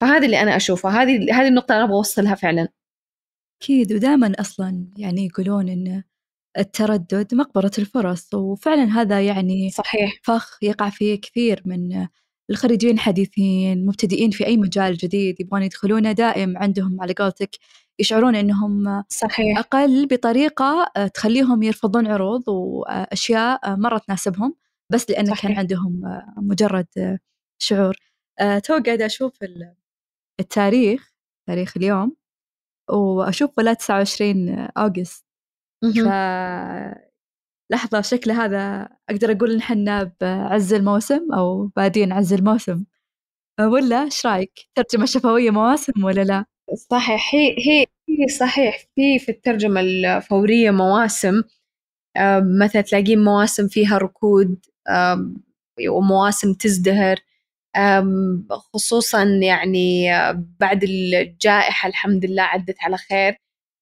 فهذا 0.00 0.26
اللي 0.26 0.42
أنا 0.42 0.56
أشوفه 0.56 1.02
هذه 1.02 1.16
هذه 1.40 1.48
النقطة 1.48 1.72
اللي 1.72 1.76
أنا 1.76 1.84
أبغى 1.84 1.96
أوصلها 1.96 2.34
فعلا. 2.34 2.68
أكيد 3.62 3.92
ودائما 3.92 4.32
أصلا 4.40 4.86
يعني 4.96 5.26
يقولون 5.26 5.68
إن 5.68 6.02
التردد 6.58 7.34
مقبرة 7.34 7.70
الفرص 7.78 8.34
وفعلا 8.34 8.84
هذا 8.84 9.20
يعني 9.26 9.70
صحيح. 9.70 10.20
فخ 10.22 10.58
يقع 10.62 10.90
فيه 10.90 11.20
كثير 11.20 11.62
من 11.64 12.06
الخريجين 12.50 12.90
الحديثين 12.90 13.86
مبتدئين 13.86 14.30
في 14.30 14.46
أي 14.46 14.56
مجال 14.56 14.96
جديد 14.96 15.40
يبغون 15.40 15.62
يدخلونه 15.62 16.12
دائم 16.12 16.58
عندهم 16.58 17.02
على 17.02 17.14
قولتك 17.18 17.50
يشعرون 17.98 18.34
إنهم 18.36 19.04
صحيح. 19.08 19.58
أقل 19.58 20.06
بطريقة 20.06 20.92
آه، 20.96 21.06
تخليهم 21.06 21.62
يرفضون 21.62 22.06
عروض 22.06 22.48
وأشياء 22.48 23.76
مرة 23.76 23.98
تناسبهم 23.98 24.54
بس 24.92 25.10
لأن 25.10 25.26
صحيح. 25.26 25.42
كان 25.42 25.58
عندهم 25.58 26.04
آه، 26.04 26.34
مجرد 26.36 26.86
آه، 26.98 27.18
شعور. 27.58 27.96
تو 28.64 28.78
قاعدة 28.86 29.06
أشوف 29.06 29.32
التاريخ 30.40 31.12
تاريخ 31.46 31.76
اليوم. 31.76 32.19
واشوف 32.92 33.50
ولا 33.58 33.72
29 33.74 34.48
أوغست. 34.78 35.24
ف 35.82 36.08
لحظة 37.72 38.00
شكل 38.00 38.30
هذا 38.30 38.88
أقدر 39.10 39.32
أقول 39.32 39.52
إن 39.52 39.62
حنا 39.62 40.12
بعز 40.20 40.74
الموسم 40.74 41.32
أو 41.32 41.66
بادين 41.76 42.12
عز 42.12 42.32
الموسم. 42.32 42.84
ولا 43.60 44.02
إيش 44.04 44.26
رأيك؟ 44.26 44.52
ترجمة 44.74 45.06
شفوية 45.06 45.50
مواسم 45.50 46.04
ولا 46.04 46.24
لا؟ 46.24 46.44
صحيح 46.90 47.34
هي 47.34 47.50
هي 47.58 47.86
هي 48.08 48.28
صحيح. 48.28 48.78
في 48.94 49.18
في 49.18 49.28
الترجمة 49.28 49.80
الفورية 49.80 50.70
مواسم 50.70 51.42
مثلا 52.60 52.80
تلاقين 52.82 53.24
مواسم 53.24 53.68
فيها 53.68 53.98
ركود 53.98 54.66
ومواسم 55.88 56.54
تزدهر. 56.54 57.16
خصوصا 58.50 59.24
يعني 59.24 60.10
بعد 60.60 60.84
الجائحة 60.84 61.88
الحمد 61.88 62.24
لله 62.26 62.42
عدت 62.42 62.76
على 62.80 62.96
خير. 62.96 63.36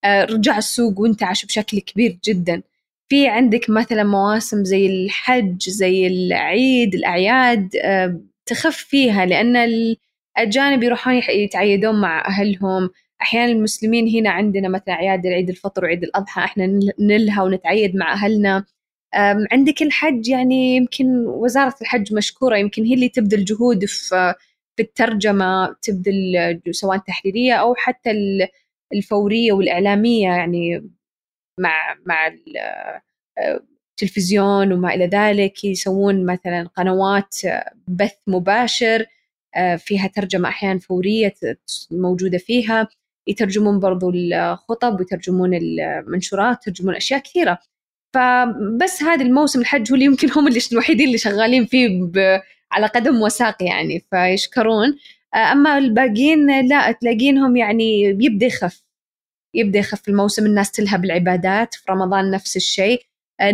رجع 0.07 0.59
السوق 0.59 1.01
وانتعش 1.01 1.45
بشكل 1.45 1.79
كبير 1.81 2.19
جدا. 2.25 2.63
في 3.09 3.29
عندك 3.29 3.71
مثلا 3.71 4.05
مواسم 4.05 4.65
زي 4.65 4.87
الحج 4.87 5.69
زي 5.71 6.07
العيد 6.07 6.95
الأعياد 6.95 7.69
تخف 8.47 8.77
فيها 8.77 9.27
لأن 9.27 9.57
الأجانب 10.37 10.83
يروحون 10.83 11.15
يتعيدون 11.15 12.01
مع 12.01 12.29
أهلهم. 12.29 12.91
أحيانا 13.23 13.53
المسلمين 13.53 14.09
هنا 14.17 14.31
عندنا 14.31 14.69
مثلا 14.69 14.95
أعياد 14.95 15.27
العيد 15.27 15.49
الفطر 15.51 15.85
وعيد 15.85 16.03
الأضحى 16.03 16.45
إحنا 16.45 16.81
نلها 17.01 17.43
ونتعيد 17.43 17.97
مع 17.97 18.13
أهلنا. 18.13 18.65
عندك 19.53 19.83
الحج 19.83 20.29
يعني 20.29 20.77
يمكن 20.77 21.27
وزارة 21.27 21.75
الحج 21.81 22.15
مشكورة 22.15 22.57
يمكن 22.57 22.85
هي 22.85 22.95
اللي 22.95 23.09
تبذل 23.09 23.45
جهود 23.45 23.85
في 23.85 24.35
الترجمة 24.81 25.77
تبذل 25.83 26.61
سواء 26.71 26.99
تحريرية 26.99 27.55
أو 27.55 27.75
حتى 27.75 28.11
الفورية 28.95 29.53
والإعلامية 29.53 30.29
يعني 30.29 30.91
مع 31.61 31.97
مع 32.07 32.33
تلفزيون 33.97 34.73
وما 34.73 34.95
إلى 34.95 35.07
ذلك 35.07 35.65
يسوون 35.65 36.27
مثلا 36.27 36.69
قنوات 36.77 37.37
بث 37.89 38.17
مباشر 38.27 39.07
فيها 39.79 40.07
ترجمة 40.07 40.49
أحيانا 40.49 40.79
فورية 40.79 41.35
موجودة 41.91 42.39
فيها. 42.39 42.89
يترجمون 43.27 43.81
برضو 43.81 44.11
الخطب 44.11 45.01
ويترجمون 45.01 45.55
المنشورات 45.55 46.67
يترجمون 46.67 46.95
أشياء 46.97 47.21
كثيرة. 47.21 47.59
فبس 48.15 49.03
هذا 49.03 49.23
الموسم 49.25 49.61
الحج 49.61 49.91
هو 49.91 49.95
اللي 49.95 50.05
يمكن 50.05 50.31
هم 50.37 50.49
اللي 50.49 50.61
الوحيدين 50.73 51.07
اللي 51.07 51.19
شغالين 51.19 51.67
فيه 51.67 51.89
على 52.73 52.87
قدم 52.87 53.23
وساق 53.23 53.63
يعني 53.63 54.05
فيشكرون. 54.11 54.97
أما 55.35 55.79
الباقيين 55.79 56.69
لا 56.69 56.93
تلاقينهم 56.93 57.57
يعني 57.57 58.03
يبدأ 58.03 58.47
يخف. 58.47 58.85
يبدأ 59.55 59.79
يخف 59.79 60.09
الموسم 60.09 60.47
الناس 60.47 60.71
تلهب 60.71 61.05
العبادات 61.05 61.75
في 61.75 61.83
رمضان 61.91 62.31
نفس 62.31 62.57
الشيء. 62.57 63.03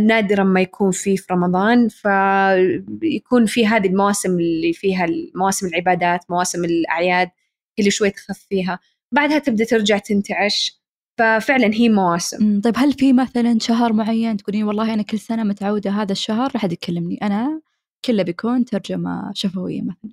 نادرا 0.00 0.44
ما 0.44 0.60
يكون 0.60 0.90
في 0.90 1.16
في 1.16 1.26
رمضان 1.30 1.88
فيكون 1.88 3.46
في 3.46 3.66
هذه 3.66 3.86
المواسم 3.86 4.30
اللي 4.38 4.72
فيها 4.72 5.06
مواسم 5.34 5.66
العبادات 5.66 6.30
مواسم 6.30 6.64
الأعياد 6.64 7.30
اللي 7.78 7.90
شوي 7.90 8.10
تخف 8.10 8.46
فيها. 8.48 8.78
بعدها 9.12 9.38
تبدأ 9.38 9.64
ترجع 9.64 9.98
تنتعش. 9.98 10.83
ففعلا 11.18 11.74
هي 11.74 11.88
مواسم 11.88 12.60
طيب 12.60 12.74
هل 12.76 12.92
في 12.92 13.12
مثلا 13.12 13.58
شهر 13.60 13.92
معين 13.92 14.36
تقولين 14.36 14.64
والله 14.64 14.94
أنا 14.94 15.02
كل 15.02 15.18
سنة 15.18 15.44
متعودة 15.44 15.90
هذا 15.90 16.12
الشهر؟ 16.12 16.50
راح 16.54 16.64
يكلمني. 16.64 17.18
أنا 17.22 17.60
كله 18.04 18.22
بيكون 18.22 18.64
ترجمة 18.64 19.30
شفوية 19.34 19.82
مثلا. 19.82 20.10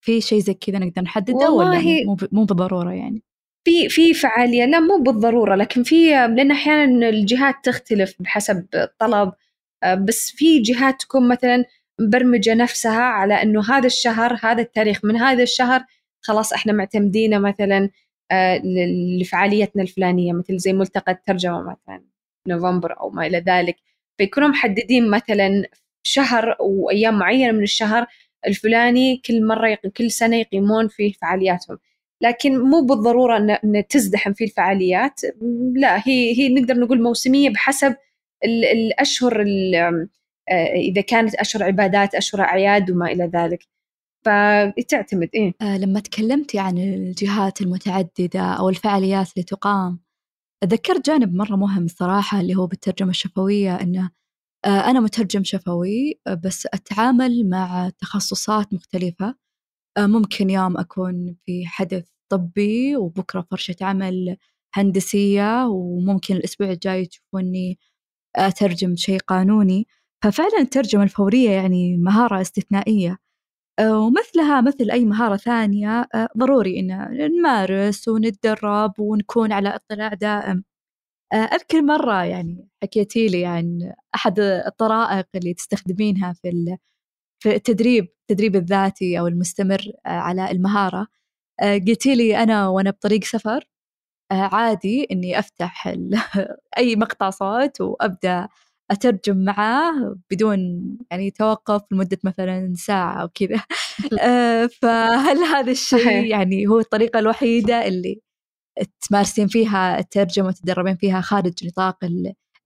في 0.00 0.20
شيء 0.20 0.38
زي 0.38 0.54
كذا 0.54 0.78
نقدر 0.78 1.02
نحدده 1.02 1.50
ولا 1.50 2.04
مو 2.04 2.16
مو 2.32 2.44
بالضرورة 2.44 2.92
يعني؟ 2.92 3.22
في 3.64 3.88
في 3.88 4.14
فعالية. 4.14 4.64
لا 4.64 4.80
مو 4.80 4.98
بالضرورة 4.98 5.54
لكن 5.54 5.82
في 5.82 6.10
لأن 6.10 6.50
أحيانا 6.50 7.08
الجهات 7.08 7.54
تختلف 7.62 8.14
بحسب 8.20 8.66
الطلب. 8.74 9.32
بس 9.98 10.30
في 10.30 10.62
جهات 10.62 11.00
تكون 11.00 11.28
مثلا 11.28 11.64
مبرمجة 12.00 12.54
نفسها 12.54 13.02
على 13.02 13.42
إنه 13.42 13.62
هذا 13.70 13.86
الشهر 13.86 14.38
هذا 14.42 14.62
التاريخ 14.62 15.04
من 15.04 15.16
هذا 15.16 15.42
الشهر 15.42 15.84
خلاص 16.20 16.52
إحنا 16.52 16.72
معتمدينه 16.72 17.38
مثلا 17.38 17.78
آه، 17.84 17.90
لفعاليتنا 19.20 19.82
الفلانية 19.82 20.32
مثل 20.32 20.58
زي 20.58 20.72
ملتقى 20.72 21.12
الترجمة 21.12 21.62
مثلا 21.62 22.02
نوفمبر 22.48 23.00
أو 23.00 23.10
ما 23.10 23.26
إلى 23.26 23.38
ذلك. 23.38 23.76
فيكونوا 24.18 24.48
محددين 24.48 25.10
مثلا 25.10 25.66
شهر 26.02 26.56
وأيام 26.60 27.18
معينة 27.18 27.52
من 27.52 27.62
الشهر 27.62 28.06
الفلاني 28.46 29.16
كل 29.26 29.46
مرة 29.46 29.78
كل 29.96 30.10
سنة 30.10 30.36
يقيمون 30.36 30.88
فيه 30.88 31.12
فعالياتهم. 31.12 31.78
لكن 32.20 32.58
مو 32.58 32.86
بالضرورة 32.86 33.36
أن 33.64 33.84
تزدحم 33.88 34.32
فيه 34.32 34.44
الفعاليات. 34.44 35.20
لا 35.76 35.98
هي 36.08 36.38
هي 36.38 36.48
نقدر 36.48 36.74
نقول 36.80 37.02
موسمية 37.02 37.50
بحسب 37.50 37.96
الأشهر 38.44 39.44
آه، 40.48 40.72
إذا 40.74 41.00
كانت 41.00 41.34
أشهر 41.34 41.62
عبادات 41.62 42.14
أشهر 42.14 42.40
أعياد 42.40 42.90
وما 42.90 43.12
إلى 43.12 43.30
ذلك. 43.34 43.66
فتعتمد 44.26 45.28
إيه. 45.34 45.54
آه 45.60 45.78
لما 45.78 46.00
تكلمتي 46.00 46.58
عن 46.58 46.78
الجهات 46.78 47.60
المتعددة 47.60 48.40
أو 48.40 48.68
الفعاليات 48.68 49.32
اللي 49.32 49.44
تقام 49.44 50.00
ذكرت 50.64 51.06
جانب 51.06 51.34
مرة 51.34 51.56
مهم 51.56 51.84
الصراحة 51.84 52.40
اللي 52.40 52.54
هو 52.56 52.66
بالترجمة 52.66 53.10
الشفوية 53.10 53.76
أنه 53.76 54.10
آه 54.64 54.68
أنا 54.90 55.00
مترجم 55.00 55.44
شفوي 55.44 56.20
بس 56.44 56.66
أتعامل 56.74 57.48
مع 57.50 57.90
تخصصات 57.98 58.74
مختلفة. 58.74 59.34
آه 59.98 60.06
ممكن 60.06 60.50
يوم 60.50 60.78
أكون 60.78 61.36
في 61.46 61.66
حدث 61.66 62.04
طبي 62.30 62.96
وبكرة 62.96 63.46
فرشة 63.50 63.76
عمل 63.82 64.36
هندسية 64.74 65.66
وممكن 65.68 66.36
الأسبوع 66.36 66.70
الجاي 66.70 67.06
تشوفوني 67.06 67.78
أترجم 68.36 68.96
شيء 68.96 69.18
قانوني. 69.20 69.86
ففعلا 70.24 70.58
الترجمة 70.60 71.02
الفورية 71.02 71.50
يعني 71.50 71.96
مهارة 71.96 72.40
استثنائية. 72.40 73.18
ومثلها 73.80 74.60
مثل 74.60 74.90
أي 74.90 75.04
مهارة 75.04 75.36
ثانية 75.36 76.08
آه، 76.14 76.28
ضروري 76.38 76.80
إن 76.80 76.88
نمارس 77.38 78.08
ونتدرب 78.08 79.00
ونكون 79.00 79.52
على 79.52 79.68
اطلاع 79.76 80.14
دائم. 80.14 80.64
آه، 81.32 81.36
أذكر 81.36 81.82
مرة 81.82 82.24
يعني 82.24 82.68
حكيتي 82.82 83.28
لي 83.28 83.46
عن 83.46 83.92
أحد 84.14 84.40
الطرائق 84.40 85.26
اللي 85.36 85.54
تستخدمينها 85.54 86.32
في 86.32 86.76
في 87.42 87.56
التدريب 87.56 88.08
التدريب 88.30 88.56
الذاتي 88.56 89.20
أو 89.20 89.26
المستمر 89.26 89.92
على 90.06 90.50
المهارة. 90.50 91.08
قلتي 91.62 92.14
لي 92.16 92.42
أنا 92.42 92.68
وأنا 92.68 92.90
بطريق 92.90 93.24
سفر 93.24 93.68
عادي 94.32 95.08
إني 95.12 95.38
أفتح 95.38 95.88
أي 96.78 96.96
مقطع 96.96 97.30
صوت 97.30 97.80
وأبدأ 97.80 98.48
أترجم 98.90 99.36
معاه 99.36 100.16
بدون 100.30 100.58
يعني 101.10 101.30
توقف 101.30 101.82
لمدة 101.92 102.18
مثلا 102.24 102.72
ساعة 102.76 103.22
أو 103.22 103.28
كذا 103.28 103.62
آه، 104.22 104.66
فهل 104.66 105.38
هذا 105.38 105.72
الشيء 105.72 106.24
يعني 106.24 106.66
هو 106.66 106.78
الطريقة 106.78 107.18
الوحيدة 107.18 107.86
اللي 107.86 108.20
تمارسين 109.08 109.48
فيها 109.48 109.98
الترجمة 109.98 110.46
وتدربين 110.46 110.96
فيها 110.96 111.20
خارج 111.20 111.66
نطاق 111.66 111.98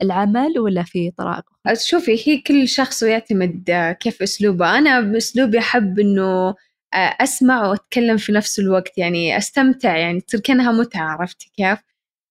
العمل 0.03 0.59
ولا 0.59 0.83
في 0.83 1.11
طرائق؟ 1.11 1.45
شوفي 1.75 2.29
هي 2.29 2.41
كل 2.41 2.69
شخص 2.69 3.03
ويعتمد 3.03 3.71
كيف 4.01 4.23
أسلوبه 4.23 4.79
أنا 4.79 5.01
بأسلوبي 5.01 5.59
أحب 5.59 5.99
إنه 5.99 6.55
آه، 6.95 7.17
أسمع 7.21 7.69
وأتكلم 7.69 8.17
في 8.17 8.33
نفس 8.33 8.59
الوقت 8.59 8.99
يعني 8.99 9.37
أستمتع 9.37 9.97
يعني 9.97 10.21
تصير 10.21 10.41
كأنها 10.41 10.73
متعة 10.73 11.09
عرفتي 11.09 11.51
كيف؟ 11.57 11.79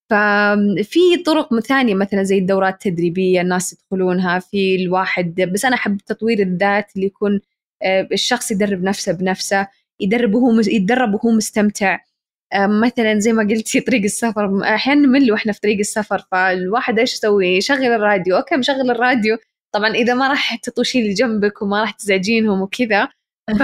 ففي 0.09 1.17
طرق 1.25 1.59
ثانية 1.59 1.95
مثلا 1.95 2.23
زي 2.23 2.37
الدورات 2.37 2.73
التدريبية 2.73 3.41
الناس 3.41 3.73
يدخلونها 3.73 4.39
في 4.39 4.75
الواحد 4.75 5.41
بس 5.53 5.65
أنا 5.65 5.75
أحب 5.75 5.97
تطوير 5.97 6.39
الذات 6.39 6.91
اللي 6.95 7.07
يكون 7.07 7.41
آه، 7.83 8.07
الشخص 8.11 8.51
يدرب 8.51 8.83
نفسه 8.83 9.11
بنفسه 9.13 9.67
يدرب 9.99 10.35
وهو 10.35 10.59
يتدرب 10.59 11.13
وهو 11.13 11.31
مستمتع. 11.31 11.99
مثلا 12.55 13.19
زي 13.19 13.33
ما 13.33 13.43
قلتي 13.43 13.81
طريق 13.87 14.03
السفر 14.03 14.63
أحيانا 14.63 15.07
نمل 15.07 15.31
وإحنا 15.31 15.53
في 15.53 15.59
طريق 15.61 15.79
السفر 15.79 16.19
فالواحد 16.31 16.99
إيش 16.99 17.13
يسوي؟ 17.13 17.57
يشغل 17.57 17.85
الراديو. 17.85 18.37
أوكي 18.37 18.57
مشغل 18.57 18.91
الراديو. 18.91 19.37
طبعا 19.71 19.89
إذا 19.89 20.13
ما 20.13 20.27
راح 20.27 20.55
تطوشين 20.55 21.01
اللي 21.03 21.13
جنبك 21.13 21.61
وما 21.61 21.81
راح 21.81 21.91
تزعجينهم 21.91 22.61
وكذا 22.61 23.09
ف 23.59 23.61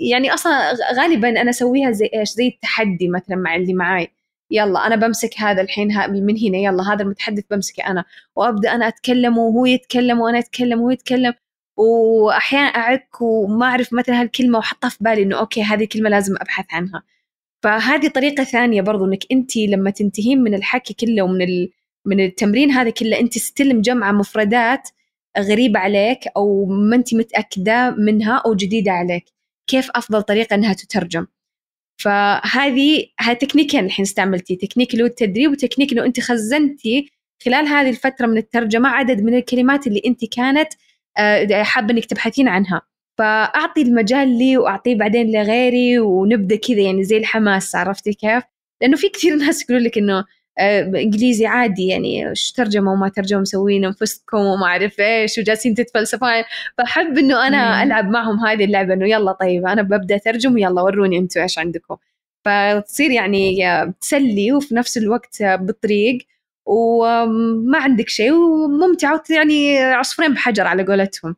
يعني 0.00 0.34
أصلا 0.34 0.72
غالبا 0.94 1.28
أنا 1.28 1.50
أسويها 1.50 1.90
زي 1.90 2.10
إيش؟ 2.14 2.30
زي 2.30 2.48
التحدي 2.48 3.08
مثلا 3.08 3.36
مع 3.36 3.56
اللي 3.56 3.74
معاي. 3.74 4.08
يلا 4.50 4.86
أنا 4.86 4.96
بمسك 4.96 5.30
هذا 5.38 5.62
الحين 5.62 5.88
من 6.10 6.38
هنا 6.38 6.58
يلا 6.58 6.92
هذا 6.92 7.02
المتحدث 7.02 7.44
بمسكه 7.50 7.86
أنا 7.86 8.04
وأبدأ 8.36 8.74
أنا 8.74 8.88
أتكلم 8.88 9.38
وهو 9.38 9.66
يتكلم 9.66 10.20
وأنا 10.20 10.38
أتكلم 10.38 10.80
وهو 10.80 10.90
يتكلم 10.90 11.34
واحيانا 11.76 12.66
أعك 12.66 13.20
وما 13.20 13.66
أعرف 13.66 13.92
مثلا 13.92 14.20
هالكلمة 14.20 14.58
واحطها 14.58 14.88
في 14.88 14.98
بالي 15.00 15.22
إنه 15.22 15.38
أوكي 15.38 15.62
هذه 15.62 15.82
الكلمة 15.82 16.08
لازم 16.10 16.34
أبحث 16.40 16.66
عنها. 16.72 17.02
فهذه 17.62 18.08
طريقة 18.08 18.44
ثانية 18.44 18.82
برضو 18.82 19.04
إنك 19.04 19.24
انت 19.32 19.56
لما 19.56 19.90
تنتهين 19.90 20.42
من 20.42 20.54
الحكي 20.54 20.94
كله 20.94 21.22
ومن 21.22 21.42
ال... 21.42 21.70
من 22.06 22.20
التمرين 22.20 22.70
هذا 22.70 22.90
كله 22.90 23.20
انت 23.20 23.38
ستلم 23.38 23.80
جمع 23.80 24.12
مفردات 24.12 24.88
غريبة 25.38 25.78
عليك 25.80 26.20
أو 26.36 26.66
ما 26.66 26.96
أنت 26.96 27.14
متأكدة 27.14 27.90
منها 27.90 28.42
أو 28.46 28.54
جديدة 28.54 28.92
عليك. 28.92 29.24
كيف 29.66 29.90
أفضل 29.94 30.22
طريقة 30.22 30.54
أنها 30.54 30.72
تترجم؟ 30.72 31.26
فهذه 32.00 33.06
تكنيكين 33.40 33.84
الحين 33.84 34.02
استعملتي 34.02 34.56
تكنيك 34.56 34.92
اللي 34.92 35.02
هو 35.02 35.06
التدريب 35.06 35.50
وتكنيك 35.50 35.92
إنه 35.92 36.04
أنت 36.04 36.20
خزنتي 36.20 37.10
خلال 37.44 37.66
هذه 37.66 37.90
الفترة 37.90 38.26
من 38.26 38.36
الترجمة 38.36 38.88
عدد 38.88 39.22
من 39.22 39.34
الكلمات 39.34 39.86
اللي 39.86 40.02
أنت 40.06 40.24
كانت 40.24 40.68
آه، 41.18 41.62
حابة 41.62 41.94
إنك 41.94 42.04
تبحثين 42.04 42.48
عنها 42.48 42.82
فأعطي 43.18 43.82
المجال 43.82 44.38
لي 44.38 44.56
وأعطيه 44.56 44.94
بعدين 44.94 45.32
لغيري 45.32 45.98
ونبدأ 45.98 46.56
كذا 46.56 46.80
يعني 46.80 47.04
زي 47.04 47.16
الحماس 47.16 47.76
عرفتي 47.76 48.12
كيف؟ 48.12 48.44
لأنه 48.82 48.96
في 48.96 49.08
كثير 49.08 49.36
ناس 49.36 49.62
يقولوا 49.62 49.80
لك 49.80 49.98
إنه 49.98 50.24
إنجليزي 50.58 51.46
عادي 51.46 51.86
يعني 51.86 52.28
إيش 52.28 52.52
ترجمة 52.52 52.92
وما 52.92 53.08
ترجمة 53.08 53.40
مسوين 53.40 53.84
أنفسكم 53.84 54.38
وما 54.38 54.66
أعرف 54.66 55.00
إيش 55.00 55.38
وجالسين 55.38 55.74
تتفلسفون. 55.74 56.28
فاحب 56.78 57.18
إنه 57.18 57.46
أنا 57.46 57.82
ألعب 57.82 58.04
معهم 58.10 58.46
هذه 58.46 58.64
اللعبة 58.64 58.94
إنه 58.94 59.08
يلا 59.08 59.32
طيب 59.32 59.66
أنا 59.66 59.82
ببدأ 59.82 60.16
أترجم 60.16 60.54
ويلا 60.54 60.82
وروني 60.82 61.18
أنتم 61.18 61.40
إيش 61.40 61.58
عندكم. 61.58 61.96
فتصير 62.44 63.10
يعني 63.10 63.56
تسلي 64.00 64.52
وفي 64.52 64.74
نفس 64.74 64.98
الوقت 64.98 65.42
بالطريق 65.42 66.18
وما 66.66 67.78
عندك 67.78 68.08
شيء 68.08 68.32
وممتعة 68.32 69.22
يعني 69.30 69.78
عصفورين 69.78 70.34
بحجر 70.34 70.66
على 70.66 70.84
قولتهم. 70.84 71.36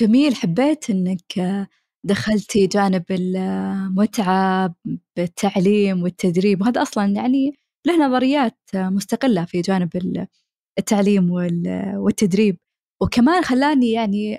جميل 0.00 0.34
حبيت 0.34 0.90
إنك 0.90 1.66
دخلتي 2.06 2.66
جانب 2.66 3.04
المتعة 3.10 4.74
بالتعليم 5.16 6.02
والتدريب 6.02 6.60
وهذا 6.60 6.82
أصلا 6.82 7.04
يعني 7.04 7.54
له 7.86 8.06
نظريات 8.06 8.58
مستقلة 8.74 9.44
في 9.44 9.60
جانب 9.60 10.26
التعليم 10.78 11.30
والتدريب. 11.96 12.58
وكمان 13.02 13.42
خلاني 13.42 13.90
يعني 13.92 14.38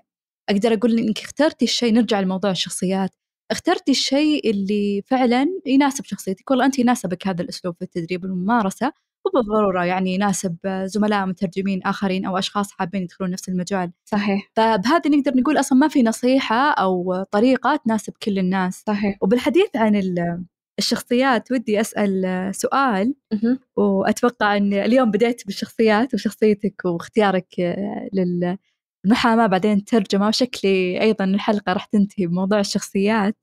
أقدر 0.49 0.73
أقول 0.73 0.99
إنك 0.99 1.19
اخترتي 1.19 1.65
الشيء 1.65 1.93
نرجع 1.93 2.19
لموضوع 2.19 2.51
الشخصيات. 2.51 3.15
اخترتي 3.51 3.91
الشيء 3.91 4.49
اللي 4.49 5.01
فعلا 5.05 5.45
يناسب 5.65 6.05
شخصيتك. 6.05 6.51
والله 6.51 6.65
أنت 6.65 6.79
يناسبك 6.79 7.27
هذا 7.27 7.41
الأسلوب 7.41 7.75
في 7.75 7.81
التدريب 7.81 8.23
والممارسة 8.23 8.85
مو 9.25 9.41
بالضرورة 9.41 9.83
يعني 9.85 10.13
يناسب 10.13 10.57
زملاء 10.85 11.25
مترجمين 11.25 11.83
آخرين 11.83 12.25
أو 12.25 12.37
أشخاص 12.37 12.71
حابين 12.71 13.01
يدخلون 13.01 13.31
نفس 13.31 13.49
المجال. 13.49 13.91
صحيح. 14.05 14.51
فبهذا 14.55 15.09
نقدر 15.09 15.31
نقول 15.35 15.59
أصلا 15.59 15.77
ما 15.77 15.87
في 15.87 16.03
نصيحة 16.03 16.71
أو 16.71 17.23
طريقة 17.31 17.75
تناسب 17.75 18.13
كل 18.23 18.39
الناس. 18.39 18.83
صحيح. 18.87 19.17
وبالحديث 19.21 19.75
عن 19.75 19.95
الشخصيات 20.79 21.51
ودي 21.51 21.81
أسأل 21.81 22.51
سؤال. 22.55 23.15
وأتوقع 23.77 24.57
أن 24.57 24.73
اليوم 24.73 25.11
بديت 25.11 25.45
بالشخصيات 25.45 26.13
وشخصيتك 26.13 26.85
واختيارك 26.85 27.47
للمحاماة 28.13 29.47
بعدين 29.47 29.73
الترجمة 29.77 30.27
وشكلي 30.27 31.01
أيضا 31.01 31.25
الحلقة 31.25 31.73
راح 31.73 31.85
تنتهي 31.85 32.27
بموضوع 32.27 32.59
الشخصيات. 32.59 33.37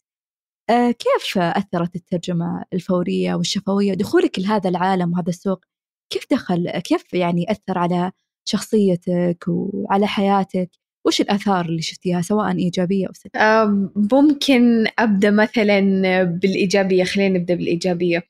آه، 0.71 0.91
كيف 0.91 1.39
أثرت 1.39 1.97
الترجمة 1.97 2.65
الفورية 2.73 3.35
والشفوية 3.35 3.95
دخولك 3.95 4.39
لهذا 4.39 4.71
العالم 4.71 5.13
وهذا 5.13 5.29
السوق؟ 5.29 5.65
كيف 6.13 6.27
دخل 6.31 6.71
كيف 6.81 7.15
يعني 7.15 7.47
أثر 7.51 7.79
على 7.79 8.13
شخصيتك 8.49 9.45
وعلى 9.49 10.07
حياتك؟ 10.07 10.71
وش 11.07 11.21
الآثار 11.21 11.65
اللي 11.65 11.83
شفتيها 11.83 12.23
سواء 12.23 12.57
إيجابية 12.57 13.07
أو 13.07 13.13
سلبية؟ 13.13 13.65
ممكن 14.13 14.87
أبدأ 14.99 15.31
مثلا 15.31 15.81
بالإيجابية 16.23 17.05
خلينا 17.05 17.39
نبدأ 17.39 17.55
بالإيجابية. 17.55 18.23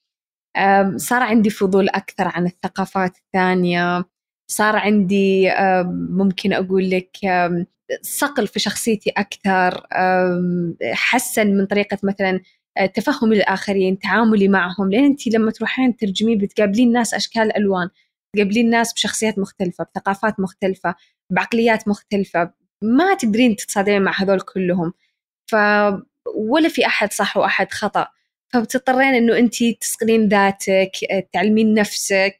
صار 0.96 1.22
عندي 1.22 1.50
فضول 1.50 1.88
أكثر 1.88 2.28
عن 2.28 2.46
الثقافات 2.46 3.16
الثانية. 3.16 4.04
صار 4.50 4.76
عندي 4.76 5.50
ممكن 6.10 6.52
أقول 6.52 6.90
لك 6.90 7.16
صقل 8.02 8.46
في 8.46 8.58
شخصيتي 8.58 9.10
أكثر. 9.10 9.86
حسن 10.92 11.46
من 11.56 11.66
طريقة 11.66 11.98
مثلا 12.02 12.40
آه، 12.78 12.86
تفهمي 12.86 13.36
للآخرين 13.36 13.98
تعاملي 13.98 14.48
معهم. 14.48 14.90
لأن 14.90 15.04
أنت 15.04 15.26
لما 15.26 15.50
تروحين 15.50 15.96
ترجمين 15.96 16.38
بتقابلين 16.38 16.92
ناس 16.92 17.14
أشكال 17.14 17.56
ألوان 17.56 17.88
تقابلين 18.36 18.70
ناس 18.70 18.92
بشخصيات 18.92 19.38
مختلفة 19.38 19.84
بثقافات 19.84 20.40
مختلفة 20.40 20.94
بعقليات 21.30 21.88
مختلفة. 21.88 22.61
ما 22.82 23.14
تقدرين 23.14 23.56
تتصادمين 23.56 24.02
مع 24.02 24.12
هذول 24.22 24.40
كلهم. 24.40 24.92
ف 25.46 25.54
ولا 26.36 26.68
في 26.68 26.86
أحد 26.86 27.12
صح 27.12 27.36
وأحد 27.36 27.72
خطأ. 27.72 28.06
فبتضطرين 28.52 29.14
إنه 29.14 29.38
انت 29.38 29.64
تسقلين 29.80 30.28
ذاتك 30.28 30.90
تعلمين 31.32 31.74
نفسك 31.74 32.38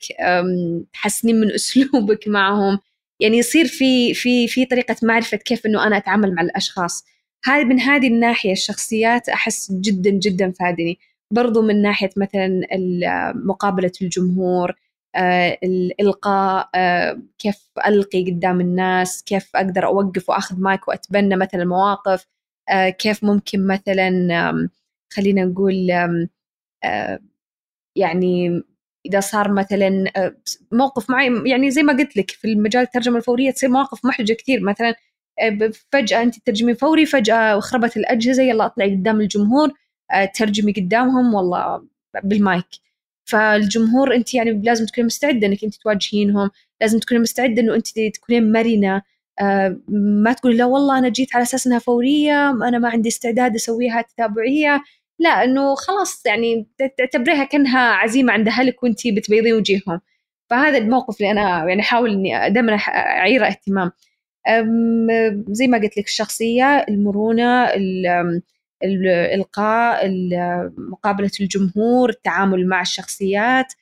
تحسنين 0.93 1.40
من 1.40 1.53
أسلوبك 1.55 2.28
معهم. 2.28 2.78
يعني 3.20 3.38
يصير 3.38 3.66
في 3.66 4.14
في 4.14 4.49
في 4.49 4.66
طريقة 4.66 4.97
معرفة 5.03 5.36
كيف 5.36 5.66
إنه 5.66 5.86
أنا 5.86 5.97
أتعامل 5.97 6.34
مع 6.34 6.43
الأشخاص. 6.43 7.05
هذه 7.45 7.64
من 7.64 7.80
هذه 7.80 8.09
الناحية 8.09 8.53
الشخصيات 8.53 9.28
أحس 9.28 9.72
جدا 9.72 10.11
جدا 10.11 10.53
فادني. 10.61 10.99
برضو 11.30 11.62
من 11.62 11.82
ناحية 11.82 12.11
مثلا 12.16 12.61
مقابلة 13.47 13.93
الجمهور 14.03 14.74
آه، 15.16 15.58
الإلقاء 15.64 16.68
آه، 16.74 17.22
كيف 17.38 17.68
ألقي 17.86 18.24
قدام 18.30 18.60
الناس 18.60 19.22
كيف 19.24 19.56
أقدر 19.56 19.86
أوقف 19.86 20.28
وأخذ 20.30 20.60
مايك 20.60 20.88
وأتبنى 20.88 21.36
مثلا 21.36 21.64
مواقف 21.64 22.26
آه، 22.70 22.88
كيف 22.90 23.24
ممكن 23.24 23.66
مثلا 23.66 24.68
خلينا 25.12 25.44
نقول 25.44 25.74
يعني 27.96 28.62
إذا 29.06 29.20
صار 29.20 29.52
مثلا 29.52 30.04
موقف 30.72 31.10
معي 31.10 31.42
يعني 31.46 31.70
زي 31.70 31.82
ما 31.82 31.92
قلت 31.92 32.16
لك 32.16 32.30
في 32.30 32.48
المجال 32.52 32.82
الترجمة 32.82 33.16
الفورية 33.16 33.50
تصير 33.50 33.68
مواقف 33.70 34.04
محرجة 34.04 34.32
كثير. 34.32 34.60
مثلا 34.64 34.94
فجأة 35.92 36.22
أنت 36.22 36.38
تترجمين 36.38 36.74
فوري 36.74 37.06
فجأة 37.06 37.60
خربت 37.60 37.96
الأجهزة 37.96 38.42
يلا 38.42 38.66
اطلعي 38.66 38.90
قدام 38.96 39.20
الجمهور 39.20 39.70
ترجمي 40.34 40.72
قدامهم 40.72 41.34
والله 41.34 41.84
بالمايك. 42.24 42.66
فالجمهور 43.32 44.14
انت 44.14 44.34
يعني 44.34 44.62
لازم 44.64 44.86
تكوني 44.86 45.06
مستعدة 45.06 45.46
انك 45.46 45.64
انت 45.64 45.74
تواجهينهم 45.74 46.50
لازم 46.80 46.98
تكوني 46.98 47.20
مستعدة 47.20 47.62
انه 47.62 47.74
انت 47.74 47.86
تكونين 48.14 48.52
مرنة. 48.52 49.02
آه، 49.40 49.80
ما 49.88 50.32
تقولي 50.32 50.56
لا 50.56 50.64
والله 50.64 50.98
أنا 50.98 51.08
جيت 51.08 51.34
على 51.36 51.42
أساس 51.42 51.66
إنها 51.66 51.78
فورية 51.78 52.50
أنا 52.50 52.78
ما 52.78 52.88
عندي 52.88 53.08
استعداد 53.08 53.54
أسويها 53.54 54.02
تتابعية. 54.02 54.82
لا 55.18 55.44
إنه 55.44 55.74
خلاص 55.74 56.26
يعني 56.26 56.66
تعتبريها 56.98 57.44
كأنها 57.44 57.80
عزيمة 57.80 58.32
عند 58.32 58.48
أهلك 58.48 58.82
وانت 58.82 59.08
بتبيضين 59.08 59.54
وجيههم. 59.54 60.00
فهذا 60.50 60.78
الموقف 60.78 61.16
اللي 61.20 61.30
أنا 61.30 61.64
يعني 61.68 61.80
أحاول 61.82 62.10
إني 62.12 62.50
دائما 62.50 62.74
أعيره 62.88 63.46
اهتمام. 63.46 63.92
زي 65.50 65.66
ما 65.68 65.78
قلت 65.78 65.98
لك 65.98 66.04
الشخصية 66.06 66.64
المرونة 66.88 67.68
ال- 68.84 69.08
أم، 69.08 69.24
الالقاء 69.34 70.06
ال- 70.06 70.72
مقابلة 70.78 71.30
الجمهور 71.40 72.10
التعامل 72.10 72.66
مع 72.68 72.80
الشخصيات. 72.80 73.72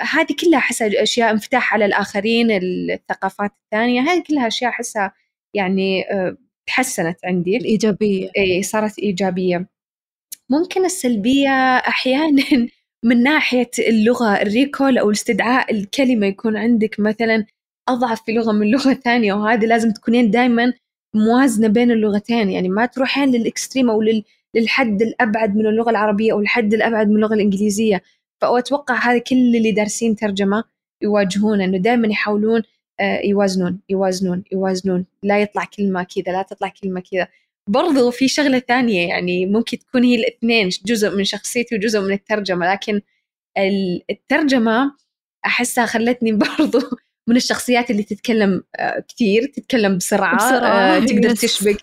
هذه 0.00 0.34
كلها 0.40 0.58
أحسها 0.58 1.02
أشياء 1.02 1.30
انفتاح 1.30 1.74
على 1.74 1.84
الآخرين 1.84 2.50
الثقافات 2.50 3.50
الثانية. 3.64 4.00
هذه 4.00 4.22
كلها 4.28 4.46
أشياء 4.46 4.70
أحسها 4.70 5.12
يعني 5.54 6.04
تحسنت 6.66 7.18
عندي. 7.24 7.56
الإيجابية 7.56 8.30
إيه 8.36 8.62
صارت 8.62 8.98
إيجابية. 8.98 9.68
ممكن 10.50 10.84
السلبية 10.84 11.48
أحيانا 11.76 12.42
من 13.04 13.22
ناحية 13.22 13.70
اللغة 13.78 14.42
الريكول 14.42 14.98
أو 14.98 15.10
استدعاء 15.10 15.72
الكلمة 15.74 16.26
يكون 16.26 16.56
عندك 16.56 17.00
مثلا 17.00 17.46
أضعف 17.88 18.22
في 18.24 18.32
لغة 18.32 18.52
من 18.52 18.70
لغة 18.70 18.94
ثانية 18.94 19.32
وهذه 19.34 19.66
لازم 19.66 19.90
تكونين 19.90 20.30
دائما 20.30 20.72
موازنة 21.14 21.68
بين 21.68 21.90
اللغتين 21.90 22.50
يعني 22.50 22.68
ما 22.68 22.86
تروحين 22.86 23.30
للإكستريم 23.30 23.90
أو 23.90 24.02
لل- 24.02 24.24
للحد 24.54 25.02
الأبعد 25.02 25.56
من 25.56 25.66
اللغة 25.66 25.90
العربية 25.90 26.32
أو 26.32 26.40
الحد 26.40 26.74
الأبعد 26.74 27.08
من 27.08 27.16
اللغة 27.16 27.34
الإنجليزية. 27.34 28.02
فأتوقع 28.40 28.94
هذا 28.94 29.18
كل 29.18 29.36
اللي 29.56 29.72
دارسين 29.72 30.16
ترجمة 30.16 30.64
يواجهون 31.02 31.60
إنه 31.60 31.78
دائما 31.78 32.08
يحاولون 32.08 32.62
آه، 33.00 33.20
يوازنون 33.24 33.80
يوازنون 33.88 34.44
يوازنون. 34.52 35.06
لا 35.22 35.42
يطلع 35.42 35.64
كلمة 35.76 36.02
كذا 36.02 36.32
لا 36.32 36.42
تطلع 36.42 36.72
كلمة 36.82 37.02
كذا. 37.12 37.28
برضو 37.68 38.10
في 38.10 38.28
شغلة 38.28 38.58
ثانية 38.58 39.08
يعني 39.08 39.46
ممكن 39.46 39.78
تكون 39.78 40.04
هي 40.04 40.14
الاثنين 40.16 40.68
جزء 40.68 41.16
من 41.16 41.24
شخصيتي 41.24 41.74
وجزء 41.74 42.00
من 42.00 42.12
الترجمة. 42.12 42.72
لكن 42.72 43.00
ال- 43.58 44.02
الترجمة 44.10 44.92
أحسها 45.46 45.86
خلتني 45.86 46.32
برضو 46.58 46.78
من 47.28 47.36
الشخصيات 47.36 47.90
اللي 47.90 48.02
تتكلم 48.02 48.62
آه، 48.76 49.04
كثير 49.08 49.46
تتكلم 49.46 49.96
بسرعة, 49.96 50.36
بسرعة، 50.36 50.96
آه، 50.96 50.98
تقدر. 50.98 51.30
تشبك. 51.30 51.76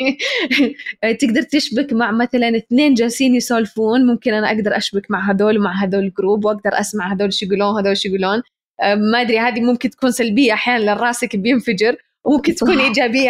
تقدر 1.20 1.42
تشبك 1.42 1.92
مع 1.92 2.10
مثلا 2.12 2.56
اثنين 2.56 2.94
جالسين 2.94 3.34
يسولفون 3.34 4.06
ممكن 4.06 4.34
أنا 4.34 4.46
أقدر 4.48 4.76
أشبك 4.76 5.10
مع 5.10 5.30
هذول 5.30 5.58
ومع 5.58 5.84
هذول 5.84 6.04
الجروب 6.04 6.44
وأقدر 6.44 6.80
أسمع 6.80 7.12
هذول 7.12 7.32
شو 7.32 7.46
يقولون 7.46 7.78
هذول 7.78 7.96
شو 7.96 8.08
يقولون. 8.08 8.42
آه، 8.82 8.94
ما 8.94 9.20
أدري 9.20 9.38
هذه 9.38 9.60
ممكن 9.60 9.90
تكون 9.90 10.10
سلبية 10.10 10.52
أحيانا 10.52 10.84
لأن 10.84 10.96
راسك 10.96 11.36
بينفجر 11.36 11.96
وممكن 12.24 12.54
تكون 12.54 12.80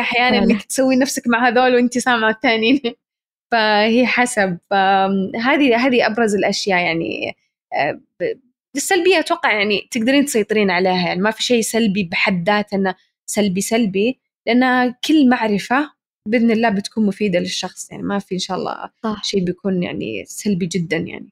أحيانا 0.00 0.40
فعلا. 0.40 0.52
إنك 0.52 0.62
تسوي 0.62 0.96
نفسك 0.96 1.22
مع 1.26 1.48
هذول 1.48 1.74
وأنت 1.74 1.98
سامعة 1.98 2.30
الثانيين. 2.30 2.80
فهي 3.52 4.06
حسب. 4.06 4.58
فهذه 4.70 5.86
هذه 5.86 6.06
أبرز 6.06 6.34
الأشياء 6.34 6.78
يعني 6.78 7.36
السلبية 8.76 9.18
أتوقع 9.18 9.52
يعني 9.52 9.88
تقدرين 9.90 10.24
تسيطرين 10.24 10.70
عليها 10.70 11.06
يعني 11.06 11.20
ما 11.20 11.30
في 11.30 11.42
شيء 11.42 11.60
سلبي 11.62 12.02
بحد 12.04 12.46
ذاته 12.46 12.74
إنه 12.74 12.94
سلبي 13.30 13.60
سلبي 13.60 14.20
لأن 14.46 14.94
كل 15.08 15.28
معرفة 15.28 15.90
بإذن 16.28 16.50
الله 16.50 16.68
بتكون 16.68 17.06
مفيدة 17.06 17.38
للشخص 17.38 17.90
يعني 17.90 18.02
ما 18.02 18.18
في 18.18 18.34
إن 18.34 18.38
شاء 18.38 18.56
الله 18.56 18.90
صح. 19.04 19.24
شيء 19.24 19.44
بيكون 19.44 19.82
يعني 19.82 20.24
سلبي 20.26 20.66
جدا 20.66 20.96
يعني. 20.96 21.30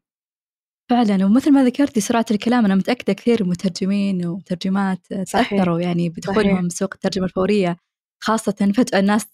فعلا 0.91 1.25
ومثل 1.27 1.51
ما 1.53 1.65
ذكرتي 1.65 2.01
سرعة 2.01 2.27
الكلام 2.31 2.65
أنا 2.65 2.75
متأكدة 2.75 3.13
كثير 3.13 3.45
مترجمين 3.45 4.27
ومترجمات 4.27 4.99
صحيح. 5.27 5.51
تأثروا 5.51 5.81
يعني 5.81 6.09
بدخولهم 6.09 6.69
سوق 6.69 6.95
الترجمة 6.95 7.25
الفورية 7.25 7.77
خاصة 8.23 8.73
فجأة 8.77 8.99
الناس 8.99 9.27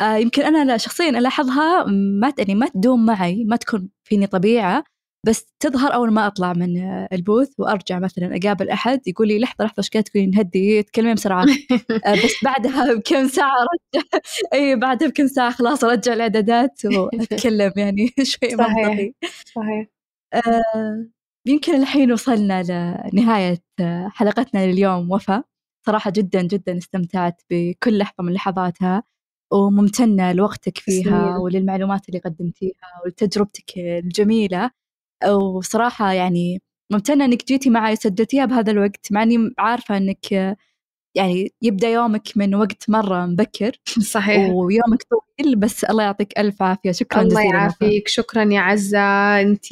آه 0.00 0.16
يمكن 0.16 0.42
أنا 0.42 0.64
لا- 0.64 0.76
شخصيا 0.76 1.08
ألاحظها 1.08 1.84
ما 2.20 2.32
يعني 2.38 2.54
ما 2.54 2.68
تدوم 2.68 3.06
معي 3.06 3.44
ما 3.44 3.56
تكون 3.56 3.88
فيني 4.04 4.26
طبيعة 4.26 4.84
بس 5.26 5.46
تظهر 5.60 5.94
أول 5.94 6.10
ما 6.12 6.26
أطلع 6.26 6.52
من 6.52 6.78
البوث 7.12 7.48
وأرجع 7.58 7.98
مثلا 7.98 8.36
أقابل 8.36 8.70
أحد 8.70 9.00
يقول 9.08 9.28
لي 9.28 9.38
لحظة 9.38 9.64
لحظة 9.64 9.74
إيش 9.78 9.90
قاعد 9.90 10.04
تقولين؟ 10.04 10.34
هدي 10.38 10.82
تكلمين 10.82 11.14
بسرعة. 11.14 11.42
آه، 12.06 12.14
بس 12.24 12.44
بعدها 12.44 12.94
بكم 12.94 13.28
ساعة 13.28 13.52
رجع. 13.94 14.02
أي 14.54 14.76
بعدها 14.76 15.08
بكم 15.08 15.26
ساعة 15.26 15.50
خلاص 15.50 15.84
أرجع 15.84 16.12
الإعدادات 16.12 16.80
وأتكلم 16.84 17.72
يعني 17.76 18.06
شوي 18.22 18.50
صحيح. 18.56 18.76
منطقي. 18.88 19.12
صحيح. 19.54 19.86
آه، 20.34 21.06
يمكن 21.46 21.74
الحين 21.74 22.12
وصلنا 22.12 22.62
لنهاية 23.12 23.62
آه، 23.80 24.08
حلقتنا 24.08 24.66
لليوم 24.66 25.10
وفاء. 25.12 25.44
صراحة 25.86 26.10
جدا 26.10 26.42
جدا 26.42 26.78
استمتعت 26.78 27.42
بكل 27.50 27.98
لحظة 27.98 28.24
من 28.24 28.32
لحظاتها 28.32 29.02
وممتنة 29.52 30.32
لوقتك 30.32 30.78
فيها 30.78 31.02
تسلمين. 31.04 31.36
وللمعلومات 31.36 32.08
اللي 32.08 32.18
قدمتيها 32.20 33.02
ولتجربتك 33.04 33.78
الجميلة. 33.78 34.70
وصراحة 35.28 36.12
يعني 36.12 36.62
ممتنة 36.92 37.24
إنك 37.24 37.46
جيتي 37.46 37.70
معي 37.70 37.92
وسجلتيها 37.92 38.44
بهذا 38.44 38.70
الوقت 38.72 39.06
مع 39.12 39.22
إني 39.22 39.54
عارفة 39.58 39.96
إنك 39.96 40.56
يعني 41.14 41.52
يبدأ 41.62 41.88
يومك 41.88 42.28
من 42.36 42.54
وقت 42.54 42.90
مرة 42.90 43.26
مبكر 43.26 43.72
صحيح. 44.14 44.50
ويومك 44.50 45.02
طويل 45.10 45.56
بس 45.56 45.84
الله 45.84 46.02
يعطيك 46.02 46.38
ألف 46.38 46.62
عافية. 46.62 46.92
شكرا 46.92 47.22
الله 47.22 47.42
يعافيك. 47.42 48.08
شكرا 48.08 48.44
يا 48.44 48.60
عزة. 48.60 49.00
أنت 49.40 49.64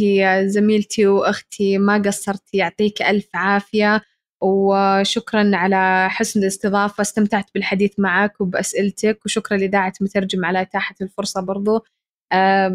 زميلتي 0.45 1.07
وأختي 1.07 1.79
ما 1.79 2.03
قصرتي. 2.07 2.57
يعطيك 2.57 3.03
ألف 3.03 3.29
عافية. 3.35 4.01
وشكرا 4.41 5.51
على 5.55 6.09
حسن 6.11 6.41
الاستضافة. 6.41 7.03
استمتعت 7.03 7.51
بالحديث 7.55 7.93
معك 7.99 8.41
وبأسئلتك. 8.41 9.19
وشكرا 9.25 9.57
لإذاعة 9.57 9.93
مترجم 10.01 10.45
على 10.45 10.61
إتاحة 10.63 10.95
الفرصة 11.03 11.41
برضو. 11.41 11.85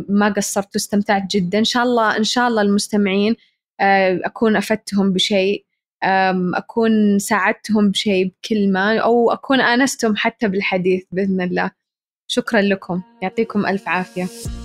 ما 0.10 0.34
قصرت 0.38 0.70
واستمتعت 0.76 1.32
جدا. 1.32 1.60
إن 1.60 1.64
شاء 1.64 1.84
الله 1.84 2.18
إن 2.18 2.24
شاء 2.24 2.48
الله 2.48 2.62
المستمعين 2.62 3.36
آه، 3.80 4.20
أكون 4.24 4.56
أفدتهم 4.56 5.14
بشيء 5.14 5.66
أكون 6.56 7.20
ساعدتهم 7.20 7.92
بشيء 7.92 8.26
بكلمة 8.26 8.98
أو 8.98 9.32
أكون 9.32 9.62
آنستهم 9.62 10.16
حتى 10.16 10.48
بالحديث 10.48 11.04
بإذن 11.12 11.42
الله. 11.42 11.72
شكرا 12.28 12.62
لكم. 12.62 13.02
يعطيكم 13.22 13.66
ألف 13.66 13.88
عافية. 13.88 14.63